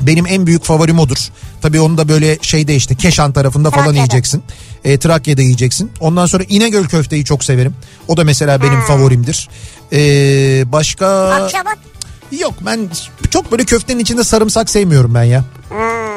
Benim 0.00 0.26
en 0.26 0.46
büyük 0.46 0.64
favorim 0.64 0.98
odur. 0.98 1.16
Tabii 1.62 1.80
onu 1.80 1.98
da 1.98 2.08
böyle 2.08 2.38
şeyde 2.42 2.76
işte 2.76 2.94
Keşan 2.94 3.32
tarafında 3.32 3.70
falan 3.70 3.84
Trakya'da. 3.84 3.98
yiyeceksin. 3.98 4.42
E, 4.84 4.98
Trakya'da 4.98 5.42
yiyeceksin. 5.42 5.90
Ondan 6.00 6.26
sonra 6.26 6.44
İnegöl 6.48 6.84
köfteyi 6.84 7.24
çok 7.24 7.44
severim. 7.44 7.74
O 8.08 8.16
da 8.16 8.24
mesela 8.24 8.62
benim 8.62 8.80
favorimdir. 8.80 9.48
E, 9.92 9.98
başka... 10.72 11.06
Akçabat. 11.28 11.78
Yok 12.32 12.54
ben 12.60 12.88
çok 13.30 13.52
böyle 13.52 13.64
köftenin 13.64 14.00
içinde 14.00 14.24
sarımsak 14.24 14.70
sevmiyorum 14.70 15.14
ben 15.14 15.22
ya. 15.24 15.44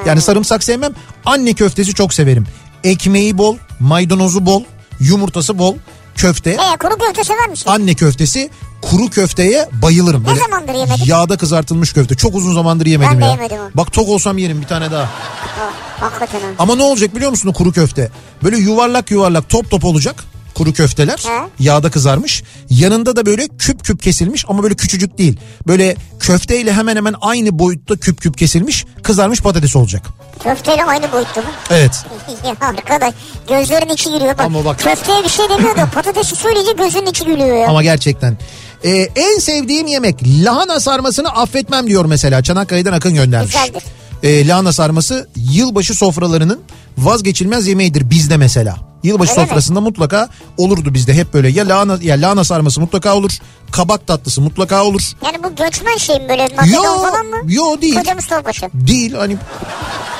Yani 0.05 0.21
sarımsak 0.21 0.63
sevmem. 0.63 0.93
Anne 1.25 1.53
köftesi 1.53 1.93
çok 1.93 2.13
severim. 2.13 2.47
Ekmeği 2.83 3.37
bol, 3.37 3.57
maydanozu 3.79 4.45
bol, 4.45 4.63
yumurtası 4.99 5.57
bol 5.59 5.75
köfte. 6.15 6.49
E 6.51 6.77
kuru 6.79 6.97
köfte 6.97 7.23
sever 7.23 7.49
misin? 7.49 7.69
Anne 7.69 7.93
köftesi 7.93 8.49
kuru 8.81 9.09
köfteye 9.09 9.69
bayılırım. 9.81 10.23
Ne 10.23 10.35
zamandır 10.35 10.73
yemedin? 10.73 11.03
Yağda 11.05 11.37
kızartılmış 11.37 11.93
köfte. 11.93 12.15
Çok 12.15 12.35
uzun 12.35 12.53
zamandır 12.53 12.85
yemedim 12.85 13.21
Ben 13.21 13.25
ya. 13.25 13.31
yemedim 13.31 13.57
onu. 13.59 13.69
Bak 13.73 13.93
tok 13.93 14.09
olsam 14.09 14.37
yerim 14.37 14.61
bir 14.61 14.67
tane 14.67 14.91
daha. 14.91 15.03
Ha, 15.03 15.69
hakikaten 15.99 16.39
ha. 16.39 16.47
Ama 16.59 16.75
ne 16.75 16.83
olacak 16.83 17.15
biliyor 17.15 17.31
musun 17.31 17.49
o 17.49 17.53
kuru 17.53 17.71
köfte? 17.71 18.11
Böyle 18.43 18.57
yuvarlak 18.57 19.11
yuvarlak 19.11 19.49
top 19.49 19.71
top 19.71 19.85
olacak 19.85 20.23
kuru 20.53 20.73
köfteler. 20.73 21.17
He. 21.17 21.63
Yağda 21.63 21.91
kızarmış. 21.91 22.43
Yanında 22.69 23.15
da 23.15 23.25
böyle 23.25 23.47
küp 23.47 23.83
küp 23.85 24.01
kesilmiş 24.03 24.45
ama 24.47 24.63
böyle 24.63 24.75
küçücük 24.75 25.17
değil. 25.17 25.39
Böyle 25.67 25.95
köfteyle 26.19 26.73
hemen 26.73 26.95
hemen 26.95 27.15
aynı 27.21 27.59
boyutta 27.59 27.95
küp 27.97 28.21
küp 28.21 28.37
kesilmiş 28.37 28.85
kızarmış 29.03 29.41
patates 29.41 29.75
olacak. 29.75 30.03
Köfteyle 30.43 30.83
aynı 30.83 31.11
boyutta 31.11 31.41
mı? 31.41 31.47
Evet. 31.69 32.05
arkadaş 32.61 33.13
gözlerin 33.49 33.89
içi 33.89 34.09
gülüyor. 34.09 34.37
Bak, 34.37 34.45
Ama 34.45 34.65
bak- 34.65 34.79
Köfteye 34.79 35.23
bir 35.23 35.29
şey 35.29 35.49
demiyor 35.49 35.77
da 35.77 35.89
patatesi 35.93 36.35
söyleyince 36.35 36.71
gözünün 36.71 37.05
içi 37.05 37.25
gülüyor 37.25 37.57
ya. 37.57 37.67
Ama 37.67 37.83
gerçekten. 37.83 38.37
Ee, 38.83 38.89
en 39.15 39.39
sevdiğim 39.39 39.87
yemek 39.87 40.15
lahana 40.23 40.79
sarmasını 40.79 41.29
affetmem 41.29 41.87
diyor 41.87 42.05
mesela. 42.05 42.43
Çanakkale'den 42.43 42.93
Akın 42.93 43.13
göndermiş. 43.15 43.53
Güzeldir. 43.53 43.83
Ee, 44.23 44.47
lahana 44.47 44.73
sarması 44.73 45.27
yılbaşı 45.35 45.93
sofralarının 45.95 46.59
vazgeçilmez 46.97 47.67
yemeğidir 47.67 48.09
bizde 48.09 48.37
mesela. 48.37 48.75
Yılbaşı 49.03 49.31
Öyle 49.31 49.41
mi? 49.41 49.47
sofrasında 49.47 49.81
mutlaka 49.81 50.29
olurdu 50.57 50.93
bizde 50.93 51.13
hep 51.13 51.33
böyle 51.33 51.49
ya 51.49 51.67
lahana 51.67 51.97
ya 52.01 52.15
lahana 52.15 52.43
sarması 52.43 52.81
mutlaka 52.81 53.15
olur. 53.15 53.31
Kabak 53.71 54.07
tatlısı 54.07 54.41
mutlaka 54.41 54.83
olur. 54.83 55.01
Yani 55.25 55.43
bu 55.43 55.55
göçmen 55.55 55.97
şey 55.97 56.19
mi 56.19 56.29
böyle 56.29 56.43
Makedon 56.57 56.83
Yo, 56.83 57.01
falan 57.01 57.25
mı? 57.25 57.35
yo 57.47 57.81
değil. 57.81 57.95
Koca 57.95 58.15
Mustafa 58.15 58.41
Paşa. 58.41 58.69
Değil 58.73 59.13
hani 59.13 59.37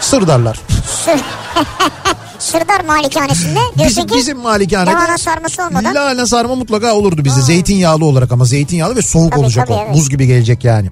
sırdarlar. 0.01 0.59
Sır... 1.05 1.19
Sırdar 2.39 2.85
malikanesinde 2.87 3.59
Bizim, 3.87 4.07
ki 4.07 4.15
bizim 4.17 4.37
malikanede 4.37 4.91
lahana 4.93 5.17
sarması 5.17 5.63
olmadan 5.63 5.95
lahana 5.95 6.25
sarma 6.25 6.55
mutlaka 6.55 6.93
olurdu 6.93 7.25
bizde. 7.25 7.41
Zeytinyağlı 7.41 8.05
olarak 8.05 8.31
ama 8.31 8.45
zeytinyağlı 8.45 8.95
ve 8.95 9.01
soğuk 9.01 9.31
Tabii, 9.31 9.41
olacak 9.41 9.67
tabii, 9.67 9.77
o. 9.77 9.83
evet. 9.85 9.95
Buz 9.95 10.09
gibi 10.09 10.27
gelecek 10.27 10.63
yani. 10.63 10.89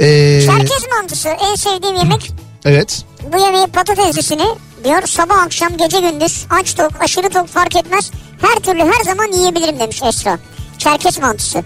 Ee, 0.00 0.42
Çerkez 0.46 0.82
mantısı 1.00 1.28
en 1.28 1.54
sevdiğim 1.54 1.96
yemek. 1.96 2.32
evet. 2.64 3.04
Bu 3.32 3.38
yemeği 3.38 3.66
patateslisini 3.66 4.44
diyor 4.84 5.02
sabah 5.06 5.38
akşam 5.42 5.76
gece 5.76 6.00
gündüz 6.00 6.46
aç 6.50 6.74
tok 6.74 6.90
aşırı 7.00 7.28
tok 7.28 7.48
fark 7.48 7.76
etmez 7.76 8.10
her 8.40 8.54
türlü 8.62 8.80
her 8.82 9.04
zaman 9.04 9.32
yiyebilirim 9.32 9.78
demiş 9.78 10.02
Esra. 10.02 10.38
Çerkez 10.78 11.18
mantısı. 11.18 11.62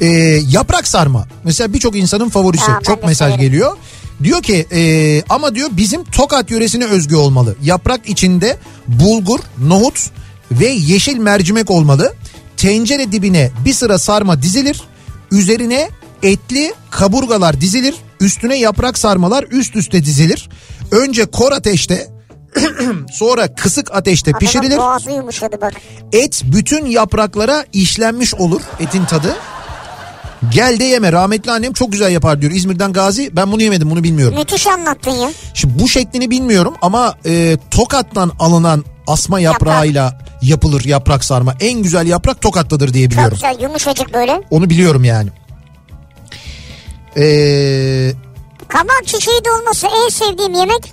Ee, 0.00 0.06
yaprak 0.48 0.88
sarma. 0.88 1.24
Mesela 1.44 1.72
birçok 1.72 1.96
insanın 1.96 2.28
favorisi. 2.28 2.64
Ben 2.76 2.80
Çok 2.80 3.04
mesaj 3.04 3.28
severim. 3.32 3.40
geliyor. 3.50 3.76
Diyor 4.22 4.42
ki 4.42 4.66
e, 4.72 5.22
ama 5.28 5.54
diyor 5.54 5.68
bizim 5.72 6.04
Tokat 6.04 6.50
yöresine 6.50 6.84
özgü 6.84 7.16
olmalı. 7.16 7.56
Yaprak 7.62 8.08
içinde 8.08 8.56
bulgur, 8.88 9.38
nohut 9.58 10.10
ve 10.52 10.66
yeşil 10.66 11.16
mercimek 11.18 11.70
olmalı. 11.70 12.14
Tencere 12.56 13.12
dibine 13.12 13.50
bir 13.64 13.72
sıra 13.74 13.98
sarma 13.98 14.42
dizilir. 14.42 14.82
Üzerine 15.32 15.88
etli 16.24 16.74
kaburgalar 16.90 17.60
dizilir. 17.60 17.94
Üstüne 18.20 18.56
yaprak 18.58 18.98
sarmalar 18.98 19.44
üst 19.50 19.76
üste 19.76 20.04
dizilir. 20.04 20.48
Önce 20.90 21.24
kor 21.26 21.52
ateşte 21.52 22.08
sonra 23.12 23.54
kısık 23.54 23.94
ateşte 23.94 24.30
Adamın 24.30 24.38
pişirilir. 24.40 24.76
boğazı 24.78 25.10
yumuşadı 25.10 25.60
bak. 25.60 25.72
Et 26.12 26.42
bütün 26.44 26.86
yapraklara 26.86 27.64
işlenmiş 27.72 28.34
olur 28.34 28.60
etin 28.80 29.04
tadı. 29.04 29.36
Gel 30.50 30.80
de 30.80 30.84
yeme 30.84 31.12
rahmetli 31.12 31.50
annem 31.52 31.72
çok 31.72 31.92
güzel 31.92 32.12
yapar 32.12 32.40
diyor 32.40 32.52
İzmir'den 32.52 32.92
Gazi 32.92 33.36
ben 33.36 33.52
bunu 33.52 33.62
yemedim 33.62 33.90
bunu 33.90 34.02
bilmiyorum. 34.04 34.38
Müthiş 34.38 34.66
anlattın 34.66 35.10
ya. 35.10 35.30
Şimdi 35.54 35.78
bu 35.82 35.88
şeklini 35.88 36.30
bilmiyorum 36.30 36.74
ama 36.82 37.14
e, 37.26 37.58
Tokat'tan 37.70 38.32
alınan 38.38 38.84
asma 39.06 39.40
yaprağıyla 39.40 40.20
yapılır 40.42 40.84
yaprak 40.84 41.24
sarma. 41.24 41.54
En 41.60 41.82
güzel 41.82 42.06
yaprak 42.06 42.40
Tokat'tadır 42.42 42.94
diye 42.94 43.04
Çok 43.04 43.12
biliyorum. 43.12 43.34
güzel 43.34 43.62
yumuşacık 43.62 44.14
böyle. 44.14 44.40
Onu 44.50 44.70
biliyorum 44.70 45.04
yani. 45.04 45.30
Ee, 47.16 48.12
Kabak 48.68 49.02
çiçeği 49.06 49.40
dolması 49.44 49.86
en 49.86 50.08
sevdiğim 50.08 50.54
yemek. 50.54 50.92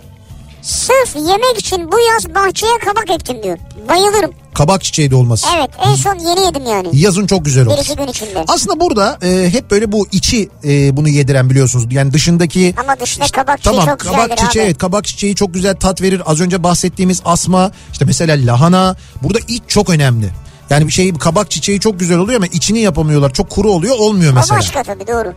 Sırf 0.61 1.15
yemek 1.15 1.57
için 1.59 1.91
bu 1.91 1.99
yaz 1.99 2.36
bahçeye 2.36 2.78
kabak 2.86 3.09
ektim 3.09 3.43
diyor. 3.43 3.57
Bayılırım. 3.89 4.32
kabak 4.53 4.84
çiçeği 4.84 5.11
de 5.11 5.15
olmaz. 5.15 5.45
Evet 5.57 5.69
en 5.86 5.95
son 5.95 6.15
yeni 6.15 6.41
yedim 6.45 6.65
yani. 6.65 6.88
Yazın 6.93 7.28
çok 7.28 7.45
güzel 7.45 7.65
olur. 7.67 7.78
Bir 7.78 7.82
iki 7.82 7.95
gün 7.95 8.07
içinde. 8.07 8.43
Aslında 8.47 8.80
burada 8.80 9.17
e, 9.24 9.49
hep 9.53 9.72
böyle 9.72 9.91
bu 9.91 10.07
içi 10.11 10.49
e, 10.63 10.97
bunu 10.97 11.09
yediren 11.09 11.49
biliyorsunuz. 11.49 11.86
Yani 11.91 12.13
dışındaki 12.13 12.74
Ama 12.78 12.99
dışında 12.99 13.26
kabak 13.32 13.57
çiçeği 13.57 13.76
Tamam 13.76 13.89
çok 13.89 13.99
kabak 13.99 14.22
güzeldir 14.30 14.41
çiçeği 14.47 14.63
abi. 14.63 14.69
evet 14.69 14.78
kabak 14.78 15.05
çiçeği 15.05 15.36
çok 15.36 15.53
güzel 15.53 15.76
tat 15.76 16.01
verir. 16.01 16.22
Az 16.26 16.41
önce 16.41 16.63
bahsettiğimiz 16.63 17.22
asma 17.26 17.72
işte 17.91 18.05
mesela 18.05 18.38
lahana 18.53 18.95
burada 19.24 19.39
iç 19.47 19.63
çok 19.67 19.89
önemli. 19.89 20.30
Yani 20.69 20.88
bir 20.88 20.91
şey 20.91 21.13
kabak 21.13 21.51
çiçeği 21.51 21.80
çok 21.80 21.99
güzel 21.99 22.17
oluyor 22.17 22.38
ama 22.38 22.47
içini 22.47 22.80
yapamıyorlar. 22.80 23.34
Çok 23.34 23.49
kuru 23.49 23.72
oluyor 23.72 23.95
olmuyor 23.99 24.32
O 24.32 24.36
mesela. 24.36 24.59
başka 24.59 24.84
tabii 24.84 25.07
doğru. 25.07 25.34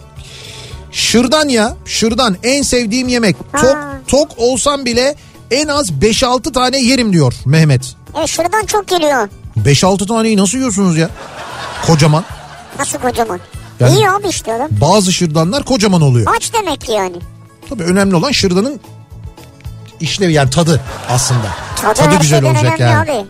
Şırdan 0.95 1.49
ya 1.49 1.77
şırdan 1.85 2.37
en 2.43 2.63
sevdiğim 2.63 3.09
yemek. 3.09 3.37
Tok, 3.53 3.63
Ha. 3.75 3.99
tok 4.09 4.31
olsam 4.37 4.85
bile 4.85 5.15
en 5.51 5.69
az 5.69 5.91
5-6 5.91 6.53
tane 6.53 6.79
yerim 6.83 7.13
diyor 7.13 7.35
Mehmet. 7.47 7.95
Evet 8.19 8.29
şuradan 8.29 8.67
çok 8.67 8.89
geliyor. 8.89 9.29
5-6 9.57 10.07
taneyi 10.07 10.37
nasıl 10.37 10.59
yiyorsunuz 10.59 10.97
ya? 10.97 11.11
Kocaman. 11.87 12.25
Nasıl 12.79 12.99
kocaman. 12.99 13.41
Yani- 13.81 13.95
İyi 13.97 14.11
abi 14.11 14.29
işte 14.29 14.53
adam. 14.53 14.69
Bazı 14.71 15.13
şırdanlar 15.13 15.65
kocaman 15.65 16.01
oluyor. 16.01 16.33
Aç 16.37 16.53
demek 16.53 16.81
ki 16.81 16.93
yani. 16.93 17.17
Tabii 17.69 17.83
önemli 17.83 18.15
olan 18.17 18.31
şırdanın 18.33 18.81
işlevi 20.01 20.33
yani 20.33 20.51
tadı 20.51 20.81
aslında. 21.09 21.49
Tadı, 21.83 21.95
Tadı 21.95 22.17
güzel 22.21 22.45
olacak 22.45 22.81
yani. 22.81 22.97
Abi. 23.11 23.27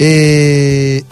Ee, 0.00 1.02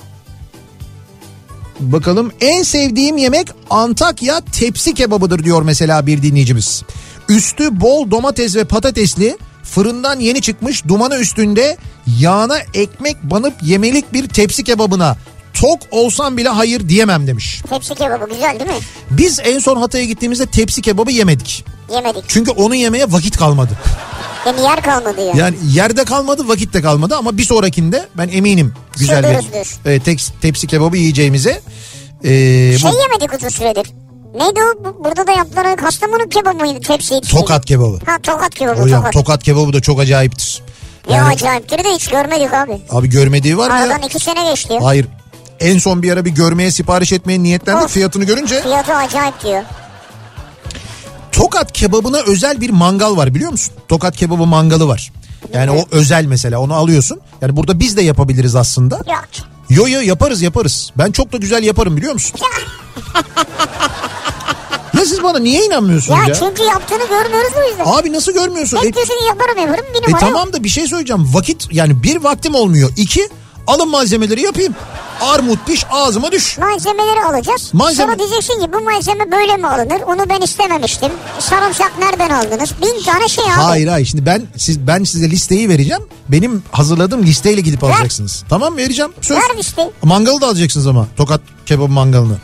bakalım 1.83 2.33
en 2.41 2.63
sevdiğim 2.63 3.17
yemek 3.17 3.49
Antakya 3.71 4.41
tepsi 4.41 4.95
kebabıdır 4.95 5.45
diyor 5.45 5.63
mesela 5.63 6.07
bir 6.07 6.23
dinleyicimiz. 6.23 6.83
Üstü 7.29 7.81
bol 7.81 8.11
domates 8.11 8.57
ve 8.57 8.65
patatesli 8.65 9.39
fırından 9.63 10.21
yeni 10.21 10.41
çıkmış 10.41 10.89
dumanı 10.89 11.17
üstünde 11.17 11.77
yağına 12.19 12.59
ekmek 12.75 13.23
banıp 13.23 13.55
yemelik 13.63 14.13
bir 14.13 14.29
tepsi 14.29 14.65
kebabına 14.65 15.17
tok 15.63 15.79
olsam 15.91 16.37
bile 16.37 16.49
hayır 16.49 16.89
diyemem 16.89 17.27
demiş. 17.27 17.63
Tepsi 17.71 17.95
kebabı 17.95 18.29
güzel 18.35 18.59
değil 18.61 18.71
mi? 18.71 18.77
Biz 19.11 19.41
en 19.45 19.59
son 19.59 19.77
Hatay'a 19.77 20.05
gittiğimizde 20.05 20.47
tepsi 20.47 20.83
kebabı 20.83 21.11
yemedik. 21.13 21.65
Yemedik. 21.95 22.25
Çünkü 22.29 22.51
onu 22.51 22.75
yemeye 22.75 23.13
vakit 23.13 23.37
kalmadı. 23.37 23.73
Yani 24.47 24.61
yer 24.63 24.83
kalmadı 24.83 25.21
ya. 25.27 25.33
Yani 25.37 25.57
yerde 25.73 26.05
kalmadı 26.05 26.49
vakit 26.49 26.75
de 26.75 26.83
kalmadı 26.83 27.17
ama 27.17 27.37
bir 27.39 27.45
sonrakinde 27.45 28.07
ben 28.19 28.29
eminim 28.29 28.75
güzel 28.99 29.25
bir 29.85 29.91
e, 29.91 30.01
tek- 30.01 30.27
tepsi 30.43 30.67
kebabı 30.67 30.97
yiyeceğimize. 30.97 31.51
Ee, 32.25 32.29
Şey 32.81 32.91
bu 32.91 32.95
yemedik 33.03 33.35
uzun 33.39 33.49
süredir. 33.49 33.91
Neydi 34.35 34.61
o? 34.63 34.85
Bu- 34.85 35.05
Burada 35.05 35.27
da 35.27 35.33
yaptılar. 35.33 35.77
Kastamonu 35.77 36.29
kebabı 36.29 36.57
mıydı 36.65 36.81
tepsi? 36.81 37.21
tokat 37.21 37.65
kebabı. 37.65 37.99
Ha 38.07 38.19
tokat 38.23 38.55
kebabı 38.55 38.81
Hocam 38.81 38.99
tokat. 39.01 39.13
tokat 39.13 39.43
kebabı 39.43 39.73
da 39.73 39.81
çok 39.81 40.01
acayiptir. 40.01 40.63
Ya 41.11 41.17
Yani, 41.17 41.35
acayiptir 41.35 41.79
de 41.85 41.89
hiç 41.95 42.09
görmedik 42.09 42.55
abi. 42.55 42.73
abi 42.91 43.09
görmediği 43.09 43.59
var 43.59 43.71
mı 43.71 43.77
ya? 43.77 43.83
Aradan 43.83 44.03
iki 44.03 44.19
sene 44.19 44.51
geçti 44.51 44.73
ya. 44.73 44.85
Hayır. 44.85 45.07
En 45.63 45.79
son 45.79 46.03
bir 46.03 46.13
ara 46.13 46.25
bir 46.25 46.31
görmeye 46.31 46.71
sipariş 46.71 47.13
etmeye 47.13 47.43
niyetlendik 47.43 47.85
Of. 47.85 47.93
fiyatını 47.93 48.25
görünce. 48.25 48.63
Fiyatı 48.63 48.95
acayip 48.95 49.43
diyor. 49.45 49.63
Tokat 51.33 51.73
kebabına 51.73 52.19
özel 52.21 52.61
bir 52.61 52.71
mangal 52.71 53.17
var 53.17 53.35
biliyor 53.35 53.51
musun? 53.51 53.75
Tokat 53.89 54.17
kebabı 54.17 54.47
mangalı 54.47 54.89
var. 54.89 55.13
Yani 55.55 55.71
o 55.71 55.85
özel 55.91 56.25
mesela 56.25 56.59
onu 56.59 56.75
alıyorsun. 56.75 57.21
Yani 57.41 57.57
burada 57.57 57.81
biz 57.81 57.97
de 57.97 58.03
yapabiliriz 58.03 58.57
aslında. 58.57 58.97
Yok. 58.97 59.29
Yo 59.71 59.89
yo 59.89 60.01
yaparız 60.01 60.43
yaparız. 60.43 60.91
Ben 60.99 61.13
çok 61.13 61.33
da 61.33 61.37
güzel 61.37 61.63
yaparım 61.63 61.97
biliyor 61.97 62.13
musun? 62.13 62.41
ya 64.95 65.05
siz 65.07 65.23
bana 65.23 65.39
niye 65.39 65.67
inanmıyorsunuz 65.67 66.19
Ya, 66.19 66.25
ya? 66.29 66.35
çünkü 66.35 66.63
yaptığını 66.63 67.09
görmüyoruz 67.09 67.53
o 67.65 67.69
yüzden. 67.69 67.85
Abi 67.87 68.13
nasıl 68.13 68.33
görmüyorsun? 68.33 68.77
E, 68.77 68.81
Hep 68.81 68.95
diyorsun 68.95 69.19
ki 69.19 69.25
yaparım 69.29 69.59
yaparım 69.59 69.85
e 70.09 70.13
tamam 70.21 70.53
da 70.53 70.65
bir 70.65 70.69
şey 70.69 70.87
söyleyeceğim. 70.87 71.35
Vakit 71.35 71.69
yani 71.73 72.03
bir 72.03 72.17
vaktim 72.17 72.55
olmuyor. 72.55 72.91
İki 72.97 73.29
alın 73.67 73.89
malzemeleri 73.91 74.41
yapayım. 74.43 74.75
Armut 75.21 75.67
piş 75.67 75.85
ağzıma 75.91 76.33
düş. 76.33 76.59
Malzemeleri 76.59 77.25
alacağız. 77.25 77.71
Malzeme- 77.75 77.95
Sonra 78.07 78.19
diyeceksin 78.19 78.61
ki 78.61 78.73
bu 78.73 78.81
malzeme 78.81 79.31
böyle 79.33 79.57
mi 79.57 79.69
alınır? 79.69 80.01
Onu 80.07 80.29
ben 80.29 80.41
istememiştim. 80.41 81.13
Sarımsak 81.39 81.93
nereden 81.99 82.31
aldınız? 82.31 82.71
Bin 82.83 83.03
tane 83.05 83.29
şey 83.29 83.45
abi. 83.45 83.51
Hayır 83.51 83.87
hayır 83.89 84.07
şimdi 84.07 84.27
ben 84.27 84.43
siz 84.57 84.87
ben 84.87 85.05
size 85.05 85.31
listeyi 85.31 85.69
vereceğim. 85.69 86.03
Benim 86.29 86.63
hazırladığım 86.73 87.23
listeyle 87.23 87.61
gidip 87.61 87.85
alacaksınız. 87.85 88.45
Tamam 88.51 88.77
vereceğim. 88.77 89.13
Söz. 89.21 89.37
Ver 89.37 89.57
listeyi. 89.59 89.91
Mangalı 90.03 90.41
da 90.41 90.47
alacaksınız 90.47 90.87
ama. 90.87 91.07
Tokat 91.17 91.41
kebap 91.67 91.89
mangalını. 91.89 92.37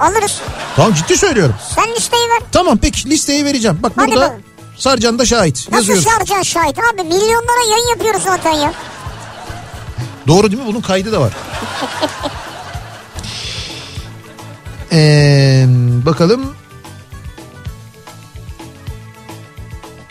Alırız. 0.00 0.40
Tamam 0.76 0.94
ciddi 0.94 1.16
söylüyorum. 1.16 1.54
Sen 1.74 1.94
listeyi 1.96 2.22
ver. 2.22 2.40
Tamam 2.52 2.78
peki 2.82 3.10
listeyi 3.10 3.44
vereceğim. 3.44 3.78
Bak 3.82 3.92
Hadi 3.96 4.06
burada 4.10 4.20
bakalım. 4.20 4.42
Sarcan 4.78 5.18
da 5.18 5.26
şahit. 5.26 5.56
Nasıl 5.72 5.88
Yazıyoruz. 5.88 6.04
şarjan 6.04 6.42
şahit 6.42 6.78
abi? 6.78 7.02
Milyonlara 7.02 7.70
yayın 7.70 7.88
yapıyoruz 7.88 8.22
zaten 8.24 8.52
ya. 8.52 8.72
Doğru 10.26 10.50
değil 10.50 10.62
mi? 10.62 10.68
Bunun 10.68 10.80
kaydı 10.80 11.12
da 11.12 11.20
var. 11.20 11.32
Ee, 14.96 15.64
bakalım. 16.06 16.54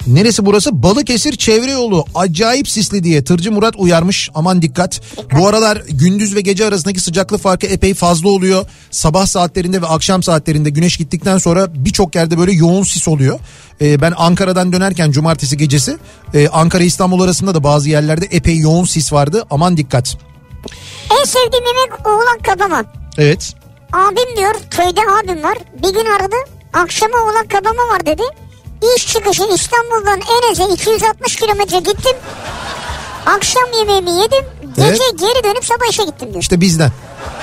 Neresi 0.08 0.46
burası? 0.46 0.84
Balıkesir 0.84 1.36
çevre 1.36 1.72
yolu 1.72 2.06
acayip 2.16 2.70
sisli 2.70 3.04
diye 3.04 3.24
Tırcı 3.24 3.52
Murat 3.52 3.76
uyarmış. 3.78 4.30
Aman 4.36 4.62
dikkat. 4.62 5.02
Bu 5.38 5.48
aralar 5.48 5.82
gündüz 5.90 6.36
ve 6.36 6.42
gece 6.42 6.66
arasındaki 6.66 7.00
sıcaklık 7.00 7.42
farkı 7.42 7.68
epey 7.68 7.94
fazla 7.94 8.30
oluyor. 8.30 8.66
Sabah 8.92 9.26
saatlerinde 9.26 9.82
ve 9.82 9.86
akşam 9.88 10.24
saatlerinde 10.24 10.70
güneş 10.70 10.98
gittikten 10.98 11.38
sonra 11.38 11.68
birçok 11.86 12.16
yerde 12.16 12.38
böyle 12.38 12.52
yoğun 12.52 12.84
sis 12.84 13.08
oluyor. 13.08 13.40
Ee, 13.82 14.02
ben 14.02 14.14
Ankara'dan 14.18 14.74
dönerken 14.74 15.12
cumartesi 15.12 15.58
gecesi 15.58 15.98
e, 16.34 16.48
Ankara 16.48 16.84
İstanbul 16.84 17.22
arasında 17.22 17.56
da 17.56 17.64
bazı 17.64 17.90
yerlerde 17.90 18.26
epey 18.26 18.58
yoğun 18.58 18.86
sis 18.86 19.14
vardı. 19.14 19.44
Aman 19.50 19.78
dikkat. 19.78 20.18
En 21.20 21.24
sevdiğim 21.26 21.66
yemek 21.66 22.08
oğlak 22.08 22.44
kabama. 22.46 22.86
Evet. 23.18 23.54
Abim 23.94 24.38
diyor 24.38 24.56
köyde 24.72 25.02
abim 25.02 25.44
var. 25.44 25.58
Bir 25.84 25.94
gün 25.94 26.06
aradı. 26.20 26.36
Akşama 26.74 27.18
oğlak 27.18 27.50
kabama 27.50 27.94
var 27.94 28.06
dedi. 28.06 28.24
İş 28.98 29.08
çıkışı 29.08 29.44
İstanbul'dan 29.56 30.20
Enes'e 30.22 30.74
260 30.74 31.36
kilometre 31.36 31.78
gittim. 31.80 32.16
Akşam 33.26 33.64
yemeğimi 33.80 34.10
yedim. 34.12 34.46
Gece 34.76 34.88
Evet. 34.88 35.20
geri 35.20 35.44
dönüp 35.44 35.66
sabah 35.66 35.90
işe 35.92 36.04
gittim 36.04 36.30
diyor. 36.32 36.42
İşte 36.42 36.62
bizden. 36.62 36.92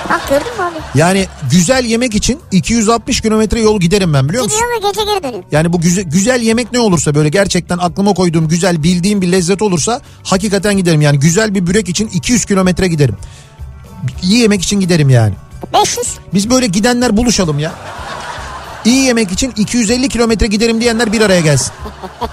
Bak 0.09 0.21
gördün 0.29 0.47
mü 0.47 0.63
abi? 0.63 0.99
Yani 0.99 1.27
güzel 1.51 1.85
yemek 1.85 2.15
için 2.15 2.39
260 2.51 3.21
kilometre 3.21 3.59
yol 3.61 3.79
giderim 3.79 4.13
ben 4.13 4.29
biliyor 4.29 4.43
musun? 4.43 4.59
Gidiyor 4.59 4.83
ve 4.83 4.87
gece 4.89 5.11
geri 5.13 5.23
dönüyor. 5.23 5.43
Yani 5.51 5.73
bu 5.73 5.81
güzel, 5.81 6.03
güzel 6.03 6.41
yemek 6.41 6.71
ne 6.71 6.79
olursa 6.79 7.15
böyle 7.15 7.29
gerçekten 7.29 7.77
aklıma 7.77 8.13
koyduğum 8.13 8.47
güzel 8.47 8.83
bildiğim 8.83 9.21
bir 9.21 9.31
lezzet 9.31 9.61
olursa 9.61 10.01
hakikaten 10.23 10.77
giderim. 10.77 11.01
Yani 11.01 11.19
güzel 11.19 11.55
bir 11.55 11.67
börek 11.67 11.89
için 11.89 12.07
200 12.07 12.45
kilometre 12.45 12.87
giderim. 12.87 13.17
İyi 14.23 14.37
yemek 14.41 14.61
için 14.63 14.79
giderim 14.79 15.09
yani. 15.09 15.33
500. 15.73 16.07
Biz 16.33 16.49
böyle 16.49 16.67
gidenler 16.67 17.17
buluşalım 17.17 17.59
ya. 17.59 17.71
İyi 18.85 19.03
yemek 19.05 19.31
için 19.31 19.53
250 19.57 20.09
kilometre 20.09 20.47
giderim 20.47 20.81
diyenler 20.81 21.11
bir 21.13 21.21
araya 21.21 21.41
gelsin. 21.41 21.71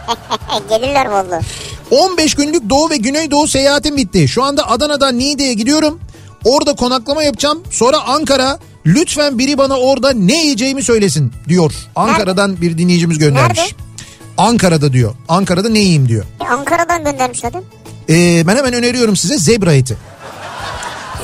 Gelirler 0.68 1.07
vallahi. 1.07 1.44
15 1.90 2.34
günlük 2.34 2.70
Doğu 2.70 2.90
ve 2.90 2.96
Güneydoğu 2.96 3.49
seyahatim 3.49 3.96
bitti. 3.96 4.28
Şu 4.28 4.42
anda 4.44 4.70
Adana'dan 4.70 5.18
Niğde'ye 5.18 5.55
gidiyorum. 5.55 6.01
Orada 6.44 6.72
konaklama 6.76 7.22
yapacağım. 7.22 7.62
Sonra 7.70 8.01
Ankara. 8.01 8.59
Lütfen 8.86 9.38
biri 9.38 9.59
bana 9.59 9.76
orada 9.76 10.12
ne 10.12 10.42
yiyeceğimi 10.42 10.82
söylesin 10.82 11.32
diyor. 11.49 11.72
Ankara'dan 11.96 12.61
bir 12.61 12.78
dinleyicimiz 12.78 13.18
göndermiş. 13.18 13.59
Nerede? 13.59 13.72
Ankara'da 14.38 14.92
diyor. 14.92 15.14
Ankara'da 15.28 15.68
ne 15.68 15.78
yiyeyim 15.78 16.09
diyor. 16.09 16.24
E, 16.40 16.44
Ankara'dan 16.49 17.05
göndermiş 17.05 17.38
zaten. 17.40 17.62
Ee, 18.11 18.46
ben 18.46 18.57
hemen 18.57 18.72
öneriyorum 18.72 19.16
size 19.16 19.38
zebra 19.38 19.72
eti. 19.74 19.96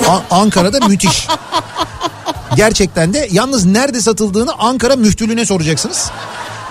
A- 0.08 0.20
Ankara'da 0.40 0.86
müthiş. 0.88 1.26
Gerçekten 2.56 3.14
de 3.14 3.28
yalnız 3.32 3.64
nerede 3.66 4.00
satıldığını 4.00 4.52
Ankara 4.58 4.96
müftülüğüne 4.96 5.46
soracaksınız. 5.46 6.10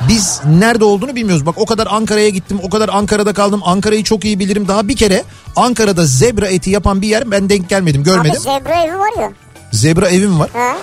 Biz 0.07 0.41
nerede 0.45 0.83
olduğunu 0.85 1.15
bilmiyoruz. 1.15 1.45
Bak 1.45 1.55
o 1.57 1.65
kadar 1.65 1.87
Ankara'ya 1.91 2.29
gittim, 2.29 2.59
o 2.63 2.69
kadar 2.69 2.89
Ankara'da 2.89 3.33
kaldım. 3.33 3.61
Ankara'yı 3.65 4.03
çok 4.03 4.25
iyi 4.25 4.39
bilirim. 4.39 4.67
Daha 4.67 4.87
bir 4.87 4.95
kere 4.95 5.23
Ankara'da 5.55 6.05
zebra 6.05 6.47
eti 6.47 6.69
yapan 6.69 7.01
bir 7.01 7.07
yer 7.07 7.31
ben 7.31 7.49
denk 7.49 7.69
gelmedim, 7.69 8.01
Abi 8.01 8.09
görmedim. 8.09 8.41
zebra 8.41 8.83
evi 8.83 8.99
var 8.99 9.21
ya. 9.21 9.31
Zebra 9.71 10.09
evi 10.09 10.27
mi 10.27 10.39
var? 10.39 10.49
Ha? 10.53 10.73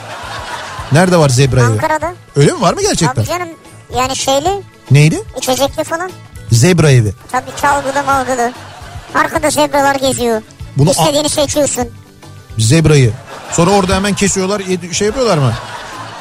Nerede 0.92 1.16
var 1.16 1.28
zebra 1.28 1.60
evi? 1.60 1.66
Ankara'da. 1.66 2.14
Öyle 2.36 2.52
mi 2.52 2.60
var 2.60 2.74
mı 2.74 2.80
gerçekten? 2.82 3.22
Abi 3.22 3.28
canım 3.28 3.48
yani 3.96 4.16
şeyli 4.16 4.62
Neydi? 4.90 5.20
içecekli 5.38 5.84
falan. 5.84 6.10
Zebra 6.52 6.90
evi. 6.90 7.12
Tabii 7.32 7.50
çalgılı 7.60 8.02
malgılı. 8.06 8.52
Arkada 9.14 9.50
zebralar 9.50 9.94
geziyor. 9.94 10.42
Bunu 10.76 10.90
İstediğini 10.90 11.28
seçiyorsun. 11.28 11.88
Zebrayı. 12.58 13.12
Sonra 13.52 13.70
orada 13.70 13.94
hemen 13.94 14.14
kesiyorlar, 14.14 14.62
şey 14.92 15.06
yapıyorlar 15.06 15.38
mı? 15.38 15.52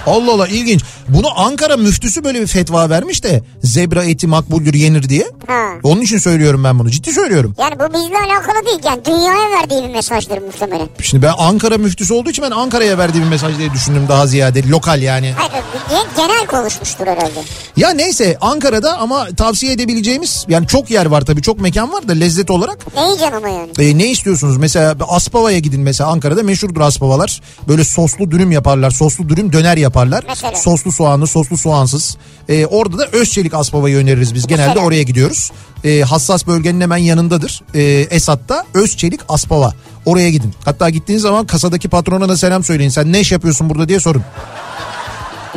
Allah 0.07 0.31
Allah 0.33 0.47
ilginç. 0.47 0.81
Bunu 1.09 1.39
Ankara 1.39 1.77
müftüsü 1.77 2.23
böyle 2.23 2.41
bir 2.41 2.47
fetva 2.47 2.89
vermiş 2.89 3.23
de 3.23 3.43
zebra 3.63 4.03
eti 4.03 4.27
makbuldür 4.27 4.73
yenir 4.73 5.09
diye. 5.09 5.27
Ha. 5.47 5.53
Onun 5.83 6.01
için 6.01 6.17
söylüyorum 6.17 6.63
ben 6.63 6.79
bunu. 6.79 6.89
Ciddi 6.91 7.11
söylüyorum. 7.13 7.55
Yani 7.59 7.75
bu 7.79 7.93
bizle 7.93 8.17
alakalı 8.17 8.65
değil. 8.65 8.79
Yani 8.85 9.05
dünyaya 9.05 9.61
verdiği 9.61 9.83
bir 9.89 9.93
mesajdır 9.95 10.37
muhtemelen. 10.41 10.87
Şimdi 11.01 11.23
ben 11.25 11.33
Ankara 11.37 11.77
müftüsü 11.77 12.13
olduğu 12.13 12.29
için 12.29 12.43
ben 12.45 12.51
Ankara'ya 12.51 12.97
verdiği 12.97 13.19
bir 13.21 13.27
mesaj 13.27 13.57
diye 13.57 13.73
düşündüm 13.73 14.05
daha 14.09 14.27
ziyade. 14.27 14.69
Lokal 14.69 15.01
yani. 15.01 15.33
Hayır 15.37 15.51
ge- 15.89 16.15
genel 16.17 16.45
konuşmuştur 16.47 17.07
herhalde. 17.07 17.39
Ya 17.77 17.89
neyse 17.89 18.37
Ankara'da 18.41 18.97
ama 18.97 19.27
tavsiye 19.37 19.71
edebileceğimiz 19.73 20.45
yani 20.49 20.67
çok 20.67 20.91
yer 20.91 21.05
var 21.05 21.21
tabii 21.21 21.41
çok 21.41 21.59
mekan 21.59 21.93
var 21.93 22.07
da 22.07 22.13
lezzet 22.13 22.51
olarak. 22.51 22.95
Ne 22.95 23.01
yiyeceksin 23.03 23.35
ama 23.35 23.49
yani? 23.49 23.69
E, 23.79 23.97
ne 23.97 24.07
istiyorsunuz? 24.11 24.57
Mesela 24.57 24.95
Aspava'ya 25.07 25.59
gidin 25.59 25.81
mesela 25.81 26.09
Ankara'da 26.09 26.43
meşhurdur 26.43 26.81
Aspavalar. 26.81 27.41
Böyle 27.67 27.83
soslu 27.83 28.31
dürüm 28.31 28.51
yaparlar. 28.51 28.91
Soslu 28.91 29.29
dürüm 29.29 29.53
döner 29.53 29.77
yaparlar. 29.77 30.23
Mesela? 30.27 30.55
Soslu 30.55 30.91
soğanlı, 30.99 31.27
soslu 31.27 31.57
soğansız. 31.57 32.17
E, 32.49 32.65
orada 32.65 32.97
da 32.97 33.05
Özçelik 33.11 33.53
Aspava'yı 33.53 33.97
öneririz 33.97 34.35
biz. 34.35 34.47
Genelde 34.47 34.79
oraya 34.79 35.03
gidiyoruz. 35.03 35.51
E, 35.83 36.01
hassas 36.01 36.47
bölgenin 36.47 36.81
hemen 36.81 36.97
yanındadır. 36.97 37.61
E, 37.73 37.81
Esat'ta 38.15 38.65
Özçelik 38.73 39.19
Aspava. 39.29 39.73
Oraya 40.05 40.29
gidin. 40.29 40.53
Hatta 40.65 40.89
gittiğiniz 40.89 41.21
zaman 41.21 41.45
kasadaki 41.45 41.89
patrona 41.89 42.29
da 42.29 42.37
selam 42.37 42.63
söyleyin. 42.63 42.89
Sen 42.89 43.13
ne 43.13 43.19
iş 43.19 43.31
yapıyorsun 43.31 43.69
burada 43.69 43.89
diye 43.89 43.99
sorun. 43.99 44.23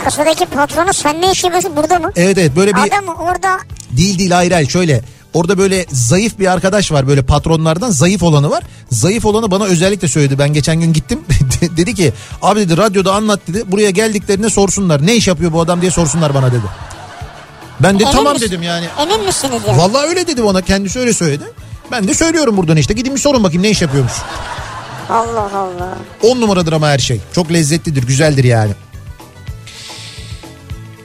Kasadaki 0.05 0.47
patronu 0.47 0.93
sen 0.93 1.21
ne 1.21 1.33
iş 1.33 1.45
yapıyorsun 1.45 1.77
burada 1.77 1.99
mı? 1.99 2.11
Evet 2.17 2.39
evet 2.39 2.57
böyle 2.57 2.75
bir... 2.75 2.81
Adam 2.81 3.09
orada 3.09 3.59
Değil 3.97 4.19
değil 4.19 4.31
hayır 4.31 4.53
hayır 4.53 4.69
şöyle. 4.69 5.03
Orada 5.35 5.59
böyle 5.59 5.87
zayıf 5.93 6.39
bir 6.39 6.47
arkadaş 6.53 6.93
var 6.93 7.07
böyle 7.09 7.23
patronlardan 7.23 7.91
zayıf 7.91 8.23
olanı 8.23 8.51
var. 8.51 8.63
Zayıf 8.91 9.25
olanı 9.25 9.51
bana 9.51 9.65
özellikle 9.65 10.09
söyledi. 10.09 10.39
Ben 10.39 10.53
geçen 10.53 10.81
gün 10.81 10.93
gittim. 10.93 11.21
dedi 11.77 11.95
ki 11.95 12.13
abi 12.43 12.61
dedi 12.61 12.77
radyoda 12.77 13.13
anlat 13.15 13.41
dedi. 13.49 13.63
Buraya 13.67 13.91
geldiklerinde 13.91 14.51
sorsunlar. 14.51 15.07
Ne 15.07 15.15
iş 15.17 15.29
yapıyor 15.29 15.53
bu 15.53 15.61
adam 15.61 15.81
diye 15.81 15.91
sorsunlar 15.91 16.35
bana 16.35 16.53
dedi. 16.53 16.67
Ben 17.81 17.99
de 17.99 18.03
Emin 18.03 18.13
tamam 18.13 18.33
misin? 18.35 18.47
dedim 18.49 18.63
yani. 18.63 18.87
emin 19.03 19.27
misiniz 19.27 19.63
yani? 19.69 19.79
Vallahi 19.79 20.07
öyle 20.09 20.27
dedi 20.27 20.45
bana 20.45 20.61
kendisi 20.63 20.99
öyle 20.99 21.13
söyledi. 21.13 21.45
Ben 21.91 22.09
de 22.09 22.15
söylüyorum 22.15 22.57
buradan 22.57 22.77
işte 22.77 22.95
gidin 22.95 23.15
bir 23.15 23.21
sorun 23.21 23.45
bakayım 23.45 23.63
ne 23.63 23.71
iş 23.71 23.83
yapıyormuş. 23.83 24.13
Allah 25.11 25.51
Allah. 25.55 25.95
10 26.23 26.41
numaradır 26.41 26.73
ama 26.73 26.89
her 26.89 26.99
şey. 26.99 27.21
Çok 27.35 27.53
lezzetlidir 27.53 28.03
güzeldir 28.03 28.45
yani. 28.45 28.73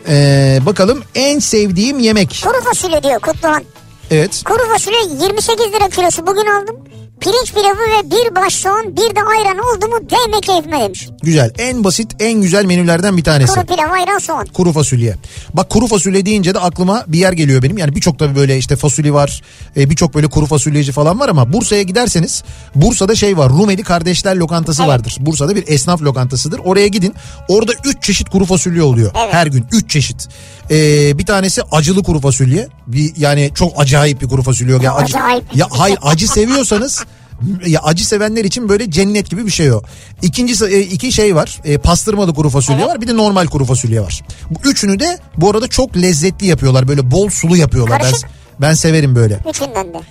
Ee, 0.09 0.59
bakalım 0.65 1.03
en 1.15 1.39
sevdiğim 1.39 1.99
yemek. 1.99 2.41
Kuru 2.43 2.63
fasulye 2.63 3.03
diyor 3.03 3.19
Kutluhan. 3.19 3.63
Evet. 4.11 4.43
Kuru 4.45 4.67
fasulye 4.71 4.97
28 4.99 5.73
lira 5.73 5.89
kilosu 5.89 6.27
bugün 6.27 6.45
aldım. 6.45 6.75
Pirinç 7.21 7.53
pilavı 7.53 7.77
ve 7.79 8.11
bir 8.11 8.35
baş 8.35 8.53
soğan 8.53 8.85
bir 8.97 9.15
de 9.15 9.19
ayran 9.37 9.57
oldu 9.57 9.87
mu 9.87 10.09
değme 10.09 10.41
keyfime 10.41 10.79
demiş. 10.83 11.07
Güzel. 11.23 11.51
En 11.57 11.83
basit, 11.83 12.11
en 12.19 12.41
güzel 12.41 12.65
menülerden 12.65 13.17
bir 13.17 13.23
tanesi. 13.23 13.53
Kuru 13.53 13.65
pilav 13.65 13.91
ayran 13.91 14.17
soğan. 14.17 14.45
Kuru 14.53 14.71
fasulye. 14.73 15.15
Bak 15.53 15.69
kuru 15.69 15.87
fasulye 15.87 16.25
deyince 16.25 16.53
de 16.53 16.59
aklıma 16.59 17.03
bir 17.07 17.19
yer 17.19 17.33
geliyor 17.33 17.63
benim. 17.63 17.77
Yani 17.77 17.95
birçok 17.95 18.19
tabii 18.19 18.35
böyle 18.35 18.57
işte 18.57 18.75
fasulye 18.75 19.13
var. 19.13 19.41
e, 19.77 19.89
birçok 19.89 20.15
böyle 20.15 20.27
kuru 20.27 20.45
fasulyeci 20.45 20.91
falan 20.91 21.19
var 21.19 21.29
ama 21.29 21.53
Bursa'ya 21.53 21.81
giderseniz 21.81 22.43
Bursa'da 22.75 23.15
şey 23.15 23.37
var. 23.37 23.49
Rumeli 23.49 23.83
Kardeşler 23.83 24.35
Lokantası 24.35 24.81
Evet. 24.81 24.89
vardır. 24.91 25.15
Bursa'da 25.19 25.55
bir 25.55 25.63
esnaf 25.67 26.01
lokantasıdır. 26.01 26.59
Oraya 26.59 26.87
gidin. 26.87 27.13
Orada 27.47 27.71
3 27.85 28.03
çeşit 28.03 28.29
kuru 28.29 28.45
fasulye 28.45 28.81
oluyor. 28.83 29.11
Evet. 29.23 29.33
Her 29.33 29.47
gün 29.47 29.65
3 29.71 29.89
çeşit. 29.89 30.27
E, 30.71 31.17
bir 31.17 31.25
tanesi 31.25 31.61
acılı 31.71 32.03
kuru 32.03 32.19
fasulye. 32.19 32.67
Bir 32.87 33.13
yani 33.17 33.51
çok 33.55 33.73
acayip 33.81 34.21
bir 34.21 34.27
kuru 34.27 34.41
fasulye. 34.43 34.71
Yani 34.73 34.89
acı, 34.89 35.17
Acayip. 35.17 35.55
ya 35.55 35.67
hayır 35.71 35.99
acı 36.01 36.27
seviyorsanız 36.27 37.03
ya 37.65 37.79
acı 37.83 38.07
sevenler 38.07 38.45
için 38.45 38.69
böyle 38.69 38.91
cennet 38.91 39.29
gibi 39.29 39.45
bir 39.45 39.51
şey 39.51 39.71
o. 39.73 39.81
İkincisi 40.21 40.65
e, 40.65 40.79
iki 40.81 41.11
şey 41.11 41.35
var. 41.35 41.59
E, 41.65 41.77
pastırmalı 41.77 42.33
kuru 42.33 42.49
fasulye 42.49 42.79
Evet. 42.79 42.89
var. 42.89 43.01
Bir 43.01 43.07
de 43.07 43.17
normal 43.17 43.47
kuru 43.47 43.65
fasulye 43.65 44.01
var. 44.01 44.21
Bu 44.49 44.69
üçünü 44.69 44.99
de 44.99 45.19
bu 45.37 45.49
arada 45.49 45.67
çok 45.67 45.97
lezzetli 45.97 46.45
yapıyorlar. 46.47 46.87
Böyle 46.87 47.11
bol 47.11 47.29
sulu 47.29 47.57
yapıyorlar. 47.57 47.99
Ben, 47.99 48.09
Karışık. 48.09 48.29
ben 48.61 48.73
severim 48.73 49.15
böyle. 49.15 49.39
Üçünden 49.49 49.93
de. 49.93 50.01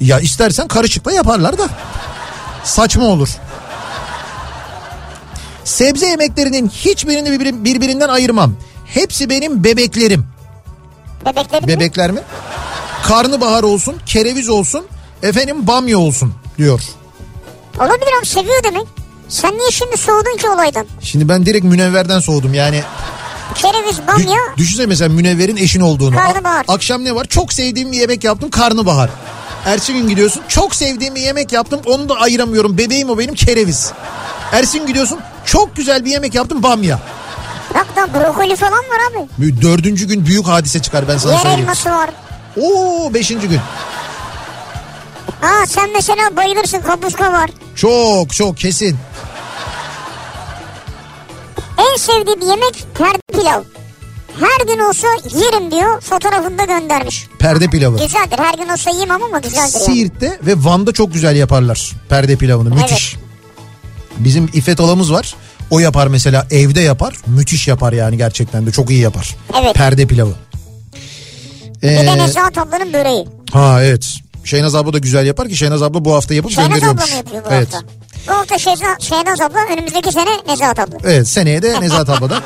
Ya 0.00 0.20
istersen 0.20 0.68
karışıkla 0.68 1.12
yaparlar 1.12 1.58
da. 1.58 1.68
Saçma 2.64 3.04
olur. 3.04 3.28
Sebze 5.64 6.06
yemeklerinin 6.06 6.68
hiçbirini 6.68 7.28
birbiri- 7.28 7.64
birbirinden 7.64 8.08
ayırmam. 8.08 8.54
Hepsi 8.86 9.30
benim 9.30 9.64
bebeklerim. 9.64 10.26
Bebeklerin 11.26 11.64
mi? 11.66 11.68
Bebekler 11.68 12.10
mi? 12.10 12.20
Karnabahar 13.02 13.62
olsun, 13.62 13.94
kereviz 14.06 14.48
olsun, 14.48 14.86
efendim 15.22 15.66
bamya 15.66 15.98
olsun 15.98 16.34
diyor. 16.58 16.80
Olabilir 17.78 18.18
abi 18.20 18.26
seviyor 18.26 18.64
demek. 18.64 18.86
Sen 19.28 19.58
niye 19.58 19.70
şimdi 19.70 19.96
soğudun 19.96 20.36
ki 20.36 20.48
olaydan? 20.48 20.86
Şimdi 21.02 21.28
ben 21.28 21.46
direkt 21.46 21.64
münevverden 21.64 22.18
soğudum 22.20 22.54
yani. 22.54 22.82
Kereviz, 23.54 23.96
Dü- 23.98 24.06
bamya, 24.06 24.38
düşünsene 24.56 24.86
mesela 24.86 25.14
münevverin 25.14 25.56
eşin 25.56 25.80
olduğunu. 25.80 26.16
A- 26.16 26.22
Karnabahar. 26.22 26.64
akşam 26.68 27.04
ne 27.04 27.14
var? 27.14 27.24
Çok 27.24 27.52
sevdiğim 27.52 27.92
bir 27.92 27.96
yemek 27.98 28.24
yaptım 28.24 28.50
karnabahar. 28.50 29.10
Ertesi 29.66 29.92
gün 29.92 30.08
gidiyorsun 30.08 30.42
çok 30.48 30.74
sevdiğim 30.74 31.14
bir 31.14 31.20
yemek 31.20 31.52
yaptım 31.52 31.80
onu 31.86 32.08
da 32.08 32.14
ayıramıyorum. 32.14 32.78
Bebeğim 32.78 33.10
o 33.10 33.18
benim 33.18 33.34
kereviz. 33.34 33.92
Ertesi 34.52 34.78
gün 34.78 34.86
gidiyorsun 34.86 35.18
çok 35.44 35.76
güzel 35.76 36.04
bir 36.04 36.10
yemek 36.10 36.34
yaptım 36.34 36.62
bamya. 36.62 36.98
bak 37.74 37.86
da 37.96 38.14
brokoli 38.14 38.56
falan 38.56 38.72
var 38.78 38.98
abi. 39.10 39.28
Dördüncü 39.62 40.06
gün 40.08 40.26
büyük 40.26 40.46
hadise 40.46 40.82
çıkar 40.82 41.08
ben 41.08 41.18
sana 41.18 41.32
Yer 41.32 41.38
söyleyeyim. 41.40 41.60
elması 41.64 41.90
var. 41.90 42.10
Oo 42.60 43.14
beşinci 43.14 43.48
gün. 43.48 43.60
Ha 45.40 45.66
sen 45.66 45.92
mesela 45.92 46.36
bayılırsın 46.36 46.78
kapuska 46.80 47.32
var. 47.32 47.50
Çok 47.76 48.32
çok 48.34 48.56
kesin. 48.58 48.96
En 51.78 51.96
sevdiğim 51.96 52.40
yemek 52.50 52.84
perde 52.98 53.18
pilav. 53.40 53.62
Her 54.40 54.66
gün 54.74 54.78
olsa 54.78 55.06
yerim 55.38 55.70
diyor 55.70 56.00
fotoğrafında 56.00 56.64
göndermiş. 56.64 57.26
Perde 57.38 57.66
pilavı. 57.66 57.98
Güzeldir 57.98 58.38
her 58.38 58.54
gün 58.54 58.68
olsa 58.68 58.90
yemem 58.90 59.22
ama 59.22 59.38
güzeldir 59.38 59.74
yani. 59.80 59.84
Siirt'te 59.84 60.38
ve 60.42 60.54
Van'da 60.56 60.92
çok 60.92 61.12
güzel 61.12 61.36
yaparlar 61.36 61.92
perde 62.08 62.36
pilavını. 62.36 62.68
Müthiş. 62.74 63.16
Bizim 64.16 64.50
İffet 64.52 64.78
halamız 64.78 65.12
var. 65.12 65.34
O 65.70 65.78
yapar 65.78 66.06
mesela 66.06 66.46
evde 66.50 66.80
yapar. 66.80 67.16
Müthiş 67.26 67.68
yapar 67.68 67.92
yani 67.92 68.16
gerçekten 68.16 68.66
de 68.66 68.72
çok 68.72 68.90
iyi 68.90 69.00
yapar. 69.00 69.36
Evet. 69.62 69.74
Perde 69.74 70.06
pilavı. 70.06 70.32
Bir 71.82 71.88
Ee, 71.88 72.06
de 72.06 72.18
Nezahat 72.18 72.58
ablanın 72.58 72.92
böreği. 72.92 73.24
ha 73.52 73.82
evet. 73.84 74.14
Şeynaz 74.44 74.74
abla 74.74 74.92
da 74.92 74.98
güzel 74.98 75.26
yapar 75.26 75.48
ki 75.48 75.56
Şeynaz 75.56 75.82
abla 75.82 76.04
bu 76.04 76.14
hafta 76.14 76.34
yapıp 76.34 76.50
Şehnaz 76.50 76.66
abla 76.66 76.74
gönderiyormuş. 76.74 77.10
mı 77.10 77.16
yapıyor 77.16 77.44
bu 77.44 77.48
evet. 77.50 77.74
hafta? 77.74 77.88
Bu 78.28 78.32
hafta 78.32 78.58
Şehnaz, 78.58 79.00
Şehnaz 79.00 79.40
abla 79.40 79.58
önümüzdeki 79.72 80.12
sene 80.12 80.30
Nezahat 80.48 80.78
abla. 80.78 80.98
Evet 81.04 81.28
seneye 81.28 81.62
de 81.62 81.80
Nezahat 81.80 82.10
abladan. 82.10 82.42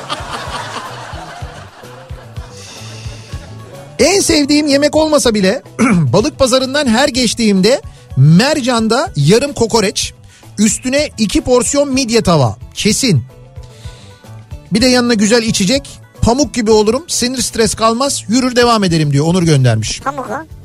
En 3.99 4.19
sevdiğim 4.21 4.67
yemek 4.67 4.95
olmasa 4.95 5.33
bile 5.33 5.61
balık 5.89 6.39
pazarından 6.39 6.87
her 6.87 7.07
geçtiğimde 7.09 7.81
mercanda 8.17 9.11
yarım 9.15 9.53
kokoreç, 9.53 10.13
üstüne 10.57 11.09
iki 11.17 11.41
porsiyon 11.41 11.93
midye 11.93 12.21
tava. 12.21 12.57
Kesin. 12.73 13.23
Bir 14.73 14.81
de 14.81 14.87
yanına 14.87 15.13
güzel 15.13 15.43
içecek. 15.43 15.99
Pamuk 16.21 16.53
gibi 16.53 16.71
olurum. 16.71 17.03
Sinir 17.07 17.41
stres 17.41 17.75
kalmaz. 17.75 18.23
Yürür 18.27 18.55
devam 18.55 18.83
ederim 18.83 19.13
diyor. 19.13 19.25
Onur 19.25 19.43
göndermiş. 19.43 20.01
Pamuk 20.01 20.29
o. 20.29 20.58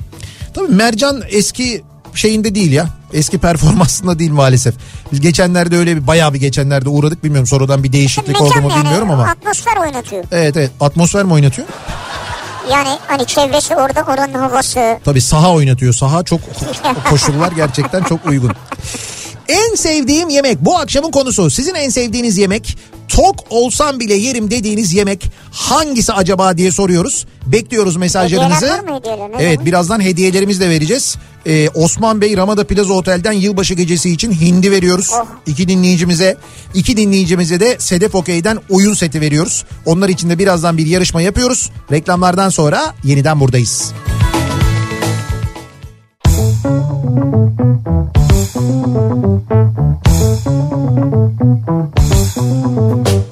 Tabii 0.54 0.68
mercan 0.74 1.22
eski 1.28 1.84
şeyinde 2.14 2.54
değil 2.54 2.72
ya. 2.72 2.86
Eski 3.12 3.38
performansında 3.38 4.18
değil 4.18 4.30
maalesef. 4.32 4.74
Biz 5.12 5.20
geçenlerde 5.20 5.76
öyle 5.76 5.96
bir 5.96 6.06
bayağı 6.06 6.34
bir 6.34 6.40
geçenlerde 6.40 6.88
uğradık 6.88 7.24
bilmiyorum. 7.24 7.46
Sonradan 7.46 7.84
bir 7.84 7.92
değişiklik 7.92 8.40
oldu 8.40 8.60
mu 8.60 8.68
yani 8.70 8.84
bilmiyorum 8.84 9.10
ama. 9.10 9.24
atmosfer 9.24 9.76
oynatıyor. 9.76 10.24
Evet 10.32 10.56
evet 10.56 10.70
atmosfer 10.80 11.24
mi 11.24 11.32
oynatıyor? 11.32 11.68
Yani 12.72 12.98
hani 13.06 13.26
çevresi 13.26 13.76
orada 13.76 14.02
oranın 14.02 14.34
havası. 14.34 14.98
Tabii 15.04 15.20
saha 15.20 15.52
oynatıyor. 15.52 15.92
Saha 15.92 16.22
çok 16.22 16.40
koşullar 17.10 17.52
gerçekten 17.52 18.02
çok 18.02 18.26
uygun. 18.26 18.52
En 19.48 19.74
sevdiğim 19.74 20.28
yemek 20.28 20.60
bu 20.60 20.76
akşamın 20.78 21.10
konusu. 21.10 21.50
Sizin 21.50 21.74
en 21.74 21.88
sevdiğiniz 21.88 22.38
yemek 22.38 22.76
tok 23.08 23.36
olsam 23.50 24.00
bile 24.00 24.14
yerim 24.14 24.50
dediğiniz 24.50 24.94
yemek 24.94 25.30
hangisi 25.50 26.12
acaba 26.12 26.56
diye 26.56 26.72
soruyoruz. 26.72 27.26
Bekliyoruz 27.46 27.96
mesajlarınızı. 27.96 28.84
Evet 29.38 29.64
birazdan 29.64 30.00
hediyelerimizi 30.00 30.60
de 30.60 30.70
vereceğiz. 30.70 31.16
Ee, 31.46 31.68
Osman 31.68 32.20
Bey 32.20 32.36
Ramada 32.36 32.66
Plaza 32.66 32.92
Otel'den 32.92 33.32
yılbaşı 33.32 33.74
gecesi 33.74 34.10
için 34.10 34.32
hindi 34.32 34.70
veriyoruz. 34.70 35.10
Oh. 35.12 35.26
İki 35.46 35.68
dinleyicimize. 35.68 36.36
iki 36.74 36.96
dinleyicimize 36.96 37.60
de 37.60 37.76
Sedef 37.78 38.14
Okey'den 38.14 38.58
oyun 38.70 38.94
seti 38.94 39.20
veriyoruz. 39.20 39.64
Onlar 39.86 40.08
için 40.08 40.30
de 40.30 40.38
birazdan 40.38 40.78
bir 40.78 40.86
yarışma 40.86 41.22
yapıyoruz. 41.22 41.70
Reklamlardan 41.92 42.48
sonra 42.48 42.94
yeniden 43.04 43.40
buradayız. 43.40 43.92
Kafa 46.24 47.93
Radyo'da 48.94 49.44
Türkiye'nin 51.94 53.23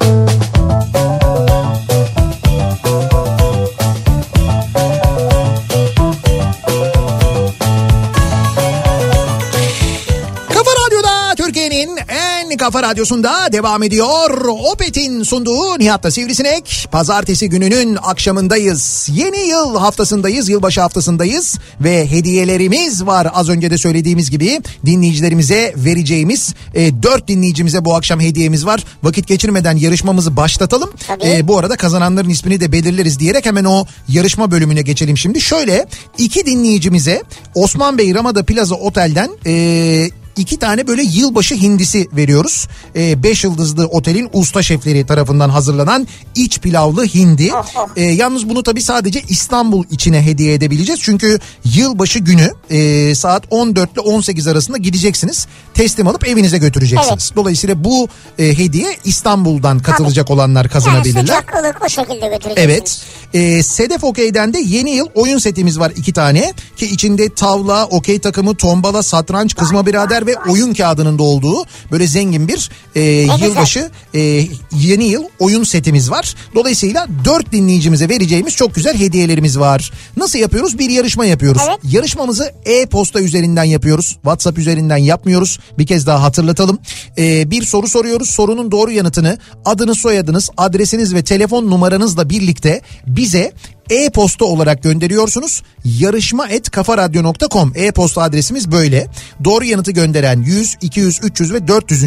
kafa 12.62 12.82
Radyosu'nda 12.82 13.52
devam 13.52 13.82
ediyor. 13.82 14.44
Opet'in 14.72 15.22
sunduğu 15.22 15.78
Nihat'ta 15.78 16.10
Sivrisinek. 16.10 16.88
Pazartesi 16.92 17.48
gününün 17.48 17.98
akşamındayız. 18.02 19.08
Yeni 19.12 19.48
yıl 19.48 19.76
haftasındayız, 19.76 20.48
yılbaşı 20.48 20.80
haftasındayız. 20.80 21.58
Ve 21.80 22.10
hediyelerimiz 22.10 23.06
var. 23.06 23.28
Az 23.34 23.48
önce 23.48 23.70
de 23.70 23.78
söylediğimiz 23.78 24.30
gibi 24.30 24.60
dinleyicilerimize 24.86 25.74
vereceğimiz 25.76 26.54
e, 26.74 27.02
4 27.02 27.28
dinleyicimize 27.28 27.84
bu 27.84 27.94
akşam 27.94 28.20
hediyemiz 28.20 28.66
var. 28.66 28.84
Vakit 29.02 29.26
geçirmeden 29.28 29.76
yarışmamızı 29.76 30.36
başlatalım. 30.36 30.90
Tabii. 31.06 31.24
E, 31.24 31.48
bu 31.48 31.58
arada 31.58 31.76
kazananların 31.76 32.28
ismini 32.28 32.60
de 32.60 32.72
belirleriz 32.72 33.18
diyerek 33.18 33.46
hemen 33.46 33.64
o 33.64 33.86
yarışma 34.08 34.50
bölümüne 34.50 34.82
geçelim 34.82 35.18
şimdi. 35.18 35.40
Şöyle 35.40 35.86
iki 36.18 36.46
dinleyicimize 36.46 37.22
Osman 37.54 37.98
Bey 37.98 38.14
Ramada 38.14 38.42
Plaza 38.42 38.74
Otel'den 38.74 39.30
e, 39.46 40.21
iki 40.36 40.56
tane 40.58 40.86
böyle 40.86 41.02
yılbaşı 41.02 41.54
hindisi 41.54 42.08
veriyoruz. 42.12 42.68
5 42.94 43.44
yıldızlı 43.44 43.86
otelin 43.86 44.28
usta 44.32 44.62
şefleri 44.62 45.06
tarafından 45.06 45.48
hazırlanan 45.48 46.08
iç 46.34 46.58
pilavlı 46.58 47.04
hindi. 47.06 47.50
E, 47.96 48.02
yalnız 48.02 48.48
bunu 48.48 48.62
tabii 48.62 48.82
sadece 48.82 49.22
İstanbul 49.28 49.84
içine 49.90 50.22
hediye 50.26 50.54
edebileceğiz. 50.54 51.00
Çünkü 51.02 51.38
yılbaşı 51.74 52.18
günü 52.18 52.50
e, 52.70 53.14
saat 53.14 53.42
14 53.50 53.92
ile 53.92 54.00
18 54.00 54.46
arasında 54.46 54.76
gideceksiniz. 54.78 55.46
Teslim 55.74 56.08
alıp 56.08 56.28
evinize 56.28 56.58
götüreceksiniz. 56.58 57.32
Dolayısıyla 57.36 57.84
bu 57.84 58.08
e, 58.38 58.58
hediye 58.58 58.96
İstanbul'dan 59.04 59.78
katılacak 59.78 60.30
olanlar 60.30 60.64
Yani 60.64 60.72
kazanabilirler. 60.72 61.20
sıcak 61.20 61.54
ılık 61.58 61.82
o 61.84 61.88
şekilde 61.88 62.14
götüreceksiniz. 62.28 62.56
Evet. 62.58 63.00
Ee, 63.34 63.62
Sedef 63.62 64.04
Okey'den 64.04 64.54
de 64.54 64.58
yeni 64.58 64.90
yıl 64.90 65.06
oyun 65.14 65.38
setimiz 65.38 65.78
var 65.78 65.92
iki 65.96 66.12
tane. 66.12 66.52
Ki 66.76 66.86
içinde 66.86 67.28
tavla, 67.34 67.86
okey 67.86 68.18
takımı, 68.18 68.54
tombala, 68.54 69.02
satranç, 69.02 69.54
kızma 69.56 69.86
birader 69.86 70.21
ve 70.26 70.36
oyun 70.48 70.74
kağıdının 70.74 71.18
da 71.18 71.22
olduğu 71.22 71.64
böyle 71.90 72.06
zengin 72.06 72.48
bir 72.48 72.70
e, 72.94 73.00
yılbaşı 73.44 73.90
e, 74.14 74.46
yeni 74.76 75.04
yıl 75.04 75.24
oyun 75.38 75.64
setimiz 75.64 76.10
var. 76.10 76.34
Dolayısıyla 76.54 77.06
dört 77.24 77.52
dinleyicimize 77.52 78.08
vereceğimiz 78.08 78.56
çok 78.56 78.74
güzel 78.74 78.98
hediyelerimiz 78.98 79.58
var. 79.58 79.92
Nasıl 80.16 80.38
yapıyoruz? 80.38 80.78
Bir 80.78 80.90
yarışma 80.90 81.24
yapıyoruz. 81.24 81.62
Evet. 81.68 81.78
Yarışmamızı 81.84 82.52
e-posta 82.64 83.20
üzerinden 83.20 83.64
yapıyoruz. 83.64 84.08
WhatsApp 84.08 84.58
üzerinden 84.58 84.96
yapmıyoruz. 84.96 85.58
Bir 85.78 85.86
kez 85.86 86.06
daha 86.06 86.22
hatırlatalım. 86.22 86.78
Ee, 87.18 87.50
bir 87.50 87.62
soru 87.62 87.88
soruyoruz. 87.88 88.30
Sorunun 88.30 88.70
doğru 88.70 88.90
yanıtını 88.90 89.38
adınız, 89.64 89.98
soyadınız, 89.98 90.50
adresiniz 90.56 91.14
ve 91.14 91.24
telefon 91.24 91.70
numaranızla 91.70 92.30
birlikte 92.30 92.80
bize 93.06 93.52
e-posta 93.90 94.44
olarak 94.44 94.82
gönderiyorsunuz. 94.82 95.62
Yarışma 95.84 96.48
et 96.48 96.70
kafaradyo.com 96.70 97.72
e-posta 97.74 98.22
adresimiz 98.22 98.72
böyle. 98.72 99.06
Doğru 99.44 99.64
yanıtı 99.64 99.90
gönderen 99.90 100.42
100, 100.42 100.76
200, 100.80 101.20
300 101.22 101.52
ve 101.52 101.68
400. 101.68 102.02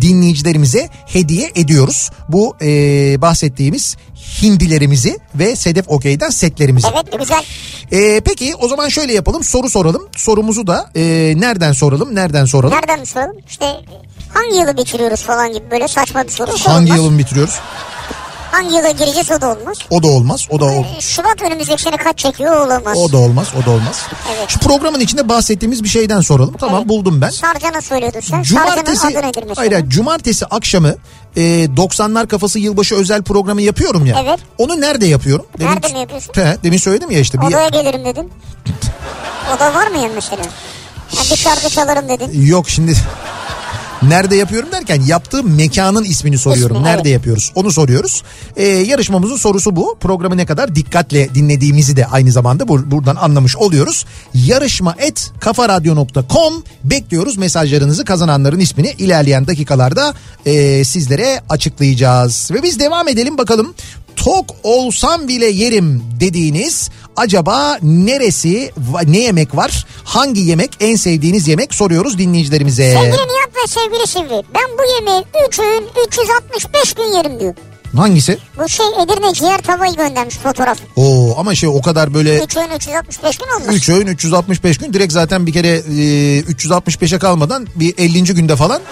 dinleyicilerimize 0.00 0.88
hediye 1.06 1.50
ediyoruz. 1.54 2.10
Bu 2.28 2.56
e, 2.62 2.66
bahsettiğimiz 3.22 3.96
hindilerimizi 4.42 5.18
ve 5.34 5.56
Sedef 5.56 5.84
Okey'den 5.88 6.30
setlerimizi. 6.30 6.86
Evet 6.94 7.18
güzel. 7.18 7.44
Ee, 7.92 8.20
peki 8.20 8.54
o 8.54 8.68
zaman 8.68 8.88
şöyle 8.88 9.12
yapalım 9.12 9.44
soru 9.44 9.70
soralım. 9.70 10.08
Sorumuzu 10.16 10.66
da 10.66 10.90
e, 10.94 11.00
nereden 11.36 11.72
soralım 11.72 12.14
nereden 12.14 12.44
soralım? 12.44 12.74
Nereden 12.76 13.04
soralım? 13.04 13.36
İşte 13.48 13.66
hangi 14.34 14.56
yılı 14.56 14.76
bitiriyoruz 14.76 15.22
falan 15.22 15.52
gibi 15.52 15.70
böyle 15.70 15.88
saçma 15.88 16.24
bir 16.24 16.28
soru. 16.28 16.50
Hangi 16.50 16.58
sorulmaz. 16.58 16.96
yılın 16.96 17.18
bitiriyoruz? 17.18 17.54
Hangi 18.52 18.74
yıla 18.76 18.90
gireceğiz 18.90 19.30
o 19.30 19.40
da 19.40 19.48
olmaz. 19.50 19.78
O 19.90 20.02
da 20.02 20.06
olmaz 20.06 20.46
o 20.50 20.60
da 20.60 20.72
Ee, 20.72 21.00
Şubat 21.00 21.42
önümüzdeki 21.42 21.82
sene 21.82 21.96
kaç 21.96 22.18
çekiyor 22.18 22.56
o 22.56 22.64
olamaz. 22.66 22.98
o 22.98 23.12
da 23.12 23.18
olmaz 23.18 23.48
o 23.62 23.66
da 23.66 23.70
olmaz. 23.70 24.06
Evet. 24.36 24.48
Şu 24.50 24.58
programın 24.58 25.00
içinde 25.00 25.28
bahsettiğimiz 25.28 25.84
bir 25.84 25.88
şeyden 25.88 26.20
soralım. 26.20 26.56
Tamam 26.60 26.76
Evet. 26.78 26.88
buldum 26.88 27.20
ben. 27.20 27.30
Sarcan'a 27.30 27.80
söylüyordun 27.80 28.20
sen. 28.20 28.42
Cumartesi 28.42 28.96
Sarcan'ın 28.96 29.22
adı 29.22 29.28
nedir 29.28 29.44
mesela? 29.48 29.72
hayır, 29.76 29.88
cumartesi 29.88 30.46
akşamı 30.46 30.94
e, 31.36 31.40
90'lar 31.64 32.26
kafası 32.28 32.58
yılbaşı 32.58 32.94
özel 32.94 33.22
programı 33.22 33.62
yapıyorum 33.62 34.06
ya. 34.06 34.20
Evet. 34.24 34.40
Onu 34.58 34.80
nerede 34.80 35.06
yapıyorum? 35.06 35.46
Nerede 35.58 35.88
mi 35.92 35.98
yapıyorsun? 36.00 36.32
He, 36.34 36.56
demin 36.64 36.78
söyledim 36.78 37.10
ya 37.10 37.18
işte. 37.20 37.40
Bir, 37.40 37.46
Odaya 37.46 37.68
gelirim 37.68 38.04
dedin. 38.04 38.32
Oda 39.56 39.74
var 39.74 39.86
mı 39.86 39.98
ya 39.98 40.08
mesela? 40.14 40.42
Ha, 41.16 41.22
bir 41.30 41.36
şarkı 41.36 41.68
çalarım 41.68 42.08
dedin. 42.08 42.46
Yok 42.46 42.68
şimdi 42.70 42.94
nerede 44.08 44.36
yapıyorum 44.36 44.72
derken 44.72 45.02
yaptığım 45.06 45.54
mekanın 45.56 46.04
ismini 46.04 46.38
soruyorum. 46.38 46.76
İsmi, 46.76 46.86
nerede 46.86 47.00
evet. 47.02 47.12
yapıyoruz 47.12 47.52
onu 47.54 47.72
soruyoruz. 47.72 48.22
Ee, 48.56 48.64
yarışmamızın 48.66 49.36
sorusu 49.36 49.76
bu. 49.76 49.96
Programı 50.00 50.36
ne 50.36 50.46
kadar 50.46 50.74
dikkatle 50.74 51.34
dinlediğimizi 51.34 51.96
de 51.96 52.06
aynı 52.06 52.32
zamanda 52.32 52.64
bur- 52.64 52.90
buradan 52.90 53.16
anlamış 53.16 53.56
oluyoruz. 53.56 54.04
Yarışma 54.34 54.94
et 54.98 55.32
kafaradyo.com 55.40 56.64
bekliyoruz 56.84 57.38
mesajlarınızı 57.38 58.04
kazananların 58.04 58.60
ismini 58.60 58.94
ilerleyen 58.98 59.46
dakikalarda 59.46 60.14
e, 60.46 60.84
sizlere 60.84 61.40
açıklayacağız. 61.48 62.50
Ve 62.52 62.62
biz 62.62 62.78
devam 62.78 63.08
edelim 63.08 63.38
bakalım. 63.38 63.74
Tok 64.16 64.46
olsam 64.62 65.28
bile 65.28 65.46
yerim 65.46 66.02
dediğiniz 66.20 66.90
acaba 67.16 67.78
neresi 67.82 68.72
ne 69.06 69.18
yemek 69.18 69.56
var? 69.56 69.86
Hangi 70.04 70.40
yemek 70.40 70.70
en 70.80 70.96
sevdiğiniz 70.96 71.48
yemek 71.48 71.74
soruyoruz 71.74 72.18
dinleyicilerimize. 72.18 72.92
Sevgili 72.92 73.10
Nihat 73.10 73.56
ve 73.56 73.66
sevgili 73.66 74.06
Sivri. 74.06 74.42
Ben 74.54 74.78
bu 74.78 74.94
yemeği 74.94 75.24
3 75.48 75.58
öğün 75.58 75.84
365 76.08 76.94
gün 76.94 77.16
yerim 77.16 77.40
diyor. 77.40 77.54
Hangisi? 77.96 78.38
Bu 78.58 78.68
şey 78.68 78.86
Edirne 79.02 79.34
ciğer 79.34 79.58
tavayı 79.58 79.96
göndermiş 79.96 80.36
fotoğraf. 80.36 80.78
Oo 80.96 81.34
ama 81.38 81.54
şey 81.54 81.68
o 81.68 81.82
kadar 81.82 82.14
böyle 82.14 82.44
3 82.44 82.56
öğün 82.56 82.70
365 82.76 83.38
gün 83.38 83.46
olmuş. 83.46 83.76
3 83.76 83.88
öğün 83.88 84.06
365 84.06 84.78
gün 84.78 84.92
direkt 84.92 85.12
zaten 85.12 85.46
bir 85.46 85.52
kere 85.52 85.68
e, 85.68 86.40
365'e 86.40 87.18
kalmadan 87.18 87.66
bir 87.76 87.94
50. 87.98 88.24
günde 88.24 88.56
falan 88.56 88.82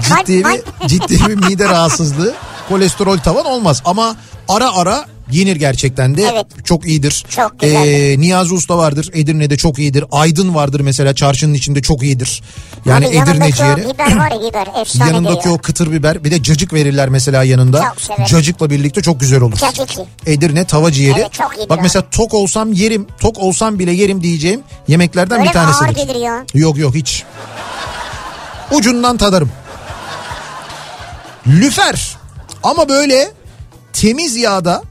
ciddi 0.00 0.44
bir 0.44 0.88
ciddi 0.88 1.28
bir 1.28 1.34
mide 1.34 1.64
rahatsızlığı, 1.64 2.34
kolesterol 2.68 3.18
tavan 3.18 3.46
olmaz 3.46 3.82
ama 3.84 4.16
ara 4.48 4.74
ara 4.76 5.04
yenir 5.30 5.56
gerçekten 5.56 6.16
de 6.16 6.22
Evet. 6.32 6.46
çok 6.64 6.86
iyidir. 6.86 7.24
Çok 7.28 7.60
güzel. 7.60 7.86
Ee, 7.88 8.20
Niyazi 8.20 8.54
Usta 8.54 8.78
vardır 8.78 9.10
Edirne'de 9.14 9.56
çok 9.56 9.78
iyidir. 9.78 10.04
Aydın 10.12 10.54
vardır 10.54 10.80
mesela 10.80 11.14
çarşının 11.14 11.54
içinde 11.54 11.82
çok 11.82 12.02
iyidir. 12.02 12.42
Yani 12.84 13.06
Abi 13.06 13.16
Edirne 13.16 13.52
ciğeri. 13.52 13.88
biber 13.88 14.16
var 14.16 14.30
ya 14.30 14.40
biber 14.50 14.66
efsane 14.80 15.10
Yanındaki 15.10 15.34
geliyor. 15.38 15.54
o 15.54 15.58
kıtır 15.58 15.92
biber 15.92 16.24
bir 16.24 16.30
de 16.30 16.42
cacık 16.42 16.72
verirler 16.72 17.08
mesela 17.08 17.44
yanında. 17.44 17.82
Çok 17.82 18.00
severim. 18.00 18.24
Cacıkla 18.24 18.70
birlikte 18.70 19.02
çok 19.02 19.20
güzel 19.20 19.40
olur. 19.40 19.56
Cacık. 19.56 19.90
Edirne 20.26 20.64
tava 20.64 20.92
ciğeri. 20.92 21.20
Evet, 21.20 21.32
çok 21.32 21.56
iyidir 21.56 21.68
Bak 21.68 21.78
abi. 21.78 21.82
mesela 21.82 22.04
tok 22.10 22.34
olsam 22.34 22.72
yerim, 22.72 23.06
tok 23.20 23.38
olsam 23.38 23.78
bile 23.78 23.92
yerim 23.92 24.22
diyeceğim 24.22 24.60
yemeklerden 24.88 25.40
Öyle 25.40 25.50
bir 25.50 25.54
mi 25.54 25.60
ağır 25.60 25.72
tanesidir. 25.72 26.06
gelir 26.06 26.20
ya? 26.20 26.44
Yok 26.54 26.78
yok 26.78 26.94
hiç. 26.94 27.22
Ucundan 28.72 29.16
tadarım. 29.16 29.50
Lüfer 31.46 32.16
ama 32.62 32.88
böyle 32.88 33.30
temiz 33.92 34.36
yağda 34.36 34.82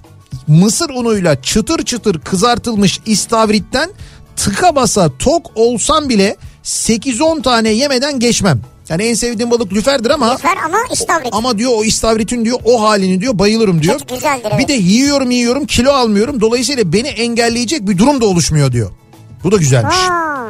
mısır 0.47 0.89
unuyla 0.89 1.41
çıtır 1.41 1.83
çıtır 1.85 2.19
kızartılmış 2.19 2.99
istavritten 3.05 3.89
tıka 4.35 4.75
basa 4.75 5.09
tok 5.19 5.51
olsam 5.55 6.09
bile 6.09 6.35
8-10 6.63 7.41
tane 7.41 7.69
yemeden 7.69 8.19
geçmem. 8.19 8.61
Yani 8.89 9.03
en 9.03 9.13
sevdiğim 9.13 9.51
balık 9.51 9.73
lüferdir 9.73 10.09
ama 10.09 10.33
Lüfer 10.33 10.57
ama 10.65 10.77
istavrit. 10.93 11.29
ama 11.31 11.57
diyor 11.57 11.71
o 11.75 11.83
istavritin 11.83 12.45
diyor 12.45 12.59
o 12.65 12.81
halini 12.81 13.21
diyor 13.21 13.39
bayılırım 13.39 13.81
diyor. 13.83 13.99
Çok 13.99 14.09
güzeldir, 14.09 14.45
Bir 14.45 14.55
evet. 14.55 14.67
de 14.67 14.73
yiyorum 14.73 15.31
yiyorum 15.31 15.65
kilo 15.65 15.91
almıyorum. 15.91 16.41
Dolayısıyla 16.41 16.93
beni 16.93 17.07
engelleyecek 17.07 17.87
bir 17.87 17.97
durum 17.97 18.21
da 18.21 18.25
oluşmuyor 18.25 18.71
diyor. 18.71 18.91
Bu 19.43 19.51
da 19.51 19.57
güzelmiş. 19.57 19.95
Aa, 19.95 20.45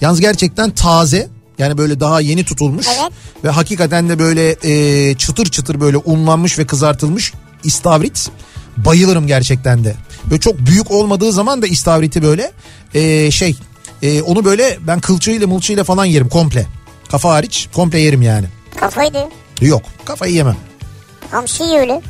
Yalnız 0.00 0.20
gerçekten 0.20 0.70
taze. 0.70 1.28
Yani 1.58 1.78
böyle 1.78 2.00
daha 2.00 2.20
yeni 2.20 2.44
tutulmuş. 2.44 2.86
Evet. 2.88 3.12
Ve 3.44 3.48
hakikaten 3.50 4.08
de 4.08 4.18
böyle 4.18 4.56
e, 4.64 5.14
çıtır 5.14 5.46
çıtır 5.46 5.80
böyle 5.80 5.96
unlanmış 5.96 6.58
ve 6.58 6.66
kızartılmış 6.66 7.32
istavrit. 7.64 8.30
Bayılırım 8.76 9.26
gerçekten 9.26 9.84
de. 9.84 9.94
Böyle 10.30 10.40
çok 10.40 10.58
büyük 10.58 10.90
olmadığı 10.90 11.32
zaman 11.32 11.62
da 11.62 11.66
istavriti 11.66 12.22
böyle 12.22 12.52
e, 12.94 13.30
şey 13.30 13.56
e, 14.02 14.22
onu 14.22 14.44
böyle 14.44 14.78
ben 14.86 15.00
kılçığıyla 15.00 15.46
mılçığıyla 15.46 15.84
falan 15.84 16.04
yerim 16.04 16.28
komple. 16.28 16.66
Kafa 17.10 17.30
hariç 17.30 17.68
komple 17.74 17.98
yerim 18.00 18.22
yani. 18.22 18.46
kafaydı. 18.80 19.28
Yok 19.60 19.82
kafayı 20.04 20.34
yemem. 20.34 20.56
Hamsi 21.30 21.62
öyle. 21.64 22.02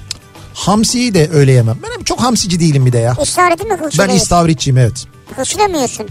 Hamsiyi 0.54 1.14
de 1.14 1.30
öyle 1.32 1.52
yemem. 1.52 1.78
Ben 1.82 2.04
çok 2.04 2.20
hamsici 2.22 2.60
değilim 2.60 2.86
bir 2.86 2.92
de 2.92 2.98
ya. 2.98 3.16
İstavriti 3.22 3.64
mi 3.64 3.76
kılçıda 3.78 4.08
Ben 4.08 4.14
istavritçiyim 4.14 4.78
evet. 4.78 5.04
Kılçıda 5.36 5.68
mı 5.68 5.76
yiyorsun? 5.76 6.06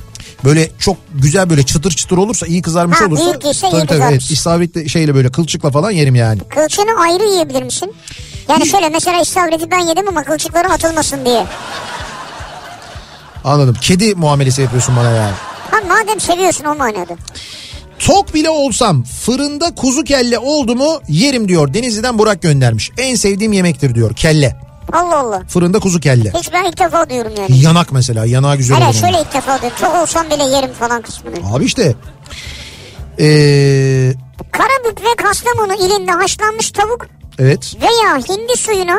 Böyle 0.46 0.72
çok 0.80 0.98
güzel 1.16 1.50
böyle 1.50 1.64
çıtır 1.64 1.92
çıtır 1.92 2.18
olursa 2.18 2.48
iyi 2.48 2.62
kızarmış 2.62 3.02
Ha, 3.02 3.06
olursa. 3.06 3.26
büyük 3.26 3.44
değilse 3.44 3.68
iyi 3.70 3.86
kızarmış. 3.86 4.12
evet, 4.12 4.32
istavritli 4.32 4.90
şeyle 4.90 5.16
böyle 5.16 5.32
kılçıkla 5.32 5.72
falan 5.72 5.92
yerim 5.92 6.16
yani. 6.16 6.40
Kılçığını 6.50 7.00
ayrı 7.02 7.24
yiyebilir 7.24 7.64
misin? 7.64 7.94
Yani 8.50 8.68
şöyle 8.68 8.90
mesela 8.90 9.22
istavriti 9.22 9.72
ben 9.72 9.80
yedim 9.80 10.08
ama 10.08 10.24
kılçıkları 10.24 10.68
atılmasın 10.70 11.26
diye. 11.26 11.46
Anladım. 13.44 13.78
Kedi 13.82 14.16
muamelesi 14.16 14.62
yapıyorsun 14.62 14.96
bana 14.96 15.10
yani. 15.10 15.34
Ha 15.72 15.78
madem 15.88 16.20
seviyorsun 16.20 16.66
o 16.66 16.76
manada. 16.76 17.16
Tok 18.00 18.34
bile 18.34 18.50
olsam 18.50 19.04
fırında 19.04 19.76
kuzu 19.76 20.04
kelle 20.04 20.40
oldu 20.40 20.76
mu 20.76 21.02
yerim 21.08 21.48
diyor. 21.48 21.74
Denizli'den 21.74 22.18
Burak 22.20 22.42
göndermiş. 22.42 22.92
En 22.98 23.16
sevdiğim 23.16 23.54
yemektir 23.54 23.96
diyor 23.96 24.16
kelle. 24.16 24.56
Allah 24.94 25.18
Allah. 25.20 25.44
Fırında 25.48 25.80
kuzu 25.80 26.00
kelle. 26.00 26.32
Hiç 26.40 26.54
ben 26.54 26.64
ilk 26.64 26.80
defa 26.80 27.10
diyorum 27.10 27.32
yani. 27.40 27.60
Yanak 27.60 27.92
mesela 27.92 28.26
yanağı 28.26 28.56
güzel 28.58 28.78
Hele 28.78 28.86
olur. 28.86 28.94
onun. 28.94 29.02
şöyle 29.02 29.22
ilk 29.22 29.34
defa 29.34 29.62
diyorum. 29.62 29.78
Çok 29.82 29.96
olsam 29.96 30.26
bile 30.30 30.44
yerim 30.44 30.74
falan 30.74 31.02
kısmını. 31.02 31.36
Abi 31.54 31.66
işte. 31.66 31.96
Ee, 33.20 34.14
Karabük 34.52 35.02
ve 35.04 35.24
Kastamonu 35.24 35.74
ilinde 35.74 36.12
haşlanmış 36.12 36.72
tavuk 36.72 37.08
Evet. 37.40 37.76
veya 37.82 38.18
hindi 38.18 38.58
suyuna 38.58 38.98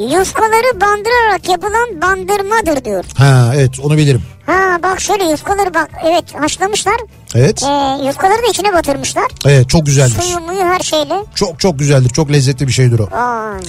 yufkaları 0.00 0.80
bandırarak 0.80 1.48
yapılan 1.48 2.02
bandırmadır 2.02 2.84
diyor. 2.84 3.04
Ha 3.16 3.52
evet 3.54 3.70
onu 3.82 3.96
bilirim. 3.96 4.22
Ha 4.46 4.78
bak 4.82 5.00
şöyle 5.00 5.24
yufkaları 5.24 5.74
bak 5.74 5.90
evet 6.04 6.24
haşlamışlar. 6.34 6.96
Evet. 7.34 7.62
Ee, 7.62 8.06
yufkaları 8.06 8.42
da 8.42 8.46
içine 8.50 8.72
batırmışlar. 8.72 9.24
Evet 9.46 9.68
çok 9.70 9.86
güzeldir. 9.86 10.22
Suyu 10.22 10.40
muyu 10.40 10.60
her 10.64 10.80
şeyle. 10.80 11.24
Çok 11.34 11.60
çok 11.60 11.78
güzeldir. 11.78 12.10
Çok 12.10 12.32
lezzetli 12.32 12.66
bir 12.66 12.72
şeydir 12.72 12.98
o. 12.98 13.08
Vay. 13.12 13.60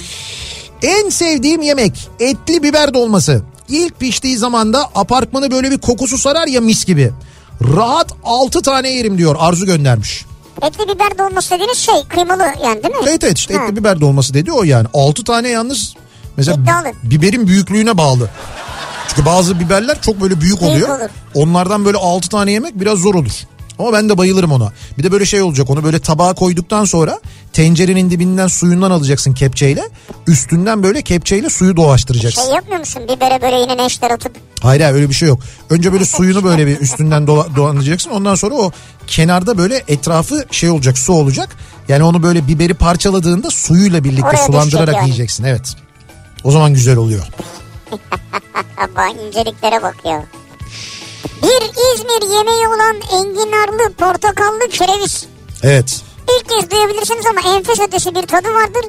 En 0.82 1.08
sevdiğim 1.08 1.62
yemek 1.62 2.10
etli 2.20 2.62
biber 2.62 2.94
dolması. 2.94 3.42
İlk 3.68 4.00
piştiği 4.00 4.36
zaman 4.36 4.72
da 4.72 4.88
apartmanı 4.94 5.50
böyle 5.50 5.70
bir 5.70 5.78
kokusu 5.78 6.18
sarar 6.18 6.46
ya 6.46 6.60
mis 6.60 6.84
gibi. 6.84 7.12
Rahat 7.76 8.12
6 8.24 8.62
tane 8.62 8.90
yerim 8.90 9.18
diyor 9.18 9.36
Arzu 9.38 9.66
göndermiş. 9.66 10.24
Etli 10.62 10.94
biber 10.94 11.18
dolması 11.18 11.50
dediğiniz 11.54 11.78
şey 11.78 11.94
kıymalı 12.08 12.42
yani 12.64 12.82
değil 12.82 12.94
mi? 12.94 13.00
Evet 13.08 13.24
evet 13.24 13.38
işte 13.38 13.54
Ha. 13.54 13.64
etli 13.64 13.76
biber 13.76 14.00
dolması 14.00 14.34
dedi 14.34 14.52
o 14.52 14.62
yani. 14.62 14.86
6 14.94 15.24
tane 15.24 15.48
yalnız 15.48 15.94
mesela 16.36 16.56
İddialı. 16.62 16.92
biberin 17.02 17.46
büyüklüğüne 17.46 17.98
bağlı. 17.98 18.30
Çünkü 19.08 19.26
bazı 19.26 19.60
biberler 19.60 20.00
çok 20.00 20.20
böyle 20.20 20.40
büyük 20.40 20.60
Büyük 20.60 20.72
oluyor. 20.74 20.88
olur. 21.00 21.08
Onlardan 21.34 21.84
böyle 21.84 21.98
6 21.98 22.28
tane 22.28 22.52
yemek 22.52 22.80
biraz 22.80 22.98
zor 22.98 23.14
olur. 23.14 23.32
Ama 23.78 23.92
ben 23.92 24.08
de 24.08 24.18
bayılırım 24.18 24.52
ona. 24.52 24.72
Bir 24.98 25.02
de 25.02 25.12
böyle 25.12 25.24
şey 25.26 25.42
olacak 25.42 25.70
onu 25.70 25.84
böyle 25.84 25.98
tabağa 25.98 26.32
koyduktan 26.34 26.84
sonra 26.84 27.20
tencerenin 27.52 28.10
dibinden 28.10 28.46
suyundan 28.46 28.90
alacaksın 28.90 29.32
kepçeyle. 29.32 29.82
Üstünden 30.26 30.82
böyle 30.82 31.02
kepçeyle 31.02 31.50
suyu 31.50 31.76
dolaştıracaksın. 31.76 32.42
Şey 32.42 32.50
yapmıyor 32.50 32.78
musun 32.78 33.02
bibere 33.04 33.42
böyle 33.42 33.56
yine 33.56 33.76
neşter 33.76 34.10
atıp 34.10 34.36
Hayır 34.62 34.80
hayır 34.80 34.94
öyle 34.94 35.08
bir 35.08 35.14
şey 35.14 35.28
yok. 35.28 35.40
Önce 35.70 35.92
böyle 35.92 36.04
suyunu 36.16 36.44
böyle 36.44 36.66
bir 36.66 36.80
üstünden 36.80 37.26
dola, 37.26 37.56
dolanacaksın. 37.56 38.10
Ondan 38.10 38.34
sonra 38.34 38.54
o 38.54 38.70
kenarda 39.06 39.58
böyle 39.58 39.82
etrafı 39.88 40.44
şey 40.50 40.70
olacak 40.70 40.98
su 40.98 41.12
olacak. 41.12 41.56
Yani 41.88 42.02
onu 42.02 42.22
böyle 42.22 42.48
biberi 42.48 42.74
parçaladığında 42.74 43.50
suyuyla 43.50 44.04
birlikte 44.04 44.26
Oraya 44.26 44.46
sulandırarak 44.46 44.94
yani. 44.94 45.04
yiyeceksin. 45.04 45.44
Evet. 45.44 45.74
O 46.44 46.50
zaman 46.50 46.74
güzel 46.74 46.96
oluyor. 46.96 47.26
İnceliklere 49.26 49.82
bak 49.82 49.96
ya. 50.04 50.24
Bir 51.42 51.62
İzmir 51.94 52.36
yemeği 52.36 52.68
olan 52.68 52.96
enginarlı 52.96 53.92
portakallı 53.92 54.68
kereviz. 54.70 55.26
Evet. 55.62 56.02
İlk 56.38 56.48
kez 56.48 56.70
duyabilirsiniz 56.70 57.26
ama 57.26 57.56
enfes 57.56 57.80
ötesi 57.80 58.14
bir 58.14 58.22
tadı 58.22 58.48
vardır. 58.54 58.84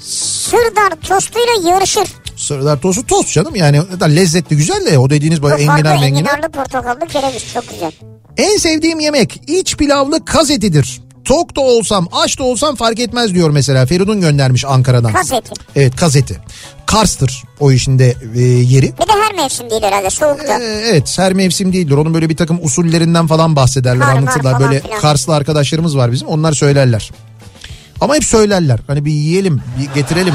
Sırdar 0.00 0.90
tostuyla 1.08 1.70
yarışır. 1.70 2.08
Sırdar 2.36 2.80
tostu 2.80 3.06
tost 3.06 3.32
canım 3.32 3.56
yani 3.56 3.80
lezzetli 4.16 4.56
güzel 4.56 4.86
de 4.86 4.98
o 4.98 5.10
dediğiniz 5.10 5.42
böyle 5.42 5.54
enginar 5.54 5.82
menginar. 5.82 6.06
enginarlı 6.06 6.48
portakallı 6.48 7.06
kereviz 7.06 7.52
çok 7.54 7.70
güzel. 7.70 7.92
En 8.36 8.56
sevdiğim 8.56 9.00
yemek 9.00 9.40
iç 9.46 9.76
pilavlı 9.76 10.24
kaz 10.24 10.50
etidir. 10.50 11.00
Tok 11.24 11.56
da 11.56 11.60
olsam 11.60 12.08
aç 12.12 12.38
da 12.38 12.42
olsam 12.42 12.76
fark 12.76 13.00
etmez 13.00 13.34
diyor 13.34 13.50
mesela. 13.50 13.86
Feridun 13.86 14.20
göndermiş 14.20 14.64
Ankara'dan. 14.64 15.12
Kaz 15.12 15.32
eti. 15.32 15.52
Evet 15.76 15.96
kaz 15.96 16.16
eti. 16.16 16.40
Karstır 16.86 17.42
o 17.60 17.72
işinde 17.72 18.14
e, 18.34 18.40
yeri. 18.40 18.92
Bir 18.92 19.08
de 19.08 19.12
her 19.28 19.34
mevsim 19.36 19.70
değil 19.70 19.82
herhalde 19.82 20.10
soğukta. 20.10 20.58
Ee, 20.58 20.82
evet 20.90 21.18
her 21.18 21.32
mevsim 21.32 21.72
değildir. 21.72 21.94
Onun 21.94 22.14
böyle 22.14 22.28
bir 22.28 22.36
takım 22.36 22.58
usullerinden 22.62 23.26
falan 23.26 23.56
bahsederler 23.56 24.06
var 24.06 24.16
anlatırlar. 24.16 24.52
falan 24.52 24.60
Böyle 24.70 24.80
filan. 24.80 25.00
Karslı 25.00 25.34
arkadaşlarımız 25.34 25.96
var 25.96 26.12
bizim 26.12 26.28
onlar 26.28 26.52
söylerler. 26.52 27.10
Ama 28.00 28.14
hep 28.14 28.24
söylerler. 28.24 28.80
Hani 28.86 29.04
bir 29.04 29.12
yiyelim 29.12 29.62
bir 29.80 29.94
getirelim. 29.94 30.34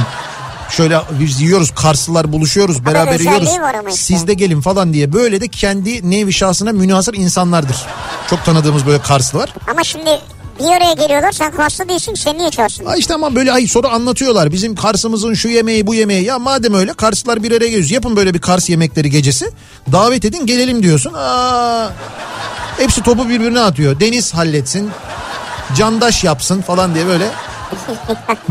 Şöyle 0.69 0.99
biz 1.19 1.41
yiyoruz 1.41 1.71
Karslılar 1.71 2.31
buluşuyoruz 2.33 2.85
beraber 2.85 3.19
yiyoruz. 3.19 3.47
var 3.47 3.75
işte. 3.89 3.91
Siz 3.91 4.27
de 4.27 4.33
gelin 4.33 4.61
falan 4.61 4.93
diye 4.93 5.13
böyle 5.13 5.41
de 5.41 5.47
kendi 5.47 6.11
nevi 6.11 6.33
şahsına 6.33 6.71
münasır 6.71 7.13
insanlardır. 7.13 7.77
Çok 8.29 8.45
tanıdığımız 8.45 8.85
böyle 8.85 9.01
Karslı 9.01 9.39
var. 9.39 9.53
Ama 9.71 9.83
şimdi 9.83 10.09
bir 10.59 10.71
araya 10.71 10.93
geliyorlar 10.93 11.31
sen 11.31 11.51
Karslı 11.51 11.89
değilsin 11.89 12.13
sen 12.13 12.37
niye 12.37 12.49
çağırsın? 12.49 12.85
Ha 12.85 12.95
işte 12.95 13.13
ama 13.13 13.35
böyle 13.35 13.51
ay 13.51 13.67
sonra 13.67 13.89
anlatıyorlar. 13.89 14.51
Bizim 14.51 14.75
Kars'ımızın 14.75 15.33
şu 15.33 15.47
yemeği 15.47 15.87
bu 15.87 15.95
yemeği. 15.95 16.23
Ya 16.23 16.39
madem 16.39 16.73
öyle 16.73 16.93
Karslılar 16.93 17.43
bir 17.43 17.51
araya 17.51 17.65
geliyoruz. 17.65 17.91
Yapın 17.91 18.15
böyle 18.15 18.33
bir 18.33 18.39
Kars 18.39 18.69
yemekleri 18.69 19.09
gecesi. 19.09 19.51
Davet 19.91 20.25
edin 20.25 20.45
gelelim 20.45 20.83
diyorsun. 20.83 21.13
Aa, 21.13 21.89
hepsi 22.77 23.03
topu 23.03 23.29
birbirine 23.29 23.59
atıyor. 23.59 23.99
Deniz 23.99 24.33
halletsin. 24.33 24.89
Candaş 25.77 26.23
yapsın 26.23 26.61
falan 26.61 26.95
diye 26.95 27.07
böyle 27.07 27.27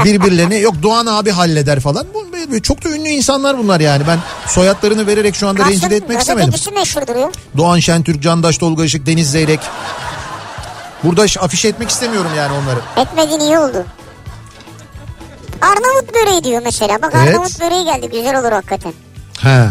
birbirlerine 0.04 0.56
yok 0.56 0.74
Doğan 0.82 1.06
abi 1.06 1.30
halleder 1.30 1.80
falan. 1.80 2.06
Bu 2.14 2.28
çok 2.62 2.84
da 2.84 2.88
ünlü 2.88 3.09
insanlar 3.09 3.59
bunlar 3.59 3.80
yani. 3.80 4.02
Ben 4.09 4.18
soyadlarını 4.46 5.06
vererek 5.06 5.34
şu 5.34 5.48
anda 5.48 5.64
rencide 5.64 5.96
etmek 5.96 6.20
istemedim. 6.20 6.48
ötekisi 6.48 6.70
meşhurdur 6.70 7.16
ya. 7.16 7.30
Doğan 7.56 7.78
Şentürk, 7.78 8.22
Candaş 8.22 8.59
Tolga 8.59 8.84
Işık, 8.84 9.06
Deniz 9.06 9.30
Zeyrek. 9.30 9.61
Burada 11.05 11.22
afiş 11.40 11.64
etmek 11.64 11.88
istemiyorum 11.90 12.30
yani 12.36 12.53
onları. 12.53 12.80
Etmediğin 12.96 13.40
iyi 13.40 13.59
oldu. 13.59 13.84
Arnavut 15.61 16.14
böreği 16.14 16.44
diyor 16.44 16.62
mesela. 16.64 17.03
Bak 17.03 17.12
Evet. 17.16 17.28
Arnavut 17.28 17.61
böreği 17.61 17.84
geldi 17.84 18.09
güzel 18.16 18.40
olur 18.40 18.53
hakikaten. 18.53 18.92
He. 19.40 19.66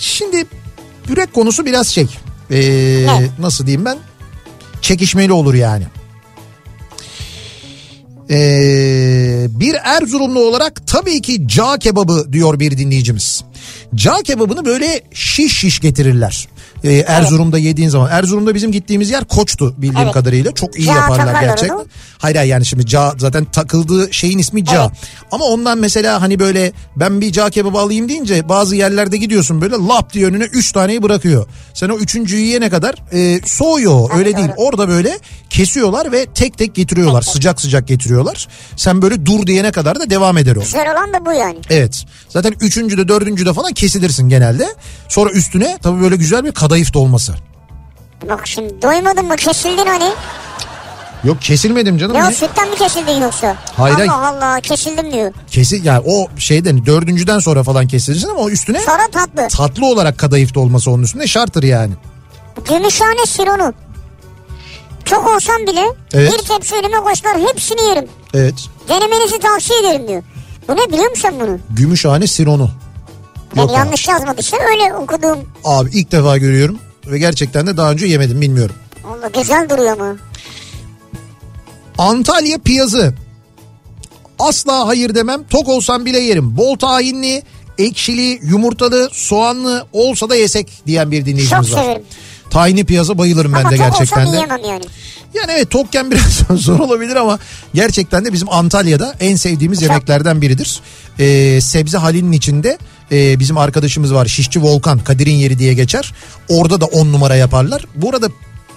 Şimdi 0.00 0.46
börek 1.08 1.34
konusu 1.34 1.66
biraz 1.66 1.88
şey. 1.88 2.06
ee, 2.50 2.56
Ne? 3.06 3.28
nasıl 3.38 3.66
diyeyim 3.66 3.84
ben? 3.84 3.98
Çekişmeli 4.82 5.32
olur 5.32 5.54
yani. 5.54 5.84
Ee, 8.30 9.46
bir 9.50 9.74
Erzurumlu 9.84 10.40
olarak 10.48 10.86
tabii 10.86 11.22
ki 11.22 11.48
cağ 11.48 11.78
kebabı 11.78 12.32
diyor 12.32 12.60
bir 12.60 12.78
dinleyicimiz. 12.78 13.44
Cağ 13.94 14.16
kebabını 14.24 14.64
böyle 14.64 15.00
şiş 15.12 15.58
şiş 15.58 15.80
getirirler. 15.80 16.48
Ee, 16.84 16.92
Erzurum'da 16.92 17.58
yediğin 17.58 17.88
zaman. 17.88 18.10
Erzurum'da 18.10 18.54
bizim 18.54 18.72
gittiğimiz 18.72 19.10
yer 19.10 19.24
Koç'tu 19.24 19.74
bildiğim 19.76 20.02
Evet. 20.02 20.12
kadarıyla. 20.12 20.52
Çok 20.52 20.78
iyi 20.78 20.86
Cağ 20.86 20.94
yaparlar 20.94 21.40
gerçekten. 21.40 21.78
Hayır 22.18 22.36
hayır 22.36 22.50
yani 22.50 22.66
şimdi 22.66 22.86
cağ 22.86 23.14
zaten 23.18 23.44
takıldığı 23.44 24.12
şeyin 24.12 24.38
ismi 24.38 24.64
cağ. 24.64 24.82
Evet. 24.82 24.90
Ama 25.30 25.44
ondan 25.44 25.78
mesela 25.78 26.22
hani 26.22 26.38
böyle 26.38 26.72
ben 26.96 27.20
bir 27.20 27.32
cağ 27.32 27.50
kebabı 27.50 27.78
alayım 27.78 28.08
deyince 28.08 28.48
bazı 28.48 28.76
yerlerde 28.76 29.16
gidiyorsun 29.16 29.60
böyle 29.60 29.74
lap 29.74 30.12
diye 30.12 30.26
önüne 30.26 30.44
3 30.44 30.72
taneyi 30.72 31.02
bırakıyor. 31.02 31.46
Sen 31.74 31.88
o 31.88 31.96
üçüncüyü 31.96 32.42
yiyene 32.42 32.70
kadar 32.70 32.94
e, 33.12 33.40
soğuyor 33.46 33.92
o, 33.92 34.10
öyle 34.16 34.36
değil. 34.36 34.48
Orada 34.56 34.88
böyle 34.88 35.18
kesiyorlar 35.50 36.12
ve 36.12 36.26
tek 36.26 36.58
tek 36.58 36.74
getiriyorlar 36.74 37.22
sıcak 37.22 37.60
sıcak 37.60 37.88
getiriyorlar. 37.88 38.48
Sen 38.76 39.02
böyle 39.02 39.26
dur 39.26 39.46
diyene 39.46 39.72
kadar 39.72 40.00
da 40.00 40.10
devam 40.10 40.38
eder 40.38 40.56
o. 40.56 40.60
Güzel 40.60 40.92
olan 40.92 41.12
da 41.12 41.26
bu 41.26 41.32
yani. 41.32 41.58
Evet. 41.70 42.04
Zaten 42.28 42.54
üçüncüde 42.60 43.08
dördüncüde 43.52 43.60
falan 43.60 43.72
kesilirsin 43.72 44.28
genelde. 44.28 44.66
Sonra 45.08 45.30
üstüne 45.30 45.78
tabii 45.82 46.00
böyle 46.02 46.16
güzel 46.16 46.44
bir 46.44 46.52
kadayıf 46.52 46.92
dolması. 46.94 47.34
Bak 48.28 48.46
şimdi 48.46 48.82
doymadın 48.82 49.26
mı 49.26 49.36
kesildin 49.36 49.86
hani. 49.86 50.10
Yok 51.24 51.40
kesilmedim 51.40 51.98
canım. 51.98 52.16
Ya 52.16 52.32
sütten 52.32 52.68
mi 52.70 52.76
kesildin 52.76 53.20
yoksa? 53.22 53.56
Hayır. 53.76 54.08
Allah 54.08 54.28
Allah 54.28 54.60
kesildim 54.60 55.12
diyor. 55.12 55.32
Kesil 55.50 55.84
yani 55.84 56.02
o 56.06 56.28
şeyden 56.38 56.86
dördüncüden 56.86 57.38
sonra 57.38 57.62
falan 57.62 57.86
kesilirsin 57.88 58.28
ama 58.28 58.40
o 58.40 58.48
üstüne 58.50 58.80
Sonra 58.80 59.08
tatlı. 59.12 59.48
tatlı 59.48 59.86
olarak 59.86 60.18
kadayıf 60.18 60.54
dolması 60.54 60.90
onun 60.90 61.02
üstünde 61.02 61.26
şarttır 61.26 61.62
yani. 61.62 61.92
Gümüşhane 62.68 63.26
sironu. 63.26 63.74
Çok 65.04 65.28
olsam 65.28 65.56
bile 65.66 65.84
Evet. 66.12 66.32
bir 66.32 66.38
tepsi 66.48 66.74
önüme 66.74 66.96
koşlar 66.98 67.36
hepsini 67.38 67.82
yerim. 67.82 68.08
Evet. 68.34 68.54
Denemenizi 68.88 69.38
tavsiye 69.38 69.80
ederim 69.80 70.08
diyor. 70.08 70.22
Bu 70.68 70.72
ne 70.72 70.92
biliyor 70.92 71.10
musun 71.10 71.30
bunu? 71.40 71.58
Gümüşhane 71.70 72.26
sironu. 72.26 72.70
Ben 73.56 73.60
Yok 73.60 73.70
abi. 73.70 73.76
yanlış 73.76 74.08
yazmadıysa 74.08 74.56
öyle 74.56 74.94
okuduğum. 74.94 75.38
Abi 75.64 75.90
ilk 75.94 76.12
defa 76.12 76.38
görüyorum 76.38 76.78
ve 77.06 77.18
gerçekten 77.18 77.66
de 77.66 77.76
daha 77.76 77.90
önce 77.92 78.06
yemedim 78.06 78.40
bilmiyorum. 78.40 78.74
Allah 79.06 79.28
güzel 79.40 79.68
duruyor 79.70 79.92
ama. 79.92 80.16
Antalya 81.98 82.58
piyazı. 82.58 83.14
Asla 84.38 84.86
hayır 84.86 85.14
demem. 85.14 85.44
Tok 85.50 85.68
olsam 85.68 86.04
bile 86.06 86.18
yerim. 86.18 86.56
Bol 86.56 86.76
tahinli, 86.78 87.42
ekşili, 87.78 88.40
yumurtalı, 88.42 89.08
soğanlı 89.12 89.86
olsa 89.92 90.28
da 90.30 90.36
yesek 90.36 90.82
diyen 90.86 91.10
bir 91.10 91.26
dinleyicimiz 91.26 91.68
Çok 91.68 91.76
var. 91.78 91.82
severim. 91.82 92.02
Tahinli 92.52 92.84
piyaza 92.84 93.18
bayılırım 93.18 93.52
ben 93.52 93.60
ama 93.60 93.70
de 93.70 93.76
çok 93.76 93.86
gerçekten 93.86 94.32
de. 94.32 94.36
yani. 94.36 94.84
Yani 95.34 95.52
evet 95.52 95.70
tokken 95.70 96.10
biraz 96.10 96.42
zor 96.64 96.78
olabilir 96.78 97.16
ama 97.16 97.38
gerçekten 97.74 98.24
de 98.24 98.32
bizim 98.32 98.52
Antalya'da 98.52 99.14
en 99.20 99.36
sevdiğimiz 99.36 99.82
yemeklerden 99.82 100.42
biridir. 100.42 100.80
Ee, 101.18 101.60
sebze 101.60 101.98
halinin 101.98 102.32
içinde 102.32 102.78
e, 103.12 103.38
bizim 103.38 103.58
arkadaşımız 103.58 104.14
var 104.14 104.26
Şişçi 104.26 104.62
Volkan 104.62 104.98
Kadir'in 104.98 105.34
yeri 105.34 105.58
diye 105.58 105.74
geçer. 105.74 106.14
Orada 106.48 106.80
da 106.80 106.86
on 106.86 107.12
numara 107.12 107.36
yaparlar. 107.36 107.84
Bu 107.94 108.10
arada 108.10 108.28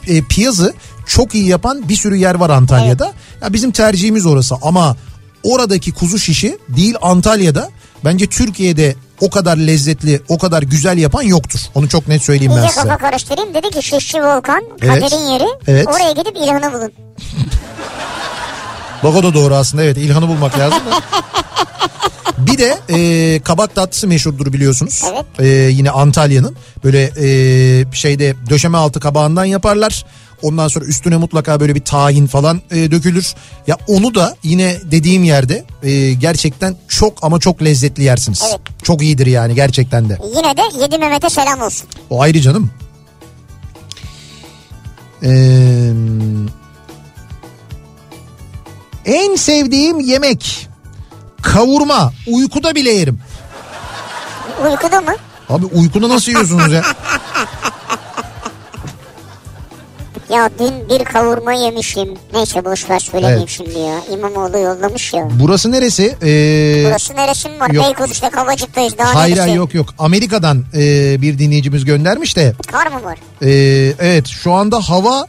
e, 0.07 0.21
piyazı 0.21 0.73
çok 1.07 1.35
iyi 1.35 1.47
yapan 1.47 1.89
bir 1.89 1.95
sürü 1.95 2.15
yer 2.15 2.35
var 2.35 2.49
Antalya'da. 2.49 3.13
Ya 3.41 3.53
bizim 3.53 3.71
tercihimiz 3.71 4.25
orası 4.25 4.55
ama 4.61 4.97
oradaki 5.43 5.91
kuzu 5.91 6.19
şişi 6.19 6.57
değil 6.69 6.95
Antalya'da 7.01 7.69
bence 8.05 8.27
Türkiye'de 8.27 8.95
o 9.21 9.29
kadar 9.29 9.57
lezzetli, 9.57 10.21
o 10.27 10.37
kadar 10.37 10.63
güzel 10.63 10.97
yapan 10.97 11.21
yoktur. 11.21 11.59
Onu 11.75 11.89
çok 11.89 12.07
net 12.07 12.21
söyleyeyim 12.23 12.51
ben 12.55 12.61
İyice 12.61 12.73
size. 12.73 12.81
kafa 12.87 12.97
karıştırayım 12.97 13.53
dedi 13.53 13.69
ki 13.69 13.83
Şişçi 13.83 14.23
Volkan 14.23 14.63
Evet. 14.81 15.01
Kadir'in 15.01 15.31
yeri. 15.33 15.45
Evet. 15.67 15.87
Oraya 15.87 16.11
gidip 16.11 16.37
İlhan'ı 16.37 16.73
bulun. 16.73 16.91
Bak 19.03 19.15
o 19.15 19.23
da 19.23 19.33
doğru 19.33 19.55
aslında 19.55 19.83
evet 19.83 19.97
İlhan'ı 19.97 20.27
bulmak 20.27 20.59
lazım 20.59 20.79
da. 20.79 21.01
Bir 22.37 22.57
de 22.57 22.77
e, 22.89 23.39
kabak 23.39 23.75
tatlısı 23.75 24.07
meşhurdur 24.07 24.53
biliyorsunuz. 24.53 25.03
Evet. 25.13 25.25
E, 25.39 25.47
yine 25.47 25.91
Antalya'nın 25.91 26.55
böyle 26.83 27.03
e, 27.03 27.27
şeyde 27.93 28.35
döşeme 28.49 28.77
altı 28.77 28.99
kabağından 28.99 29.45
yaparlar. 29.45 30.05
Ondan 30.45 30.67
sonra 30.67 30.85
üstüne 30.85 31.17
mutlaka 31.17 31.59
böyle 31.59 31.75
bir 31.75 31.83
tahin 31.83 32.27
falan 32.27 32.61
e, 32.71 32.91
dökülür. 32.91 33.33
Ya 33.67 33.77
onu 33.87 34.15
da 34.15 34.35
yine 34.43 34.77
dediğim 34.83 35.23
yerde 35.23 35.65
e, 35.83 36.13
gerçekten 36.13 36.75
çok 36.87 37.23
ama 37.23 37.39
çok 37.39 37.63
lezzetli 37.63 38.03
yersiniz. 38.03 38.43
Evet. 38.49 38.59
Çok 38.83 39.01
iyidir 39.01 39.27
yani 39.27 39.55
gerçekten 39.55 40.09
de. 40.09 40.17
Yine 40.35 40.57
de 40.57 40.61
Yedi 40.81 40.97
Mehmet'e 40.97 41.29
selam 41.29 41.61
olsun. 41.61 41.87
O 42.09 42.21
ayrı 42.21 42.41
canım. 42.41 42.71
Ee, 45.23 45.91
en 49.05 49.35
sevdiğim 49.35 49.99
yemek 49.99 50.67
kavurma. 51.41 52.13
Uykuda 52.27 52.75
bile 52.75 52.91
yerim. 52.91 53.19
Uykuda 54.71 55.01
mı? 55.01 55.15
Abi 55.49 55.65
uykuda 55.65 56.09
nasıl 56.09 56.31
yiyorsunuz 56.31 56.71
ya? 56.73 56.83
Ya 60.29 60.49
dün 60.59 60.89
bir 60.89 61.03
kavurma 61.05 61.53
yemişim. 61.53 62.09
Neyse 62.33 62.65
boş 62.65 62.89
ver 62.89 62.99
söylemeyeyim 62.99 63.39
Evet. 63.39 63.49
şimdi 63.49 63.79
ya. 63.79 63.99
İmamoğlu 64.13 64.57
yollamış 64.57 65.13
ya. 65.13 65.27
Burası 65.39 65.71
neresi? 65.71 66.03
Ee, 66.23 66.83
Burası 66.87 67.15
neresi 67.15 67.49
mi 67.49 67.59
var? 67.59 67.69
yok. 67.69 67.85
Beykoz 67.85 68.11
işte 68.11 68.29
Kavacık'tayız. 68.29 68.97
Daha 68.97 69.15
hayır 69.15 69.35
neresi? 69.35 69.41
hayır 69.41 69.55
yok 69.55 69.73
yok. 69.73 69.89
Amerika'dan 69.99 70.65
ee, 70.73 71.21
bir 71.21 71.39
dinleyicimiz 71.39 71.85
göndermiş 71.85 72.35
de. 72.37 72.53
Kar 72.71 72.87
mı 72.87 73.03
var? 73.03 73.17
ee, 73.41 73.93
evet 73.99 74.27
şu 74.27 74.51
anda 74.53 74.79
hava 74.89 75.27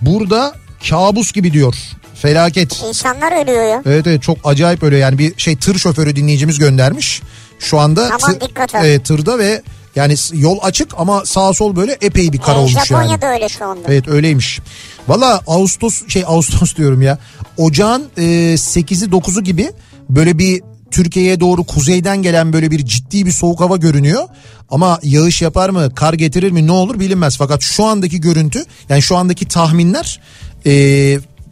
burada 0.00 0.54
kabus 0.90 1.32
gibi 1.32 1.52
diyor. 1.52 1.74
Felaket. 2.14 2.82
İnsanlar 2.88 3.42
ölüyor 3.44 3.64
ya. 3.64 3.82
Evet 3.86 4.06
evet 4.06 4.22
çok 4.22 4.38
acayip 4.44 4.82
öyle 4.82 4.96
yani 4.96 5.18
bir 5.18 5.34
şey 5.36 5.56
tır 5.56 5.78
şoförü 5.78 6.16
dinleyicimiz 6.16 6.58
göndermiş. 6.58 7.22
Şu 7.58 7.78
anda 7.78 8.02
Aman 8.22 8.36
tı- 8.36 8.86
e, 8.86 9.02
tırda 9.02 9.38
ve 9.38 9.62
yani 9.96 10.14
yol 10.32 10.58
açık 10.62 10.88
ama 10.98 11.26
sağ 11.26 11.52
sol 11.52 11.76
böyle 11.76 11.96
epey 12.00 12.32
bir 12.32 12.38
kar 12.38 12.54
Ee, 12.54 12.58
olmuş 12.58 12.74
yani. 12.74 12.86
Japonya'da 12.86 13.26
öyle 13.26 13.48
şu 13.48 13.64
anda. 13.64 13.82
Evet 13.88 14.08
öyleymiş. 14.08 14.60
Valla 15.08 15.40
Ağustos 15.46 16.02
şey 16.08 16.24
Ağustos 16.26 16.74
diyorum 16.76 17.02
ya. 17.02 17.18
Ocağın 17.56 18.04
e, 18.16 18.22
8'i 18.54 19.08
9'u 19.08 19.44
gibi 19.44 19.70
böyle 20.10 20.38
bir 20.38 20.62
Türkiye'ye 20.90 21.40
doğru 21.40 21.64
kuzeyden 21.64 22.22
gelen 22.22 22.52
böyle 22.52 22.70
bir 22.70 22.84
ciddi 22.86 23.26
bir 23.26 23.32
soğuk 23.32 23.60
hava 23.60 23.76
görünüyor. 23.76 24.22
Ama 24.70 24.98
yağış 25.02 25.42
yapar 25.42 25.70
mı, 25.70 25.94
kar 25.94 26.14
getirir 26.14 26.50
mi 26.50 26.66
ne 26.66 26.72
olur 26.72 27.00
bilinmez. 27.00 27.36
Fakat 27.36 27.62
şu 27.62 27.84
andaki 27.84 28.20
görüntü 28.20 28.64
yani 28.88 29.02
şu 29.02 29.16
andaki 29.16 29.48
tahminler 29.48 30.20
e, 30.66 30.72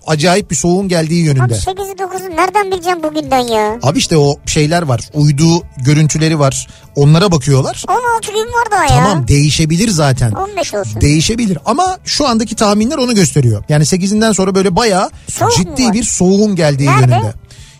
acayip 0.06 0.50
bir 0.50 0.56
soğuğun 0.56 0.88
geldiği 0.88 1.20
Abi 1.22 1.26
yönünde. 1.38 1.54
8'i 1.54 1.92
9'u 1.96 2.36
nereden 2.36 2.70
bileceğim 2.72 3.02
bugünden 3.02 3.38
ya? 3.38 3.78
Abi 3.82 3.98
işte 3.98 4.16
o 4.16 4.36
şeyler 4.46 4.82
var. 4.82 5.00
Uydu 5.14 5.62
görüntüleri 5.84 6.38
var. 6.38 6.68
Onlara 6.96 7.32
bakıyorlar. 7.32 7.84
16 7.88 8.32
gün 8.32 8.38
var 8.52 8.70
daha 8.70 8.82
ya. 8.84 8.88
Tamam 9.04 9.28
değişebilir 9.28 9.88
zaten. 9.88 10.32
15 10.32 10.74
olsun. 10.74 11.00
Değişebilir 11.00 11.58
ama 11.64 11.98
şu 12.04 12.26
andaki 12.28 12.56
tahminler 12.56 12.98
onu 12.98 13.14
gösteriyor. 13.14 13.64
Yani 13.68 13.84
8'inden 13.84 14.32
sonra 14.32 14.54
böyle 14.54 14.76
bayağı 14.76 15.10
Soğuk 15.30 15.56
ciddi 15.56 15.92
bir 15.92 16.02
soğuğun 16.04 16.56
geldiği 16.56 16.86
Nerede? 16.86 17.12
yönünde. 17.14 17.34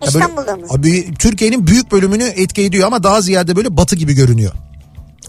İstanbul'da 0.07 0.57
mı? 0.57 0.67
Abi 0.71 1.15
Türkiye'nin 1.15 1.67
büyük 1.67 1.93
bölümünü 1.93 2.25
etki 2.25 2.63
ediyor 2.63 2.87
ama 2.87 3.03
daha 3.03 3.21
ziyade 3.21 3.57
böyle 3.57 3.77
batı 3.77 3.97
gibi 3.97 4.13
görünüyor. 4.15 4.53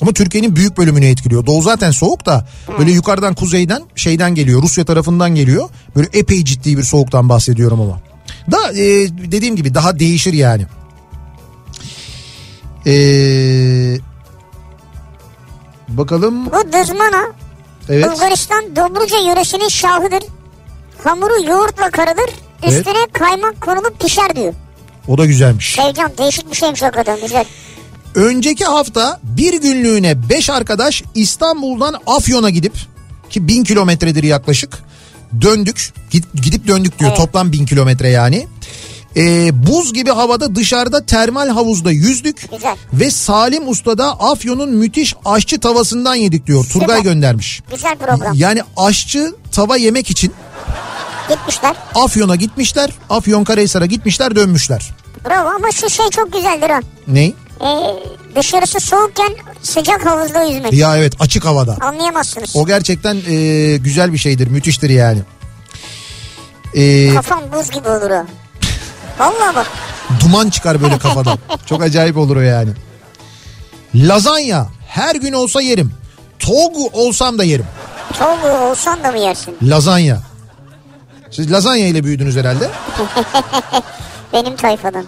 Ama 0.01 0.13
Türkiye'nin 0.13 0.55
büyük 0.55 0.77
bölümünü 0.77 1.05
etkiliyor. 1.05 1.45
Doğu 1.45 1.61
zaten 1.61 1.91
soğuk 1.91 2.25
da 2.25 2.47
böyle 2.79 2.91
yukarıdan 2.91 3.35
kuzeyden 3.35 3.83
şeyden 3.95 4.35
geliyor. 4.35 4.61
Rusya 4.61 4.85
tarafından 4.85 5.35
geliyor. 5.35 5.69
Böyle 5.95 6.07
epey 6.13 6.45
ciddi 6.45 6.77
bir 6.77 6.83
soğuktan 6.83 7.29
bahsediyorum 7.29 7.81
ama. 7.81 7.99
Da 8.51 8.71
e, 8.71 8.83
dediğim 9.31 9.55
gibi 9.55 9.73
daha 9.73 9.99
değişir 9.99 10.33
yani. 10.33 10.65
Ee, 12.87 13.97
bakalım. 15.87 16.45
Bu 16.45 16.73
dızmana 16.73 17.25
Evet. 17.89 18.11
Bulgaristan 18.11 18.75
Dobruca 18.75 19.17
yöresinin 19.17 19.67
şahıdır. 19.67 20.23
Hamuru 21.03 21.43
yoğurtla 21.47 21.89
karılır. 21.89 22.29
Evet. 22.63 22.73
Üstüne 22.73 23.07
kaymak 23.13 23.61
konulup 23.61 23.99
pişer 23.99 24.35
diyor. 24.35 24.53
O 25.07 25.17
da 25.17 25.25
güzelmiş. 25.25 25.75
Sevcan 25.75 26.11
değişik 26.17 26.51
bir 26.51 26.55
şeymiş 26.55 26.81
hakikaten 26.81 27.21
güzel. 27.21 27.45
Önceki 28.15 28.65
hafta 28.65 29.19
bir 29.23 29.61
günlüğüne 29.61 30.29
5 30.29 30.49
arkadaş 30.49 31.03
İstanbul'dan 31.15 31.95
Afyon'a 32.07 32.49
gidip 32.49 32.73
ki 33.29 33.47
1000 33.47 33.63
kilometredir 33.63 34.23
yaklaşık 34.23 34.79
döndük. 35.41 35.93
Gidip, 36.41 36.67
döndük 36.67 36.99
diyor 36.99 37.09
Evet. 37.09 37.19
toplam 37.19 37.51
1000 37.51 37.65
kilometre 37.65 38.09
yani. 38.09 38.47
Ee, 39.17 39.49
buz 39.67 39.93
gibi 39.93 40.09
havada 40.09 40.55
dışarıda 40.55 41.05
termal 41.05 41.49
havuzda 41.49 41.91
yüzdük 41.91 42.47
Güzel. 42.51 42.75
ve 42.93 43.11
Salim 43.11 43.69
Usta'da 43.69 44.19
Afyon'un 44.19 44.69
müthiş 44.69 45.15
aşçı 45.25 45.59
tavasından 45.59 46.15
yedik 46.15 46.47
diyor. 46.47 46.65
Turgay 46.65 46.97
Süper. 46.97 47.11
göndermiş. 47.11 47.61
Güzel 47.71 47.97
program. 47.97 48.33
Yani 48.35 48.61
aşçı 48.77 49.33
tava 49.51 49.77
yemek 49.77 50.09
için 50.09 50.33
Gitmişler. 51.29 51.75
Afyon'a 51.95 52.35
gitmişler. 52.35 52.89
Afyonkarahisar'a 53.09 53.85
gitmişler 53.85 54.35
dönmüşler. 54.35 54.91
Bravo 55.29 55.49
ama 55.49 55.71
şu 55.71 55.89
şey 55.89 56.09
çok 56.09 56.33
güzeldir 56.33 56.69
ha. 56.69 56.79
Ney? 57.07 57.33
Ee, 57.61 57.65
dışarısı 58.35 58.79
soğukken 58.79 59.33
sıcak 59.61 60.05
havuzda 60.05 60.43
yüzmek. 60.43 60.73
Ya 60.73 60.97
evet 60.97 61.13
açık 61.19 61.45
havada. 61.45 61.77
Anlayamazsınız. 61.81 62.55
O 62.55 62.65
gerçekten 62.65 63.15
e, 63.29 63.77
güzel 63.77 64.13
bir 64.13 64.17
şeydir, 64.17 64.47
müthiştir 64.47 64.89
yani. 64.89 65.19
E, 66.73 67.13
Kafam 67.13 67.41
buz 67.53 67.71
gibi 67.71 67.89
olur 67.89 68.09
o. 68.11 68.25
Vallahi 69.19 69.55
bak. 69.55 69.67
duman 70.19 70.49
çıkar 70.49 70.81
böyle 70.81 70.97
kafadan. 70.97 71.39
Çok 71.65 71.81
acayip 71.81 72.17
olur 72.17 72.35
o 72.37 72.41
yani. 72.41 72.69
Lazanya 73.95 74.67
her 74.87 75.15
gün 75.15 75.33
olsa 75.33 75.61
yerim. 75.61 75.93
Togu 76.39 76.89
olsam 76.93 77.37
da 77.37 77.43
yerim. 77.43 77.65
Togu 78.19 78.47
olsan 78.47 79.03
da 79.03 79.11
mı 79.11 79.17
yersin? 79.17 79.57
Lazanya. 79.63 80.19
Siz 81.31 81.51
lazanya 81.51 81.87
ile 81.87 82.03
büyüdünüz 82.03 82.35
herhalde. 82.35 82.69
Benim 84.33 84.55
tayfadan. 84.55 85.05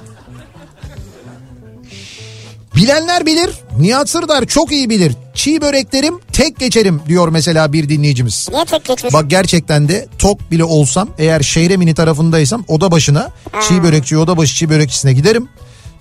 Bilenler 2.76 3.26
bilir. 3.26 3.50
Nihat 3.80 4.10
Sırdar 4.10 4.46
çok 4.46 4.72
iyi 4.72 4.90
bilir. 4.90 5.14
Çiğ 5.34 5.62
böreklerim 5.62 6.20
tek 6.34 6.60
geçerim 6.60 7.02
diyor 7.08 7.28
mesela 7.30 7.74
bir 7.74 7.90
dinleyicimiz. 7.90 8.48
Niye 8.52 8.66
tek 8.66 8.86
geçiyorsun? 8.86 9.14
Bak 9.22 9.30
gerçekten 9.30 9.88
de 9.88 10.08
tok 10.20 10.52
bile 10.52 10.64
olsam 10.64 11.10
eğer 11.18 11.42
Şehremini 11.42 11.94
tarafındaysam 11.94 12.64
oda 12.68 12.92
başına 12.92 13.32
çiğ 13.68 13.84
börekçi 13.84 14.18
oda 14.18 14.38
başı 14.38 14.56
çiğ 14.56 14.70
börekçisine 14.70 15.14
giderim. 15.14 15.50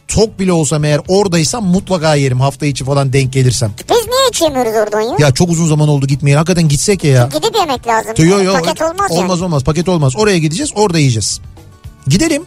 Tok 0.08 0.38
bile 0.38 0.52
olsam 0.52 0.84
eğer 0.84 1.00
oradaysam 1.08 1.64
mutlaka 1.64 2.14
yerim 2.14 2.40
hafta 2.40 2.66
içi 2.66 2.84
falan 2.84 3.12
denk 3.12 3.32
gelirsem. 3.32 3.72
Biz 3.90 4.06
niye 4.06 4.28
hiç 4.32 4.42
yemiyoruz 4.42 4.72
oradan 4.72 5.00
ya? 5.00 5.16
Ya 5.18 5.34
çok 5.34 5.50
uzun 5.50 5.66
zaman 5.66 5.88
oldu 5.88 6.06
gitmeye 6.06 6.36
hakikaten 6.36 6.68
gitsek 6.68 7.04
ya. 7.04 7.12
ya. 7.12 7.28
Gidip 7.34 7.56
yemek 7.56 7.86
lazım. 7.86 8.12
Yo, 8.18 8.42
yo, 8.42 8.52
Paket 8.52 8.82
olmaz, 8.82 9.10
yani. 9.10 9.20
Olmaz 9.20 9.42
olmaz 9.42 9.64
paket 9.64 9.88
olmaz 9.88 10.12
oraya 10.16 10.38
gideceğiz 10.38 10.70
orada 10.74 10.98
yiyeceğiz. 10.98 11.40
Gidelim. 12.06 12.42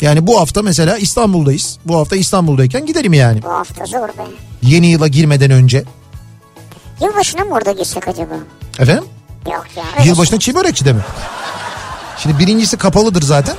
Yani 0.00 0.26
bu 0.26 0.40
hafta 0.40 0.62
mesela 0.62 0.98
İstanbul'dayız. 0.98 1.78
Bu 1.84 1.96
hafta 1.98 2.16
İstanbul'dayken 2.16 2.86
gidelim 2.86 3.12
yani. 3.12 3.42
Bu 3.42 3.50
hafta 3.50 3.84
zor 3.84 4.08
be. 4.08 4.22
Yeni 4.62 4.86
yıla 4.86 5.08
girmeden 5.08 5.50
önce. 5.50 5.84
Yılbaşına 7.00 7.44
mı 7.44 7.54
orada 7.54 7.72
gitsek 7.72 8.08
acaba? 8.08 8.34
Efendim? 8.78 9.04
Yok 9.46 9.66
ya. 9.76 10.04
Yılbaşına 10.04 10.38
çiğ 10.38 10.54
börekçi 10.54 10.84
de 10.84 10.92
mi? 10.92 11.00
Şimdi 12.18 12.38
birincisi 12.38 12.76
kapalıdır 12.76 13.22
zaten. 13.22 13.56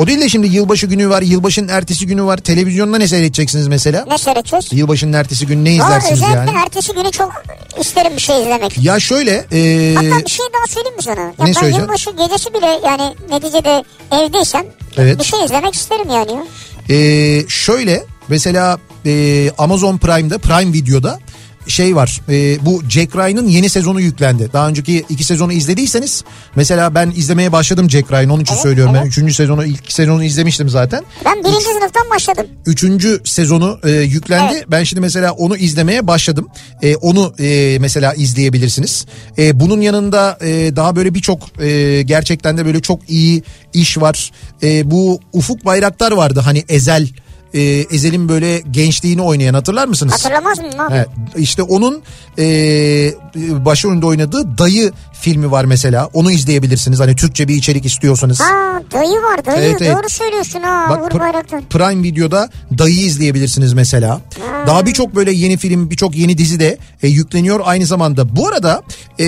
O 0.00 0.06
değil 0.06 0.20
de 0.20 0.28
şimdi 0.28 0.46
yılbaşı 0.46 0.86
günü 0.86 1.08
var, 1.08 1.22
yılbaşının 1.22 1.68
ertesi 1.68 2.06
günü 2.06 2.24
var. 2.24 2.36
Televizyonda 2.38 2.98
ne 2.98 3.08
seyredeceksiniz 3.08 3.68
mesela? 3.68 4.04
Ne 4.08 4.18
seyredeceğiz? 4.18 4.72
Yılbaşının 4.72 5.12
ertesi 5.12 5.46
günü 5.46 5.64
ne 5.64 5.72
izlersiniz 5.72 6.12
özellikle 6.12 6.38
yani? 6.38 6.50
ertesi 6.64 6.92
günü 6.92 7.10
çok 7.10 7.32
isterim 7.80 8.12
bir 8.16 8.20
şey 8.20 8.40
izlemek. 8.42 8.78
Ya 8.84 9.00
şöyle, 9.00 9.30
e, 9.52 9.94
Hatta 9.94 10.24
bir 10.24 10.30
şey 10.30 10.46
daha 10.54 10.66
söyleyeyim 10.68 10.96
mi 10.96 11.02
sana? 11.02 11.20
Ya 11.20 11.26
ne 11.38 11.46
ben 11.46 11.52
söyleyeceğim? 11.52 11.84
yılbaşı 11.86 12.10
gecesi 12.10 12.54
bile 12.54 12.66
yani 12.86 13.14
neticede 13.30 13.84
evdeysem 14.12 14.64
Evet. 14.96 15.18
bir 15.18 15.24
şey 15.24 15.44
izlemek 15.44 15.74
isterim 15.74 16.10
yani. 16.10 16.32
ya. 16.32 16.96
e, 16.96 17.48
şöyle 17.48 18.04
mesela 18.28 18.78
e, 19.06 19.50
Amazon 19.58 19.98
Prime'da, 19.98 20.38
Prime 20.38 20.72
Video'da 20.72 21.18
şey 21.70 21.96
var. 21.96 22.20
e, 22.28 22.66
bu 22.66 22.82
Jack 22.88 23.16
Ryan'ın 23.16 23.48
yeni 23.48 23.68
sezonu 23.68 24.00
yüklendi. 24.00 24.50
Daha 24.52 24.68
önceki 24.68 25.04
iki 25.08 25.24
sezonu 25.24 25.52
izlediyseniz 25.52 26.24
mesela 26.56 26.94
ben 26.94 27.10
izlemeye 27.16 27.52
başladım 27.52 27.90
Jack 27.90 28.12
Ryan 28.12 28.30
onun 28.30 28.42
için 28.42 28.54
Evet, 28.54 28.62
söylüyorum. 28.62 28.94
Ben 28.94 28.98
evet. 28.98 29.08
üçüncü 29.08 29.34
sezonu 29.34 29.64
ilk 29.66 29.92
sezonu 29.92 30.24
izlemiştim 30.24 30.68
zaten. 30.68 31.04
Ben 31.24 31.44
birinci 31.44 31.64
sınıftan 31.64 32.10
başladım. 32.10 32.46
Üçüncü 32.66 33.20
sezonu 33.24 33.78
e, 33.84 33.90
yüklendi. 33.90 34.54
Evet. 34.54 34.64
Ben 34.70 34.84
şimdi 34.84 35.00
mesela 35.00 35.32
onu 35.32 35.56
izlemeye 35.56 36.06
başladım. 36.06 36.48
E, 36.82 36.96
onu 36.96 37.34
e, 37.40 37.76
mesela 37.80 38.14
izleyebilirsiniz. 38.14 39.06
E, 39.38 39.60
bunun 39.60 39.80
yanında 39.80 40.38
e, 40.42 40.76
daha 40.76 40.96
böyle 40.96 41.14
birçok 41.14 41.62
e, 41.62 42.02
gerçekten 42.02 42.58
de 42.58 42.66
böyle 42.66 42.80
çok 42.80 43.10
iyi 43.10 43.42
iş 43.74 43.98
var. 43.98 44.30
E, 44.62 44.90
bu 44.90 45.20
Ufuk 45.32 45.64
Bayraktar 45.64 46.12
vardı 46.12 46.40
hani 46.44 46.64
Ezel. 46.68 47.08
E, 47.54 47.60
Ezel'in 47.62 48.28
böyle 48.28 48.60
gençliğini 48.70 49.22
oynayan 49.22 49.54
hatırlar 49.54 49.88
mısınız? 49.88 50.12
Hatırlamaz 50.12 50.58
abi? 50.58 50.94
Evet, 50.94 51.08
işte 51.36 51.62
onun 51.62 52.02
e, 52.38 52.44
başrolünde 53.36 54.06
oynadığı 54.06 54.58
Dayı 54.58 54.92
filmi 55.12 55.50
var 55.50 55.64
mesela. 55.64 56.08
Onu 56.12 56.30
izleyebilirsiniz. 56.30 57.00
Hani 57.00 57.16
Türkçe 57.16 57.48
bir 57.48 57.54
içerik 57.54 57.86
istiyorsanız. 57.86 58.40
Ha 58.40 58.82
dayı 58.92 59.22
var 59.22 59.44
dayı 59.44 59.68
Evet, 59.70 59.82
evet. 59.82 59.96
doğru 59.96 60.08
söylüyorsun 60.08 60.60
ha 60.60 60.86
Bak 60.90 61.12
Pr-. 61.12 61.62
Prime 61.70 62.02
Video'da 62.02 62.50
Dayı 62.78 63.00
izleyebilirsiniz 63.00 63.72
mesela. 63.72 64.20
Daha 64.66 64.86
birçok 64.86 65.14
böyle 65.14 65.32
yeni 65.32 65.56
film, 65.56 65.90
birçok 65.90 66.16
yeni 66.16 66.38
dizi 66.38 66.60
de 66.60 66.78
e, 67.02 67.08
yükleniyor 67.08 67.60
aynı 67.64 67.86
zamanda. 67.86 68.36
Bu 68.36 68.48
arada 68.48 68.82
e, 69.20 69.24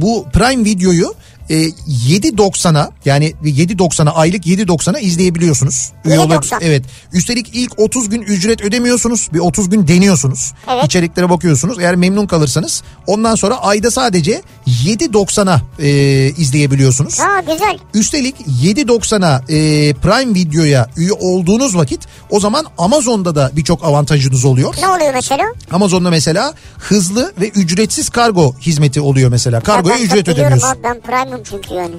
bu 0.00 0.26
Prime 0.32 0.64
Video'yu 0.64 1.14
e, 1.50 1.54
7.90'a 1.54 2.90
yani 3.04 3.34
7.90'a 3.44 4.12
aylık 4.14 4.46
7.90'a 4.46 4.98
izleyebiliyorsunuz. 4.98 5.92
Üye 6.04 6.16
7.90. 6.16 6.26
olab- 6.26 6.58
Evet. 6.60 6.84
Üstelik 7.12 7.50
ilk 7.54 7.78
30 7.78 8.08
gün 8.08 8.22
ücret 8.22 8.60
ödemiyorsunuz. 8.62 9.28
Bir 9.32 9.38
30 9.38 9.68
gün 9.70 9.88
deniyorsunuz. 9.88 10.52
Evet. 10.72 10.84
İçeriklere 10.84 11.30
bakıyorsunuz. 11.30 11.78
Eğer 11.78 11.96
memnun 11.96 12.26
kalırsanız 12.26 12.82
ondan 13.06 13.34
sonra 13.34 13.54
ayda 13.56 13.90
sadece 13.90 14.42
7.90'a 14.66 15.60
e, 15.78 15.88
izleyebiliyorsunuz. 16.36 17.18
Ha 17.18 17.40
güzel. 17.40 17.78
Üstelik 17.94 18.34
7.90'a 18.62 19.38
e, 19.48 19.94
Prime 19.94 20.34
Video'ya 20.34 20.90
üye 20.96 21.12
olduğunuz 21.12 21.76
vakit 21.76 22.00
o 22.30 22.40
zaman 22.40 22.66
Amazon'da 22.78 23.34
da 23.34 23.50
birçok 23.56 23.84
avantajınız 23.84 24.44
oluyor. 24.44 24.74
Ne 24.80 24.88
oluyor 24.88 25.14
mesela? 25.14 25.44
Amazon'da 25.70 26.10
mesela 26.10 26.54
hızlı 26.78 27.32
ve 27.40 27.48
ücretsiz 27.48 28.08
kargo 28.08 28.54
hizmeti 28.60 29.00
oluyor 29.00 29.30
mesela. 29.30 29.60
Kargoya 29.60 29.98
ücret 29.98 30.28
ödemiyorsun. 30.28 30.68
Abi, 30.68 30.78
ben 30.84 31.00
premium 31.36 31.62
çünkü 31.62 31.74
yani. 31.74 31.94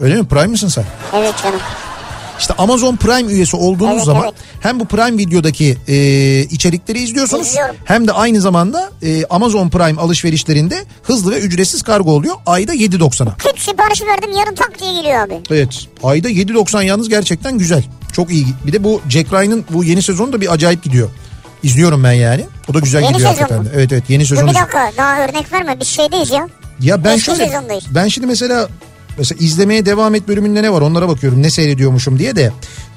Öyle 0.00 0.14
mi? 0.16 0.28
Prime 0.28 0.46
mısın 0.46 0.68
sen? 0.68 0.84
Evet 1.14 1.34
canım. 1.44 1.60
İşte 2.38 2.54
Amazon 2.58 2.96
Prime 2.96 3.32
üyesi 3.32 3.56
olduğunuz 3.56 3.92
Evet, 3.94 4.04
zaman 4.04 4.22
evet. 4.24 4.34
hem 4.60 4.80
bu 4.80 4.84
Prime 4.84 5.18
videodaki 5.18 5.78
e, 5.88 5.94
içerikleri 6.42 6.98
izliyorsunuz 7.02 7.46
İzliyorum. 7.46 7.76
hem 7.84 8.08
de 8.08 8.12
aynı 8.12 8.40
zamanda 8.40 8.90
e, 9.02 9.24
Amazon 9.26 9.68
Prime 9.68 10.00
alışverişlerinde 10.00 10.84
hızlı 11.02 11.30
ve 11.30 11.38
ücretsiz 11.40 11.82
kargo 11.82 12.10
oluyor. 12.12 12.34
Ayda 12.46 12.74
7.90'a. 12.74 13.36
Küt 13.36 13.58
siparişi 13.60 14.06
verdim 14.06 14.30
yarın 14.38 14.54
tak 14.54 14.80
diye 14.80 14.92
geliyor 14.92 15.20
abi. 15.20 15.40
Evet. 15.50 15.86
Ayda 16.02 16.30
7.90 16.30 16.84
yalnız 16.84 17.08
gerçekten 17.08 17.58
güzel. 17.58 17.82
Çok 18.12 18.30
iyi. 18.30 18.46
Bir 18.66 18.72
de 18.72 18.84
bu 18.84 19.00
Jack 19.08 19.32
Ryan'ın 19.32 19.64
bu 19.70 19.84
yeni 19.84 20.02
sezonu 20.02 20.32
da 20.32 20.40
bir 20.40 20.52
acayip 20.52 20.82
gidiyor. 20.82 21.08
İzliyorum 21.62 22.04
ben 22.04 22.12
yani. 22.12 22.46
O 22.70 22.74
da 22.74 22.78
güzel 22.78 23.02
Yeni 23.02 23.12
gidiyor 23.12 23.30
sezon 23.30 23.40
hakikaten. 23.42 23.64
mu? 23.64 23.70
Evet 23.74 23.92
evet 23.92 24.04
yeni 24.08 24.22
Dur 24.22 24.26
sezonu. 24.28 24.50
bir 24.50 24.54
dakika 24.54 24.92
daha 24.96 25.20
örnek 25.24 25.52
verme 25.52 25.80
biz 25.80 25.88
şeydeyiz 25.88 26.30
ya. 26.30 26.48
Ya 26.80 27.04
ben 27.04 27.16
Eski 27.16 27.24
şöyle 27.24 27.46
sezondayız. 27.46 27.84
ben 27.94 28.08
şimdi 28.08 28.26
mesela 28.26 28.68
mesela 29.18 29.38
izlemeye 29.44 29.86
devam 29.86 30.14
et 30.14 30.28
bölümünde 30.28 30.62
ne 30.62 30.72
var 30.72 30.80
onlara 30.80 31.08
bakıyorum 31.08 31.42
ne 31.42 31.50
seyrediyormuşum 31.50 32.18
diye 32.18 32.36
de 32.36 32.52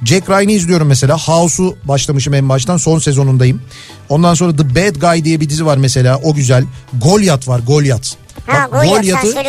Jack 0.06 0.30
Ryan'ı 0.30 0.52
izliyorum 0.52 0.88
mesela 0.88 1.18
House'u 1.18 1.78
başlamışım 1.84 2.34
en 2.34 2.50
baştan 2.50 2.78
son 2.78 3.00
sezonundayım. 3.00 3.62
Ondan 4.10 4.34
sonra 4.34 4.56
The 4.56 4.70
Bad 4.76 4.96
Guy 4.96 5.24
diye 5.24 5.40
bir 5.40 5.50
dizi 5.50 5.66
var 5.66 5.78
mesela 5.78 6.20
o 6.24 6.34
güzel. 6.34 6.64
Goliath 7.02 7.48
var 7.48 7.60
Goliath. 7.60 8.08
Ha, 8.48 8.70
Bak, 8.72 9.04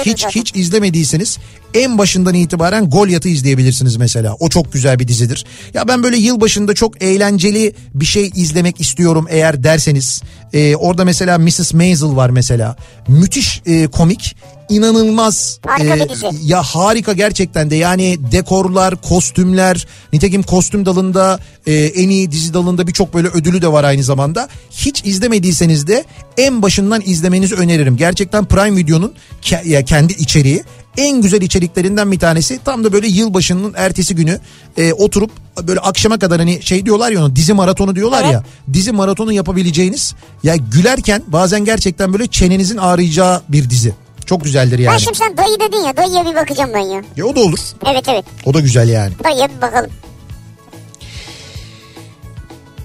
hiç 0.05 0.21
zaten. 0.21 0.41
hiç 0.41 0.57
izlemediyseniz 0.57 1.39
en 1.75 1.99
başından 1.99 2.35
itibaren 2.35 2.91
Goliath'ı 2.91 3.29
izleyebilirsiniz 3.29 3.97
mesela. 3.97 4.37
O 4.41 4.49
çok 4.49 4.73
güzel 4.73 4.99
bir 4.99 5.09
dizidir. 5.09 5.45
Ya 5.75 5.89
ben 5.89 6.03
böyle 6.03 6.17
yılbaşında 6.17 6.75
çok 6.75 7.03
eğlenceli 7.03 7.75
bir 7.95 8.05
şey 8.05 8.31
izlemek 8.35 8.81
istiyorum 8.81 9.27
eğer 9.31 9.65
derseniz. 9.65 10.23
e, 10.53 10.77
orada 10.77 11.05
mesela 11.05 11.39
Mrs. 11.39 11.75
Maisel 11.75 12.17
var 12.17 12.31
mesela. 12.31 12.77
Müthiş 13.09 13.63
e, 13.67 13.87
komik 13.87 14.37
inanılmaz 14.69 15.59
Harika 15.67 15.95
e, 15.95 16.07
ya 16.45 16.63
harika 16.63 17.13
gerçekten 17.13 17.71
de. 17.71 17.77
Yani 17.77 18.19
dekorlar 18.33 18.97
kostümler 18.97 19.87
nitekim 20.13 20.43
kostüm 20.43 20.87
dalında 20.87 21.39
e, 21.67 21.75
en 21.75 22.09
iyi 22.09 22.33
dizi 22.33 22.55
dalında 22.55 22.87
birçok 22.87 23.15
böyle 23.15 23.29
ödülü 23.29 23.63
de 23.63 23.73
var 23.73 23.85
aynı 23.85 24.03
zamanda. 24.03 24.49
Hiç 24.71 25.05
izlemediyseniz 25.05 25.87
de 25.87 26.05
en 26.37 26.63
başından 26.63 27.03
izlemenizi 27.05 27.55
öneririm. 27.55 27.97
Gerçekten 27.97 28.45
Prime 28.45 28.77
Video'nun 28.77 29.13
ke- 29.43 29.69
ya 29.69 29.85
kendi 29.85 30.13
içeriği. 30.13 30.63
En 30.97 31.23
güzel 31.23 31.43
içeriklerinden 31.43 32.13
bir 32.13 32.19
tanesi. 32.19 32.59
Tam 32.65 32.85
da 32.85 32.93
böyle 32.93 33.07
yılbaşının 33.09 33.75
ertesi 33.77 34.15
günü 34.15 34.41
e, 34.77 34.93
oturup 34.93 35.31
böyle 35.63 35.81
akşama 35.81 36.19
kadar 36.19 36.39
hani 36.39 36.63
şey 36.63 36.87
diyorlar 36.87 37.11
ya 37.11 37.37
dizi 37.37 37.53
maratonu 37.53 37.97
diyorlar 37.97 38.23
Evet. 38.23 38.33
ya 38.33 38.45
dizi 38.73 38.93
maratonu 38.93 39.33
yapabileceğiniz 39.33 40.15
ya 40.43 40.57
gülerken 40.57 41.23
bazen 41.27 41.65
gerçekten 41.65 42.13
böyle 42.13 42.27
çenenizin 42.27 42.77
ağrıyacağı 42.77 43.43
bir 43.49 43.71
dizi. 43.71 43.95
Çok 44.27 44.45
güzeldir 44.45 44.79
Ben 44.79 44.83
yani. 44.83 45.01
şimdi 45.01 45.19
sen 45.19 45.37
dayı 45.37 45.61
dedin 45.61 45.85
ya 45.85 45.97
dayıya 45.97 46.25
bir 46.27 46.35
bakacağım 46.35 46.71
ben 46.75 46.79
ya. 46.79 47.03
Ya 47.17 47.27
o 47.27 47.37
da 47.37 47.41
olur. 47.41 47.59
Evet 47.87 48.09
evet 48.09 48.25
O 48.45 48.55
da 48.55 48.61
güzel 48.61 48.89
yani. 48.89 49.13
dayıya 49.25 49.49
bir 49.57 49.61
bakalım. 49.63 49.91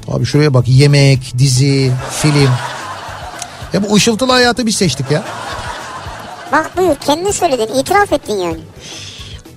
Abi 0.07 0.25
şuraya 0.25 0.53
bak 0.53 0.67
yemek, 0.67 1.33
dizi, 1.37 1.91
film. 2.21 2.49
Ya 3.73 3.83
bu 3.89 3.95
ışıltılı 3.95 4.31
hayatı 4.31 4.65
biz 4.65 4.75
seçtik 4.75 5.11
ya. 5.11 5.23
Bak 6.51 6.77
buyur 6.77 6.95
kendin 6.95 7.31
söyledin 7.31 7.73
itiraf 7.79 8.13
ettin 8.13 8.33
yani. 8.37 8.57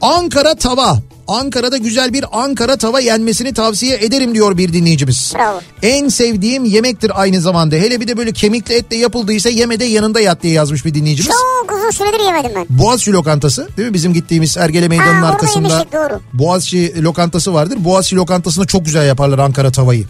Ankara 0.01 0.55
tava. 0.55 0.99
Ankara'da 1.29 1.77
güzel 1.77 2.13
bir 2.13 2.25
Ankara 2.33 2.77
tava 2.77 3.01
yenmesini 3.01 3.55
tavsiye 3.55 3.97
ederim 3.97 4.35
diyor 4.35 4.57
bir 4.57 4.73
dinleyicimiz. 4.73 5.33
Bravo. 5.37 5.61
En 5.83 6.09
sevdiğim 6.09 6.65
yemektir 6.65 7.13
aynı 7.21 7.41
zamanda. 7.41 7.77
Hele 7.77 8.01
bir 8.01 8.09
de 8.09 8.17
böyle 8.17 8.33
kemikli 8.33 8.75
etle 8.75 8.97
yapıldıysa 8.97 9.49
yemede 9.49 9.85
yanında 9.85 10.21
yat 10.21 10.43
diye 10.43 10.53
yazmış 10.53 10.85
bir 10.85 10.95
dinleyicimiz. 10.95 11.33
Çok 11.33 11.73
uzun 11.73 11.91
süredir 11.91 12.25
yemedim 12.25 12.51
ben. 12.57 12.67
Boğaziçi 12.71 13.13
lokantası 13.13 13.69
değil 13.77 13.89
mi? 13.89 13.95
Bizim 13.95 14.13
gittiğimiz 14.13 14.57
Ergele 14.57 14.89
Meydanı'nın 14.89 15.23
arkasında 15.23 15.69
yemiştik, 15.69 15.93
doğru. 15.93 16.21
Boğaziçi 16.33 17.03
lokantası 17.03 17.55
vardır. 17.55 17.85
Boğaziçi 17.85 18.17
lokantasında 18.17 18.65
çok 18.67 18.85
güzel 18.85 19.07
yaparlar 19.09 19.39
Ankara 19.39 19.73
tavayı. 19.73 20.05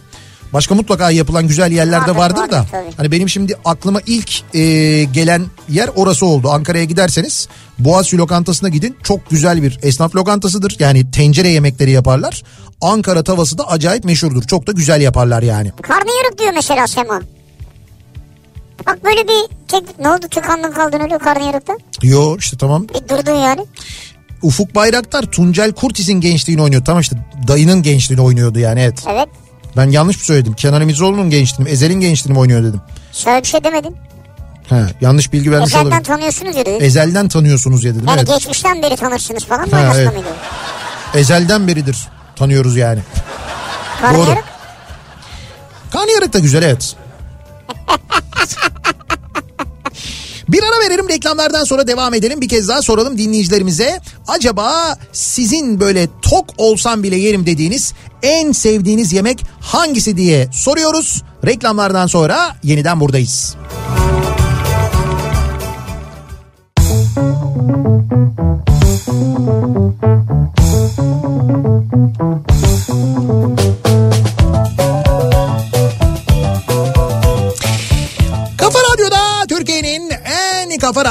Başka 0.53 0.75
mutlaka 0.75 1.11
yapılan 1.11 1.47
güzel 1.47 1.71
yerlerde 1.71 2.15
Vardır, 2.15 2.37
vardır, 2.37 2.51
da. 2.51 2.65
Hani 2.97 3.11
benim 3.11 3.29
şimdi 3.29 3.55
aklıma 3.65 3.99
ilk 4.05 4.55
e, 4.55 4.59
gelen 5.03 5.45
yer 5.69 5.89
orası 5.95 6.25
oldu. 6.25 6.49
Ankara'ya 6.49 6.83
giderseniz 6.83 7.47
Boğaziçi 7.79 8.17
lokantasına 8.17 8.69
gidin. 8.69 8.97
Çok 9.03 9.29
güzel 9.29 9.63
bir 9.63 9.79
esnaf 9.83 10.15
lokantasıdır. 10.15 10.75
Yani 10.79 11.11
tencere 11.11 11.47
yemekleri 11.47 11.91
yaparlar. 11.91 12.43
Ankara 12.81 13.23
tavası 13.23 13.57
da 13.57 13.67
acayip 13.67 14.03
meşhurdur. 14.03 14.43
Çok 14.43 14.67
da 14.67 14.71
güzel 14.71 15.01
yaparlar 15.01 15.43
yani. 15.43 15.71
Karnıyarık 15.81 16.39
diyor 16.39 16.51
mesela 16.55 16.87
Sema. 16.87 17.21
Bak 18.87 19.03
böyle 19.03 19.23
bir 19.27 19.55
tek 19.67 19.99
ne 19.99 20.09
oldu 20.09 20.27
tıkandın 20.31 20.71
kaldın 20.71 20.99
öyle 20.99 21.17
karnıyarıkta. 21.17 21.73
Yo 22.01 22.37
işte 22.37 22.57
tamam. 22.57 22.87
Bir 22.87 23.09
durdun 23.09 23.35
yani. 23.35 23.65
Ufuk 24.41 24.75
Bayraktar 24.75 25.23
Tuncel 25.23 25.71
Kurtiz'in 25.71 26.21
gençliğini 26.21 26.61
oynuyor. 26.61 26.85
Tamam 26.85 27.01
işte 27.01 27.15
dayının 27.47 27.81
gençliğini 27.81 28.21
oynuyordu 28.21 28.59
yani 28.59 28.79
evet. 28.79 29.03
Evet. 29.11 29.29
Ben 29.77 29.89
yanlış 29.89 30.17
mı 30.17 30.23
söyledim? 30.23 30.53
Kenan 30.53 30.81
İmirzalıoğlu'nun 30.81 31.29
gençliğini, 31.29 31.71
Ezel'in 31.71 31.99
gençliğini 31.99 32.39
oynuyor 32.39 32.63
dedim. 32.63 32.81
Şöyle 33.11 33.41
bir 33.41 33.47
şey 33.47 33.63
demedin. 33.63 33.97
He, 34.69 34.85
yanlış 35.01 35.33
bilgi 35.33 35.51
vermiş 35.51 35.67
Ezelden 35.67 35.85
olabilirim. 35.85 36.03
tanıyorsunuz 36.03 36.55
ya 36.55 36.65
dedin. 36.65 36.85
Ezel'den 36.85 37.27
tanıyorsunuz 37.27 37.83
ya 37.83 37.95
dedim. 37.95 38.05
Yani 38.07 38.19
evet. 38.19 38.27
geçmişten 38.27 38.81
beri 38.81 38.95
tanırsınız 38.95 39.45
falan 39.45 39.65
mı? 39.65 39.71
Başka 39.71 40.01
evet. 40.01 40.13
Ezel'den 41.15 41.67
beridir 41.67 41.97
tanıyoruz 42.35 42.77
yani. 42.77 42.99
Karnıyarık. 44.01 44.43
Karnıyarık 45.91 46.33
da 46.33 46.39
güzel 46.39 46.63
evet. 46.63 46.95
Bir 50.53 50.63
ara 50.63 50.85
verelim 50.85 51.09
reklamlardan 51.09 51.63
sonra 51.63 51.87
devam 51.87 52.13
edelim. 52.13 52.41
Bir 52.41 52.49
kez 52.49 52.67
daha 52.67 52.81
soralım 52.81 53.17
dinleyicilerimize. 53.17 53.99
Acaba 54.27 54.97
sizin 55.11 55.79
böyle 55.79 56.07
tok 56.21 56.45
olsam 56.57 57.03
bile 57.03 57.15
yerim 57.15 57.45
dediğiniz 57.45 57.93
en 58.23 58.51
sevdiğiniz 58.51 59.13
yemek 59.13 59.43
hangisi 59.61 60.17
diye 60.17 60.47
soruyoruz. 60.51 61.21
Reklamlardan 61.45 62.07
sonra 62.07 62.55
yeniden 62.63 62.99
buradayız. 62.99 63.55
Kafa 69.05 70.12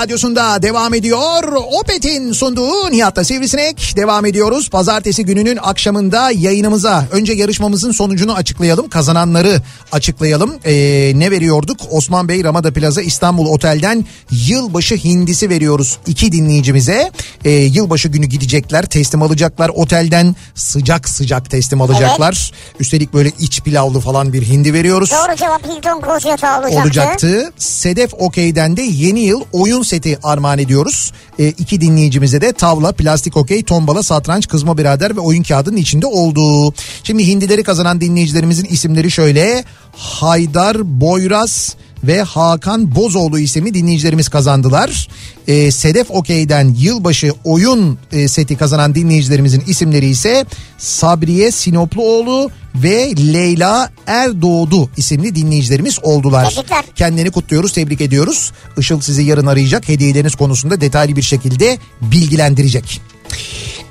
radyosunda 0.03 0.63
devam 0.63 0.95
ediyor. 0.95 1.43
Opet'in 1.81 2.33
sunduğu 2.33 2.91
Nihat'ta 2.91 3.25
Sivrisinek 3.25 3.93
devam 3.97 4.27
ediyoruz. 4.27 4.71
Pazartesi 4.71 5.25
gününün 5.25 5.59
akşamında 5.63 6.31
yayınımıza 6.31 7.07
önce 7.13 7.33
yarışmamızın 7.33 7.93
sonucunu 7.93 8.35
açıklayalım. 8.35 8.89
Kazananları 8.89 9.61
açıklayalım. 9.93 10.55
Ee, 10.65 11.13
ne 11.15 11.31
veriyorduk? 11.31 11.81
Osman 11.91 12.29
Bey 12.29 12.45
Ramada 12.45 12.73
Plaza 12.73 13.03
İstanbul 13.03 13.47
Otel'den 13.47 14.05
yılbaşı 14.31 14.95
hindisi 14.95 15.51
veriyoruz 15.51 15.99
iki 16.07 16.33
dinleyicimize. 16.33 17.11
Ee, 17.45 17.51
yılbaşı 17.51 18.09
günü 18.09 18.27
gidecekler 18.27 18.87
teslim 18.87 19.23
alacaklar. 19.23 19.69
Otelden 19.69 20.37
sıcak 20.55 21.09
sıcak 21.09 21.51
teslim 21.51 21.81
alacaklar. 21.81 22.53
Üstelik 22.81 23.15
böyle 23.15 23.33
iç 23.41 23.61
pilavlı 23.61 24.01
falan 24.01 24.33
bir 24.33 24.43
hindi 24.43 24.75
veriyoruz 24.75 25.11
Doğru 25.11 25.37
cevap 25.37 25.67
Hilton 25.67 26.01
Koz 26.01 26.25
yatağı 26.25 26.61
olacaktı. 26.61 26.83
olacaktı. 26.83 27.53
Sedef 27.59 28.15
Okey'den 28.19 28.77
de 28.77 28.83
yeni 28.83 29.21
yıl 29.21 29.43
oyun 29.53 29.83
seti 29.93 30.19
armağan 30.23 30.59
ediyoruz. 30.59 31.13
E, 31.39 31.49
iki 31.49 31.81
dinleyicimize 31.81 32.41
de 32.41 32.53
tavla, 32.53 32.93
plastik 32.93 33.37
okey, 33.37 33.63
tombala, 33.63 34.03
satranç, 34.03 34.49
kızma 34.49 34.79
birader 34.79 35.17
ve 35.17 35.21
oyun 35.21 35.43
kağıdının 35.43 35.77
içinde 35.77 36.07
olduğu. 36.07 36.75
Şimdi 37.05 37.27
hindileri 37.27 37.63
kazanan 37.63 38.01
dinleyicilerimizin 38.01 38.65
isimleri 38.65 39.11
şöyle. 39.11 39.65
Haydar 39.97 41.01
Boyraz 41.01 41.77
ve 42.05 42.23
Hakan 42.23 42.95
Bozoğlu 42.95 43.39
isimli 43.39 43.75
dinleyicilerimiz 43.75 44.29
kazandılar. 44.29 45.09
Ee, 45.49 45.71
Sedef 45.71 46.11
Okey'den 46.11 46.75
yılbaşı 46.79 47.33
oyun 47.45 47.99
e, 48.13 48.29
seti 48.29 48.57
kazanan 48.57 48.95
dinleyicilerimizin 48.95 49.63
isimleri 49.67 50.07
ise 50.07 50.47
Sabriye 50.79 51.51
Sinopluoğlu 51.51 52.51
ve 52.75 53.17
Leyla 53.17 53.91
Erdoğdu 54.07 54.91
isimli 54.97 55.35
dinleyicilerimiz 55.35 55.99
oldular. 56.03 56.51
Tebrikler. 56.51 56.85
Kendilerini 56.97 57.31
kutluyoruz, 57.31 57.73
tebrik 57.73 58.01
ediyoruz. 58.01 58.53
Işıl 58.79 59.01
sizi 59.01 59.23
yarın 59.23 59.47
arayacak, 59.47 59.89
hediyeleriniz 59.89 60.35
konusunda 60.35 60.81
detaylı 60.81 61.17
bir 61.17 61.23
şekilde 61.23 61.79
bilgilendirecek. 62.01 63.01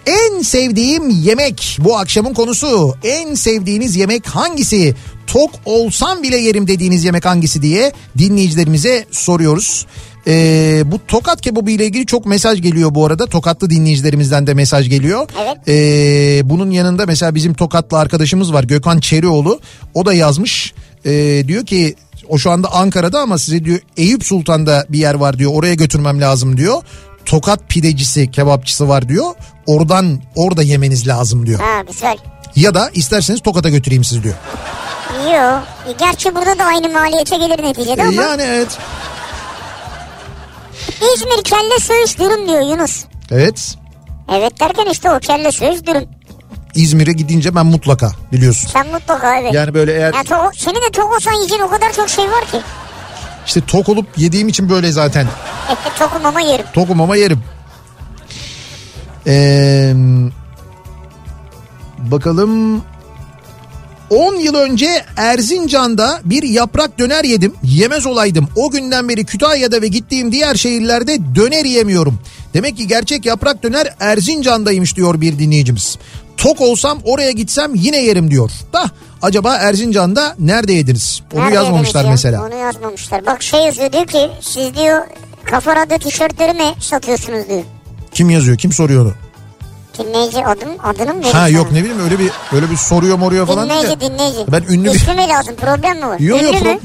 En 0.06 0.42
sevdiğim 0.42 1.10
yemek 1.10 1.78
bu 1.80 1.98
akşamın 1.98 2.34
konusu. 2.34 2.96
En 3.04 3.34
sevdiğiniz 3.34 3.96
yemek 3.96 4.28
hangisi? 4.28 4.96
Tok 5.28 5.52
olsam 5.66 6.24
bile 6.24 6.38
yerim 6.38 6.68
dediğiniz 6.68 7.06
yemek 7.06 7.26
hangisi 7.26 7.62
diye 7.62 7.92
dinleyicilerimize 8.18 9.06
soruyoruz. 9.12 9.86
Ee, 10.28 10.84
bu 10.86 11.00
tokat 11.08 11.42
kebabı 11.42 11.72
ile 11.72 11.86
ilgili 11.86 12.06
çok 12.06 12.26
mesaj 12.26 12.62
geliyor 12.62 12.96
bu 12.96 13.06
arada. 13.06 13.26
Tokatlı 13.28 13.70
dinleyicilerimizden 13.70 14.48
de 14.48 14.54
mesaj 14.54 14.90
geliyor. 14.90 15.28
Evet. 15.42 15.58
Ee, 15.68 16.50
bunun 16.50 16.72
yanında 16.72 17.06
mesela 17.06 17.36
bizim 17.36 17.54
Tokatlı 17.54 17.98
arkadaşımız 17.98 18.54
var 18.54 18.64
Gökhan 18.64 19.00
Çerioğlu. 19.00 19.60
O 19.94 20.06
da 20.06 20.14
yazmış. 20.14 20.74
Ee, 21.06 21.44
diyor 21.48 21.66
ki 21.66 21.96
o 22.30 22.38
şu 22.38 22.52
anda 22.52 22.74
Ankara'da 22.74 23.20
ama 23.20 23.38
size 23.38 23.66
diyor 23.66 23.80
Eyüp 23.98 24.26
Sultan'da 24.26 24.86
bir 24.90 25.00
yer 25.00 25.14
var 25.14 25.40
diyor. 25.40 25.52
Oraya 25.54 25.74
götürmem 25.74 26.22
lazım 26.22 26.58
diyor. 26.58 26.82
Tokat 27.26 27.70
pidecisi, 27.70 28.32
kebapçısı 28.32 28.90
var 28.90 29.10
diyor. 29.10 29.32
Oradan 29.66 30.22
orada 30.36 30.64
yemeniz 30.64 31.08
lazım 31.08 31.46
diyor. 31.46 31.60
Ha 31.60 31.82
güzel. 31.92 32.18
Ya 32.56 32.74
da 32.74 32.90
isterseniz 32.94 33.42
Tokat'a 33.42 33.70
götüreyim 33.70 34.04
sizi 34.04 34.24
diyor. 34.24 34.36
Yok. 35.34 35.64
Gerçi 36.00 36.36
burada 36.36 36.60
da 36.60 36.64
aynı 36.64 36.90
maliyete 36.90 37.38
gelir 37.38 37.64
neticede 37.64 38.02
Ee, 38.02 38.06
ama. 38.06 38.22
yani 38.22 38.42
evet. 38.42 38.78
İzmir 41.16 41.44
kelle 41.44 41.80
söğüş 41.80 42.20
dürüm 42.20 42.48
diyor 42.48 42.62
Yunus. 42.62 43.04
Evet. 43.32 43.76
Evet 44.36 44.60
derken 44.60 44.86
işte 44.92 45.12
o 45.12 45.20
kelle 45.20 45.52
söğüş 45.52 45.86
dürüm. 45.86 46.10
İzmir'e 46.76 47.12
gidince 47.12 47.56
ben 47.56 47.66
mutlaka 47.66 48.12
biliyorsun. 48.32 48.70
Sen 48.74 48.88
mutlaka 48.88 49.40
evet. 49.40 49.54
Yani 49.54 49.74
böyle 49.74 49.92
eğer 49.94 50.14
Ya 50.14 50.22
to- 50.22 50.52
senin 50.58 50.76
de 50.76 50.92
tok 50.94 51.14
olsan 51.16 51.34
yiyeceğin 51.34 51.62
o 51.62 51.70
kadar 51.70 51.94
çok 51.94 52.10
şey 52.10 52.26
var 52.26 52.46
ki. 52.52 52.58
İşte 53.52 53.62
tok 53.68 53.90
olup 53.90 54.06
yediğim 54.18 54.48
için 54.48 54.70
böyle 54.70 54.92
zaten. 54.92 55.28
Tokum 56.00 56.26
ama 56.26 56.42
yerim. 56.42 56.66
Tokum 56.74 57.02
ama 57.02 57.16
yerim. 57.16 57.40
Ee, 59.28 59.94
bakalım 61.98 62.84
10 64.10 64.36
yıl 64.36 64.56
önce 64.56 65.06
Erzincan'da 65.18 66.22
bir 66.26 66.44
yaprak 66.44 67.00
döner 67.00 67.24
yedim. 67.24 67.54
Yemez 67.64 68.06
olaydım. 68.06 68.48
O 68.56 68.72
günden 68.72 69.10
beri 69.10 69.26
Kütahya'da 69.26 69.82
ve 69.82 69.88
gittiğim 69.88 70.32
diğer 70.32 70.56
şehirlerde 70.56 71.36
döner 71.36 71.66
yemiyorum. 71.66 72.20
Demek 72.54 72.78
ki 72.78 72.88
gerçek 72.88 73.26
yaprak 73.26 73.64
döner 73.64 73.96
Erzincan'daymış 74.00 74.96
diyor 74.96 75.22
bir 75.22 75.40
dinleyicimiz. 75.40 75.98
Tok 76.42 76.62
olsam 76.62 77.00
oraya 77.04 77.32
gitsem 77.32 77.76
yine 77.76 77.98
yerim 77.98 78.32
diyor. 78.32 78.52
Da 78.74 78.86
acaba 79.22 79.56
Erzincan'da 79.58 80.36
nerede 80.40 80.74
yediniz? 80.74 81.22
Onu 81.34 81.42
Nerede 81.42 81.56
yazmamışlar 81.56 82.04
ya? 82.06 82.12
mesela. 82.12 82.46
Onu 82.46 82.56
yazmamışlar. 82.56 83.26
Bak 83.26 83.42
şey 83.44 83.60
yazıyor 83.66 83.92
diyor 83.92 84.06
ki 84.08 84.30
siz 84.42 84.76
diyor 84.76 85.02
kafa 85.44 85.76
radyo 85.76 85.98
tişörtleri 85.98 86.54
mi 86.54 86.74
satıyorsunuz 86.80 87.50
diyor. 87.50 87.64
Kim 88.14 88.30
yazıyor? 88.30 88.58
Kim 88.58 88.72
soruyor 88.72 89.06
onu? 89.06 89.14
Dinleyici 89.98 90.46
adım, 90.46 90.70
adını 90.84 91.14
mı 91.14 91.24
Ha 91.24 91.30
sana? 91.32 91.48
yok 91.48 91.72
ne 91.72 91.80
bileyim 91.84 92.00
öyle 92.04 92.20
bir 92.20 92.32
öyle 92.54 92.72
bir 92.72 92.78
soruyor 92.78 93.18
moruyor 93.18 93.48
falan 93.48 93.70
Dinleyici 93.70 94.00
dinleyici. 94.00 94.52
Ben 94.52 94.64
ünlü 94.70 94.90
bir 94.90 94.96
İsmi 94.96 95.14
mi 95.16 95.28
lazım 95.28 95.56
problem 95.56 95.98
mi 95.98 96.08
var? 96.08 96.20
Yok 96.20 96.42
yok 96.44 96.56
pro-? 96.56 96.80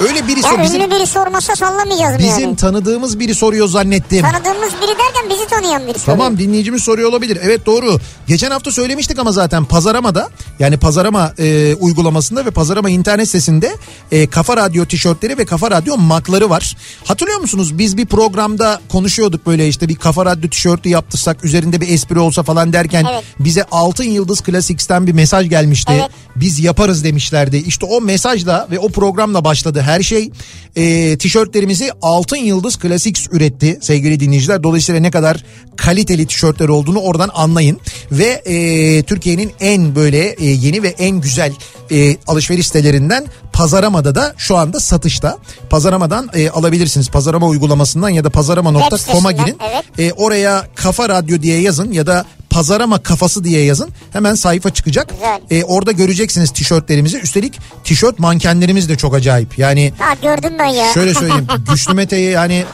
Öyle 0.00 0.28
biri 0.28 0.40
Ya 0.40 0.48
sor 0.50 0.62
bizim 0.62 0.80
ünlü 0.80 0.90
biri 0.90 1.06
sormasa 1.06 1.56
sallamayacağız 1.56 2.12
mı 2.12 2.18
bizim 2.18 2.40
yani? 2.42 2.56
tanıdığımız 2.56 3.18
biri 3.18 3.34
soruyor 3.34 3.68
zannettim. 3.68 4.22
Tanıdığımız 4.22 4.72
biri 4.82 4.88
derken 4.98 5.30
bizi 5.30 5.46
tanıyan 5.46 5.82
biri 5.82 5.98
soruyor. 5.98 6.18
Tamam 6.18 6.38
dinleyicimiz 6.38 6.82
soruyor 6.82 7.08
olabilir. 7.10 7.38
Evet 7.42 7.66
doğru. 7.66 7.98
Geçen 8.26 8.50
hafta 8.50 8.72
söylemiştik 8.72 9.18
ama 9.18 9.32
zaten 9.32 9.64
Pazarama'da 9.64 10.28
yani 10.58 10.76
Pazarama 10.76 11.32
e, 11.38 11.74
uygulamasında 11.74 12.46
ve 12.46 12.50
Pazarama 12.50 12.90
internet 12.90 13.26
sitesinde 13.26 13.76
e, 14.12 14.26
Kafa 14.26 14.56
Radyo 14.56 14.84
tişörtleri 14.84 15.38
ve 15.38 15.44
Kafa 15.44 15.70
Radyo 15.70 15.96
makları 15.98 16.50
var. 16.50 16.76
Hatırlıyor 17.04 17.40
musunuz? 17.40 17.78
Biz 17.78 17.96
bir 17.96 18.06
programda 18.06 18.80
konuşuyorduk 18.88 19.46
böyle 19.46 19.68
işte 19.68 19.88
bir 19.88 19.94
Kafa 19.96 20.26
Radyo 20.26 20.50
tişörtü 20.50 20.88
yaptırsak 20.88 21.44
üzerinde 21.44 21.80
bir 21.80 21.88
espri 21.88 22.18
olsa 22.18 22.42
falan 22.42 22.72
derken 22.72 23.06
Evet. 23.12 23.24
bize 23.38 23.64
Altın 23.70 24.04
Yıldız 24.04 24.42
Classics'ten 24.42 25.06
bir 25.06 25.12
mesaj 25.12 25.48
gelmişti. 25.48 25.92
Evet. 25.96 26.10
Biz 26.36 26.58
yaparız 26.58 27.04
demişlerdi. 27.04 27.56
İşte 27.56 27.86
o 27.86 28.00
mesajla 28.00 28.68
ve 28.70 28.78
o 28.78 28.88
programla 28.88 29.44
başladı 29.44 29.80
her 29.82 30.02
şey. 30.02 30.30
E, 30.76 31.16
tişörtlerimizi 31.18 31.90
Altın 32.02 32.36
Yıldız 32.36 32.78
Classics 32.82 33.28
üretti 33.32 33.78
sevgili 33.82 34.20
dinleyiciler. 34.20 34.62
Dolayısıyla 34.62 35.00
ne 35.00 35.10
kadar 35.10 35.44
kaliteli 35.76 36.26
tişörtler 36.26 36.68
olduğunu 36.68 37.00
oradan 37.00 37.30
anlayın. 37.34 37.80
Ve 38.12 38.42
e, 38.44 39.02
Türkiye'nin 39.02 39.52
en 39.60 39.94
böyle 39.94 40.28
e, 40.28 40.46
yeni 40.46 40.82
ve 40.82 40.88
en 40.88 41.20
güzel 41.20 41.52
e, 41.90 42.16
alışveriş 42.26 42.66
sitelerinden 42.66 43.26
Pazarama'da 43.52 44.14
da 44.14 44.34
şu 44.36 44.56
anda 44.56 44.80
satışta. 44.80 45.38
Pazaramadan 45.70 46.30
e, 46.34 46.50
alabilirsiniz. 46.50 47.08
Pazarama 47.08 47.46
uygulamasından 47.46 48.08
ya 48.08 48.24
da 48.24 48.30
pazarama.com'a 48.30 49.32
girin. 49.32 49.56
evet. 49.70 49.84
E, 49.98 50.12
oraya 50.12 50.66
Kafa 50.74 51.08
Radyo 51.08 51.42
diye 51.42 51.60
yazın 51.60 51.92
ya 51.92 52.06
da 52.06 52.24
Pazarama 52.52 53.02
Kafası 53.02 53.44
diye 53.44 53.64
yazın. 53.64 53.90
Hemen 54.12 54.34
sayfa 54.34 54.70
çıkacak. 54.70 55.08
Güzel. 55.10 55.40
E, 55.60 55.64
orada 55.64 55.92
göreceksiniz 55.92 56.50
tişörtlerimizi. 56.50 57.18
Üstelik 57.18 57.58
tişört 57.84 58.18
mankenlerimiz 58.18 58.88
de 58.88 58.96
çok 58.96 59.14
acayip. 59.14 59.58
Yani 59.58 59.92
Ha 59.98 60.14
gördüm 60.22 60.52
ben 60.58 60.66
ya. 60.66 60.92
şöyle 60.94 61.14
söyleyeyim. 61.14 61.46
Güçlü 61.70 61.94
Mete'yi 61.94 62.30
yani 62.30 62.64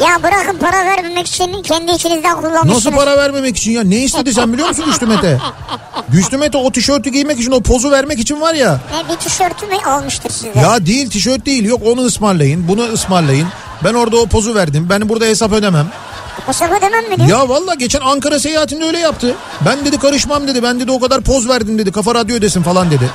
ya 0.00 0.22
bırakın 0.22 0.58
para 0.58 0.84
vermemek 0.86 1.26
için 1.26 1.62
kendi 1.62 1.92
içinizden 1.92 2.36
kullanmışsınız. 2.36 2.74
nasıl 2.86 2.90
para 2.98 3.16
vermemek 3.16 3.56
için 3.56 3.70
ya? 3.72 3.82
Ne 3.84 3.96
istedi 4.04 4.34
sen 4.34 4.52
biliyor 4.52 4.68
musun 4.68 4.84
Güçlü 4.92 5.06
Mete? 5.06 5.38
Güçlü 6.08 6.36
Mete 6.36 6.58
o 6.58 6.72
tişörtü 6.72 7.10
giymek 7.10 7.40
için 7.40 7.50
o 7.50 7.60
pozu 7.60 7.90
vermek 7.90 8.18
için 8.18 8.40
var 8.40 8.54
ya. 8.54 8.80
Ne 8.94 9.12
bir 9.14 9.18
tişörtü 9.20 9.66
mü 9.66 9.74
almıştır 9.86 10.30
size? 10.30 10.52
Ya 10.60 10.86
değil 10.86 11.10
tişört 11.10 11.46
değil 11.46 11.64
yok 11.64 11.80
onu 11.86 12.00
ısmarlayın 12.00 12.68
bunu 12.68 12.82
ısmarlayın. 12.92 13.48
Ben 13.84 13.94
orada 13.94 14.16
o 14.16 14.26
pozu 14.26 14.54
verdim. 14.54 14.86
Ben 14.90 15.08
burada 15.08 15.24
hesap 15.24 15.52
ödemem. 15.52 15.86
Hesap 16.46 16.72
ödemem 16.72 17.08
mi 17.08 17.16
diyor? 17.16 17.28
Ya 17.28 17.48
valla 17.48 17.74
geçen 17.74 18.00
Ankara 18.00 18.38
seyahatinde 18.40 18.84
öyle 18.84 18.98
yaptı. 18.98 19.34
Ben 19.66 19.84
dedi 19.84 19.98
karışmam 19.98 20.48
dedi. 20.48 20.62
Ben 20.62 20.80
dedi 20.80 20.90
o 20.90 21.00
kadar 21.00 21.20
poz 21.20 21.48
verdim 21.48 21.78
dedi. 21.78 21.92
Kafa 21.92 22.14
radyo 22.14 22.36
ödesin 22.36 22.62
falan 22.62 22.90
dedi. 22.90 23.10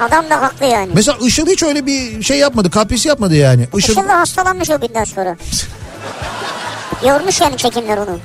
Adam 0.00 0.30
da 0.30 0.42
haklı 0.42 0.66
yani. 0.66 0.90
Mesela 0.94 1.18
Işıl 1.22 1.46
hiç 1.46 1.62
öyle 1.62 1.86
bir 1.86 2.22
şey 2.22 2.38
yapmadı. 2.38 2.70
Kapris 2.70 3.06
yapmadı 3.06 3.36
yani. 3.36 3.68
Işıl, 3.76 3.92
Işıl 3.92 4.08
da 4.08 4.18
hastalanmış 4.18 4.70
o 4.70 4.80
günden 4.80 5.04
sonra. 5.04 5.36
Yormuş 7.06 7.40
yani 7.40 7.56
çekimler 7.56 7.96
onu. 7.98 8.18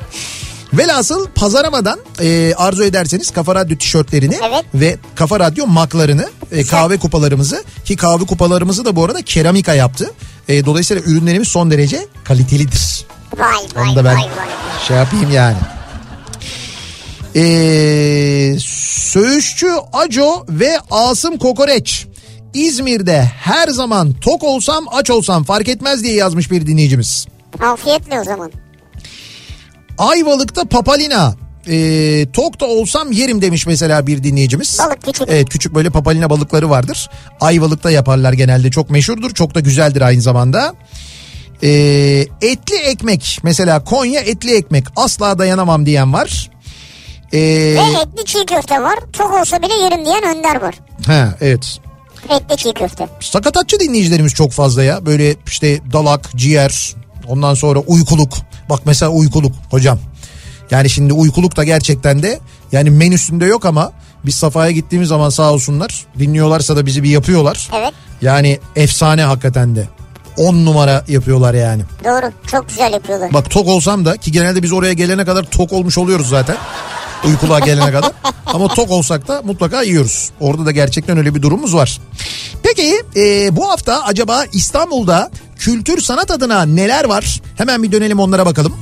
Velhasıl 0.73 1.27
pazaramadan 1.27 1.99
e, 2.21 2.53
arzu 2.57 2.83
ederseniz 2.83 3.31
Kafa 3.31 3.55
Radyo 3.55 3.77
tişörtlerini 3.77 4.37
Evet. 4.49 4.65
ve 4.73 4.97
Kafa 5.15 5.39
Radyo 5.39 5.67
maklarını 5.67 6.29
e, 6.51 6.65
kahve 6.65 6.97
kupalarımızı 6.97 7.63
ki 7.85 7.95
kahve 7.95 8.25
kupalarımızı 8.25 8.85
da 8.85 8.95
bu 8.95 9.05
arada 9.05 9.21
keramika 9.21 9.73
yaptı. 9.73 10.11
E, 10.47 10.65
dolayısıyla 10.65 11.03
ürünlerimiz 11.03 11.47
son 11.47 11.71
derece 11.71 12.07
kalitelidir. 12.23 13.05
Vay 13.37 13.55
vay 13.75 13.87
Onu 13.89 13.95
da 13.95 14.05
ben 14.05 14.15
vay 14.15 14.23
vay. 14.23 14.29
şey 14.87 14.97
yapayım 14.97 15.31
yani. 15.31 15.57
Ee, 17.35 18.55
Söğüşçü 18.59 19.67
Aco 19.93 20.45
ve 20.49 20.79
Asım 20.91 21.37
Kokoreç. 21.37 22.05
İzmir'de 22.53 23.21
her 23.23 23.67
zaman 23.67 24.13
tok 24.13 24.43
olsam 24.43 24.85
aç 24.91 25.09
olsam 25.09 25.43
fark 25.43 25.67
etmez 25.67 26.03
diye 26.03 26.13
yazmış 26.13 26.51
bir 26.51 26.67
dinleyicimiz. 26.67 27.27
Afiyetle 27.63 28.19
o 28.19 28.23
zaman. 28.23 28.51
Ayvalık'ta 29.97 30.65
papalina. 30.65 31.35
Ee, 31.67 32.25
tok 32.33 32.59
da 32.59 32.65
olsam 32.65 33.11
yerim 33.11 33.41
demiş 33.41 33.65
mesela 33.67 34.07
bir 34.07 34.23
dinleyicimiz. 34.23 34.79
Balık 34.79 35.03
küçük. 35.03 35.27
Evet 35.27 35.49
küçük 35.49 35.75
böyle 35.75 35.89
papalina 35.89 36.29
balıkları 36.29 36.69
vardır. 36.69 37.09
Ayvalık'ta 37.41 37.91
yaparlar 37.91 38.33
genelde 38.33 38.71
çok 38.71 38.89
meşhurdur. 38.89 39.33
Çok 39.33 39.55
da 39.55 39.59
güzeldir 39.59 40.01
aynı 40.01 40.21
zamanda. 40.21 40.73
Ee, 41.63 42.25
etli 42.41 42.75
ekmek 42.75 43.39
mesela 43.43 43.83
Konya 43.83 44.21
etli 44.21 44.55
ekmek 44.55 44.85
asla 44.95 45.39
dayanamam 45.39 45.85
diyen 45.85 46.13
var. 46.13 46.49
Ee, 47.33 47.37
Ve 47.39 48.01
etli 48.01 48.25
çiğ 48.25 48.45
köfte 48.45 48.81
var. 48.81 48.99
Çok 49.13 49.33
olsa 49.33 49.61
bile 49.61 49.73
yerim 49.73 50.05
diyen 50.05 50.37
Önder 50.37 50.61
var. 50.61 50.75
ha, 51.05 51.35
evet. 51.41 51.77
Etli 52.29 52.57
çiğ 52.57 52.73
köfte. 52.73 53.07
Sakatatçı 53.19 53.79
dinleyicilerimiz 53.79 54.33
çok 54.33 54.51
fazla 54.51 54.83
ya. 54.83 55.05
Böyle 55.05 55.35
işte 55.47 55.79
dalak, 55.93 56.29
ciğer, 56.35 56.95
ondan 57.27 57.53
sonra 57.53 57.79
uykuluk. 57.79 58.33
Bak 58.69 58.79
mesela 58.85 59.11
uykuluk 59.11 59.51
hocam. 59.69 59.99
Yani 60.71 60.89
şimdi 60.89 61.13
uykuluk 61.13 61.55
da 61.55 61.63
gerçekten 61.63 62.23
de 62.23 62.39
yani 62.71 62.89
menüsünde 62.89 63.45
yok 63.45 63.65
ama 63.65 63.91
biz 64.25 64.35
Safa'ya 64.35 64.71
gittiğimiz 64.71 65.09
zaman 65.09 65.29
sağ 65.29 65.53
olsunlar 65.53 66.05
dinliyorlarsa 66.19 66.75
da 66.75 66.85
bizi 66.85 67.03
bir 67.03 67.09
yapıyorlar. 67.09 67.69
Evet. 67.79 67.93
Yani 68.21 68.59
efsane 68.75 69.23
hakikaten 69.23 69.75
de. 69.75 69.87
10 70.39 70.65
numara 70.65 71.03
yapıyorlar 71.07 71.53
yani. 71.53 71.83
Doğru. 72.03 72.31
Çok 72.47 72.69
güzel 72.69 72.93
yapıyorlar. 72.93 73.33
Bak 73.33 73.49
tok 73.49 73.67
olsam 73.67 74.05
da 74.05 74.17
ki 74.17 74.31
genelde 74.31 74.63
biz 74.63 74.73
oraya 74.73 74.93
gelene 74.93 75.25
kadar 75.25 75.43
tok 75.43 75.73
olmuş 75.73 75.97
oluyoruz 75.97 76.29
zaten. 76.29 76.57
Uykuluğa 77.25 77.59
gelene 77.59 77.91
kadar. 77.91 78.11
Ama 78.45 78.67
tok 78.67 78.91
olsak 78.91 79.27
da 79.27 79.41
mutlaka 79.41 79.81
yiyoruz. 79.81 80.29
Orada 80.39 80.65
da 80.65 80.71
gerçekten 80.71 81.17
öyle 81.17 81.35
bir 81.35 81.41
durumumuz 81.41 81.75
var. 81.75 81.99
Peki 82.63 83.03
e, 83.15 83.55
bu 83.55 83.69
hafta 83.69 84.03
acaba 84.03 84.45
İstanbul'da 84.53 85.31
kültür 85.57 86.01
sanat 86.01 86.31
adına 86.31 86.65
neler 86.65 87.05
var? 87.05 87.41
Hemen 87.57 87.83
bir 87.83 87.91
dönelim 87.91 88.19
onlara 88.19 88.45
bakalım. 88.45 88.73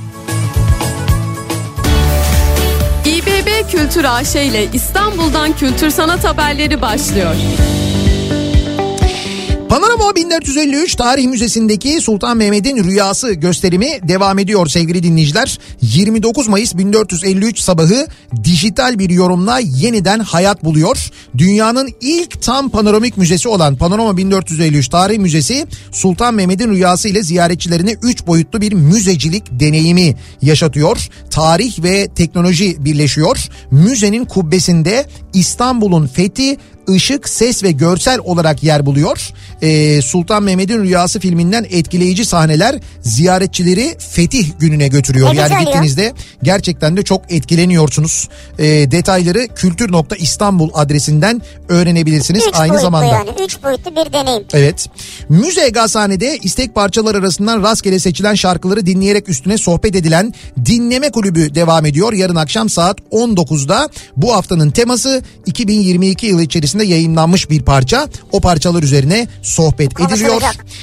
İBB 3.04 3.70
Kültür 3.70 4.04
AŞ 4.04 4.34
ile 4.34 4.66
İstanbul'dan 4.72 5.56
kültür 5.56 5.90
sanat 5.90 6.24
haberleri 6.24 6.82
başlıyor. 6.82 7.34
Panorama 9.68 10.16
1453 10.16 10.94
Tarih 10.94 11.26
Müzesi'ndeki 11.26 12.00
Sultan 12.00 12.36
Mehmet'in 12.36 12.84
Rüyası 12.84 13.32
gösterimi 13.32 13.88
devam 14.02 14.38
ediyor 14.38 14.66
sevgili 14.66 15.02
dinleyiciler. 15.02 15.58
29 15.82 16.48
Mayıs 16.48 16.76
1453 16.76 17.58
sabahı 17.58 18.06
dijital 18.44 18.98
bir 18.98 19.10
yorumla 19.10 19.58
yeniden 19.58 20.20
hayat 20.20 20.64
buluyor. 20.64 21.10
Dünyanın 21.38 21.88
ilk 22.00 22.42
tam 22.42 22.68
panoramik 22.68 23.16
müzesi 23.16 23.48
olan 23.48 23.76
Panorama 23.76 24.16
1453 24.16 24.88
Tarih 24.88 25.18
Müzesi 25.18 25.66
Sultan 25.92 26.34
Mehmet'in 26.34 26.70
Rüyası 26.70 27.08
ile 27.08 27.22
ziyaretçilerine 27.22 27.96
3 28.02 28.26
boyutlu 28.26 28.60
bir 28.60 28.72
müzecilik 28.72 29.44
deneyimi 29.50 30.14
yaşatıyor. 30.42 31.08
Tarih 31.30 31.82
ve 31.82 32.08
teknoloji 32.08 32.84
birleşiyor. 32.84 33.48
Müzenin 33.70 34.24
kubbesinde 34.24 35.06
İstanbul'un 35.34 36.06
fethi 36.06 36.56
ışık, 36.90 37.28
ses 37.28 37.62
ve 37.62 37.70
görsel 37.72 38.18
olarak 38.24 38.62
yer 38.62 38.86
buluyor. 38.86 39.30
Ee, 39.62 40.02
Sultan 40.02 40.42
Mehmet'in 40.42 40.82
Rüyası 40.82 41.20
filminden 41.20 41.66
etkileyici 41.70 42.24
sahneler 42.24 42.80
ziyaretçileri 43.02 43.96
Fetih 43.98 44.46
gününe 44.58 44.88
götürüyor. 44.88 45.34
Ne 45.34 45.38
yani 45.38 45.64
gittiğinizde 45.64 46.12
gerçekten 46.42 46.96
de 46.96 47.02
çok 47.02 47.32
etkileniyorsunuz. 47.32 48.28
Ee, 48.58 48.64
detayları 48.66 49.48
kültür.istanbul 49.54 50.70
adresinden 50.74 51.42
öğrenebilirsiniz 51.68 52.46
Üç 52.48 52.54
aynı 52.54 52.80
zamanda. 52.80 53.06
yani. 53.06 53.30
Üç 53.44 53.62
boyutlu 53.62 53.90
bir 53.90 54.12
deneyim. 54.12 54.44
Evet. 54.52 54.86
Müze 55.28 55.68
Gazhane'de 55.68 56.38
istek 56.42 56.74
parçalar 56.74 57.14
arasından 57.14 57.62
rastgele 57.62 57.98
seçilen 57.98 58.34
şarkıları 58.34 58.86
dinleyerek 58.86 59.28
üstüne 59.28 59.58
sohbet 59.58 59.96
edilen 59.96 60.34
Dinleme 60.66 61.10
Kulübü 61.10 61.54
devam 61.54 61.86
ediyor. 61.86 62.12
Yarın 62.12 62.36
akşam 62.36 62.68
saat 62.68 63.00
19'da 63.12 63.88
bu 64.16 64.34
haftanın 64.34 64.70
teması 64.70 65.22
2022 65.46 66.26
yılı 66.26 66.42
içerisinde 66.42 66.77
yayınlanmış 66.84 67.50
bir 67.50 67.62
parça. 67.62 68.08
O 68.32 68.40
parçalar 68.40 68.82
üzerine 68.82 69.28
sohbet 69.42 70.00
ediliyor. 70.00 70.42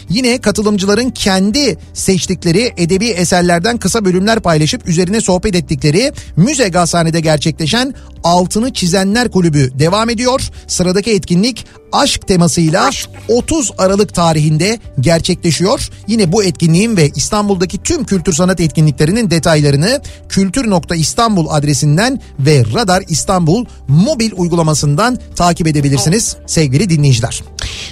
Yine 0.10 0.38
katılımcıların 0.42 1.10
kendi 1.10 1.78
seçtikleri 1.94 2.74
edebi 2.78 3.08
eserlerden 3.08 3.78
kısa 3.78 4.06
bölümler 4.06 4.40
paylaşıp 4.40 4.88
üzerine 4.88 5.22
sohbet 5.22 5.56
ettikleri 5.56 6.12
Müze 6.36 6.70
Gazhane'de 6.70 7.20
gerçekleşen 7.20 7.94
Altını 8.26 8.74
Çizenler 8.74 9.32
Kulübü 9.32 9.80
devam 9.80 10.10
ediyor. 10.10 10.50
Sıradaki 10.68 11.12
etkinlik 11.12 11.66
aşk 11.92 12.28
temasıyla 12.28 12.86
Aşk. 12.86 13.10
30 13.28 13.72
Aralık 13.78 14.14
tarihinde 14.14 14.80
gerçekleşiyor. 15.00 15.90
Yine 16.08 16.32
bu 16.32 16.44
etkinliğin 16.44 16.98
ve 16.98 17.10
İstanbul'daki 17.16 17.84
tüm 17.84 18.06
kültür 18.06 18.34
sanat 18.34 18.60
etkinliklerinin 18.60 19.30
detaylarını 19.30 20.02
kültür.istanbul 20.30 21.48
adresinden 21.50 22.22
ve 22.40 22.64
Radar 22.74 23.04
İstanbul 23.08 23.66
mobil 23.88 24.32
uygulamasından 24.36 25.20
takip 25.36 25.68
edebilirsiniz 25.68 26.38
sevgili 26.46 26.90
dinleyiciler. 26.90 27.44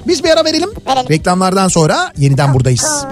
Biz 0.08 0.24
bir 0.24 0.30
ara 0.30 0.46
verelim. 0.46 0.70
Verelim. 0.88 1.10
Reklamlardan 1.10 1.68
sonra 1.68 2.12
yeniden 2.18 2.54
buradayız. 2.54 3.06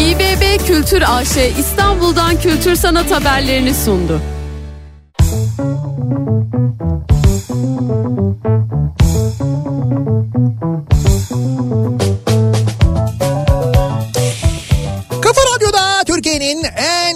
İBB 0.00 0.66
Kültür 0.66 1.02
AŞ 1.06 1.36
İstanbul'dan 1.58 2.40
kültür 2.40 2.76
sanat 2.76 3.10
haberlerini 3.10 3.74
sundu. 3.74 4.20
Kafa 5.34 5.74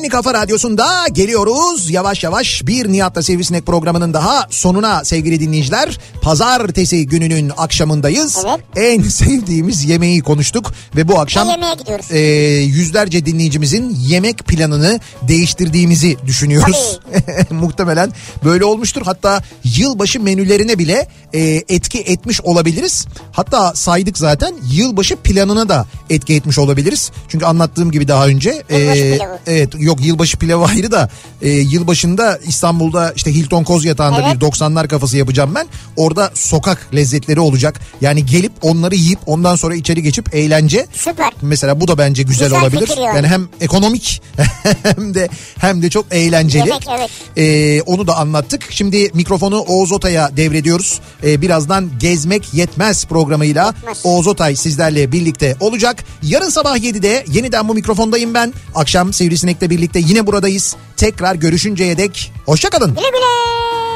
en 0.09 0.11
kafa 0.11 0.35
radyosunda 0.35 1.07
geliyoruz. 1.13 1.91
Yavaş 1.91 2.25
yavaş 2.25 2.67
bir 2.67 2.93
Nihat'la 2.93 3.23
Sivrisinek 3.23 3.67
programının 3.67 4.15
daha 4.15 4.47
sonuna 4.51 5.05
sevgili 5.05 5.41
dinleyiciler. 5.41 5.99
Pazartesi 6.23 7.07
gününün 7.07 7.53
akşamındayız. 7.57 8.45
Evet. 8.47 8.61
En 8.77 9.03
sevdiğimiz 9.09 9.85
yemeği 9.85 10.21
konuştuk 10.21 10.73
ve 10.97 11.09
bu 11.09 11.21
akşam 11.21 11.49
gidiyoruz? 11.79 12.07
e, 12.11 12.19
yüzlerce 12.63 13.27
dinleyicimizin 13.27 13.97
yemek 14.01 14.39
planını 14.39 15.01
değiştirdiğimizi 15.23 16.17
düşünüyoruz. 16.27 17.01
Muhtemelen 17.51 18.13
böyle 18.45 18.65
olmuştur. 18.65 19.03
Hatta 19.05 19.43
yılbaşı 19.65 20.21
menülerine 20.21 20.79
bile 20.79 21.09
e, 21.35 21.41
etki 21.69 21.99
etmiş 21.99 22.41
olabiliriz. 22.41 23.07
Hatta 23.33 23.75
saydık 23.75 24.19
zaten 24.19 24.55
yılbaşı 24.73 25.17
planına 25.17 25.69
da 25.69 25.87
etki 26.11 26.35
etmiş 26.35 26.59
olabiliriz. 26.59 27.11
Çünkü 27.29 27.47
anlattığım 27.47 27.91
gibi 27.91 28.09
daha 28.09 28.27
önce 28.27 28.63
e, 28.71 29.19
evet 29.47 29.75
yok 29.79 29.98
yılbaşı 30.01 30.37
pilavı 30.39 30.65
ayrı 30.69 30.91
da 30.93 31.11
e, 31.43 31.51
yılbaşında 31.51 32.39
İstanbul'da 32.47 33.13
işte 33.17 33.35
Hilton 33.35 33.65
Koz 33.65 33.85
Yatağı'nda 33.85 34.23
Evet. 34.23 34.35
bir 34.41 34.47
90'lar 34.47 34.89
kafası 34.89 35.17
yapacağım 35.17 35.55
ben. 35.55 35.67
Orada 35.97 36.31
sokak 36.35 36.95
lezzetleri 36.95 37.41
olacak. 37.41 37.81
Yani 38.01 38.27
gelip 38.27 38.53
onları 38.63 38.95
yiyip 38.95 39.19
ondan 39.27 39.57
sonra 39.57 39.75
içeri 39.75 40.03
geçip 40.03 40.35
eğlence 40.35 40.87
Süper. 40.93 41.33
Mesela 41.43 41.81
bu 41.81 41.89
da 41.89 41.99
bence 41.99 42.23
güzel, 42.23 42.49
Güzel 42.49 42.61
olabilir. 42.63 42.89
yani. 42.97 43.17
yani. 43.17 43.27
hem 43.27 43.49
ekonomik 43.61 44.23
hem 44.83 45.15
de 45.15 45.29
hem 45.59 45.83
de 45.83 45.91
çok 45.91 46.07
eğlenceli. 46.11 46.69
Yemek, 46.69 46.87
evet. 46.99 47.11
Ee, 47.37 47.83
onu 47.83 48.07
da 48.07 48.17
anlattık. 48.17 48.67
Şimdi 48.71 49.11
mikrofonu 49.15 49.59
Oğuz 49.61 49.93
Otay'a 49.93 50.37
devrediyoruz. 50.37 51.01
Ee, 51.25 51.41
birazdan 51.43 51.91
Gezmek 52.01 52.55
Yetmez 52.55 53.05
programıyla 53.05 53.67
Yetmez. 53.67 53.99
Oğuz 54.05 54.27
Otay 54.27 54.57
sizlerle 54.57 55.13
birlikte 55.13 55.57
olacak. 55.61 56.05
Yarın 56.23 56.49
sabah 56.49 56.77
7'de 56.77 57.25
yeniden 57.33 57.69
bu 57.69 57.75
mikrofondayım 57.75 58.35
ben. 58.35 58.53
Akşam 58.75 59.13
Sivrisinek'le 59.13 59.71
birlikte 59.95 60.13
yine 60.13 60.27
buradayız. 60.27 60.77
Tekrar 60.97 61.35
görüşünceye 61.35 61.99
dek 61.99 62.33
hoşçakalın. 62.47 62.95
Güle 62.95 63.09
güle. 63.11 63.88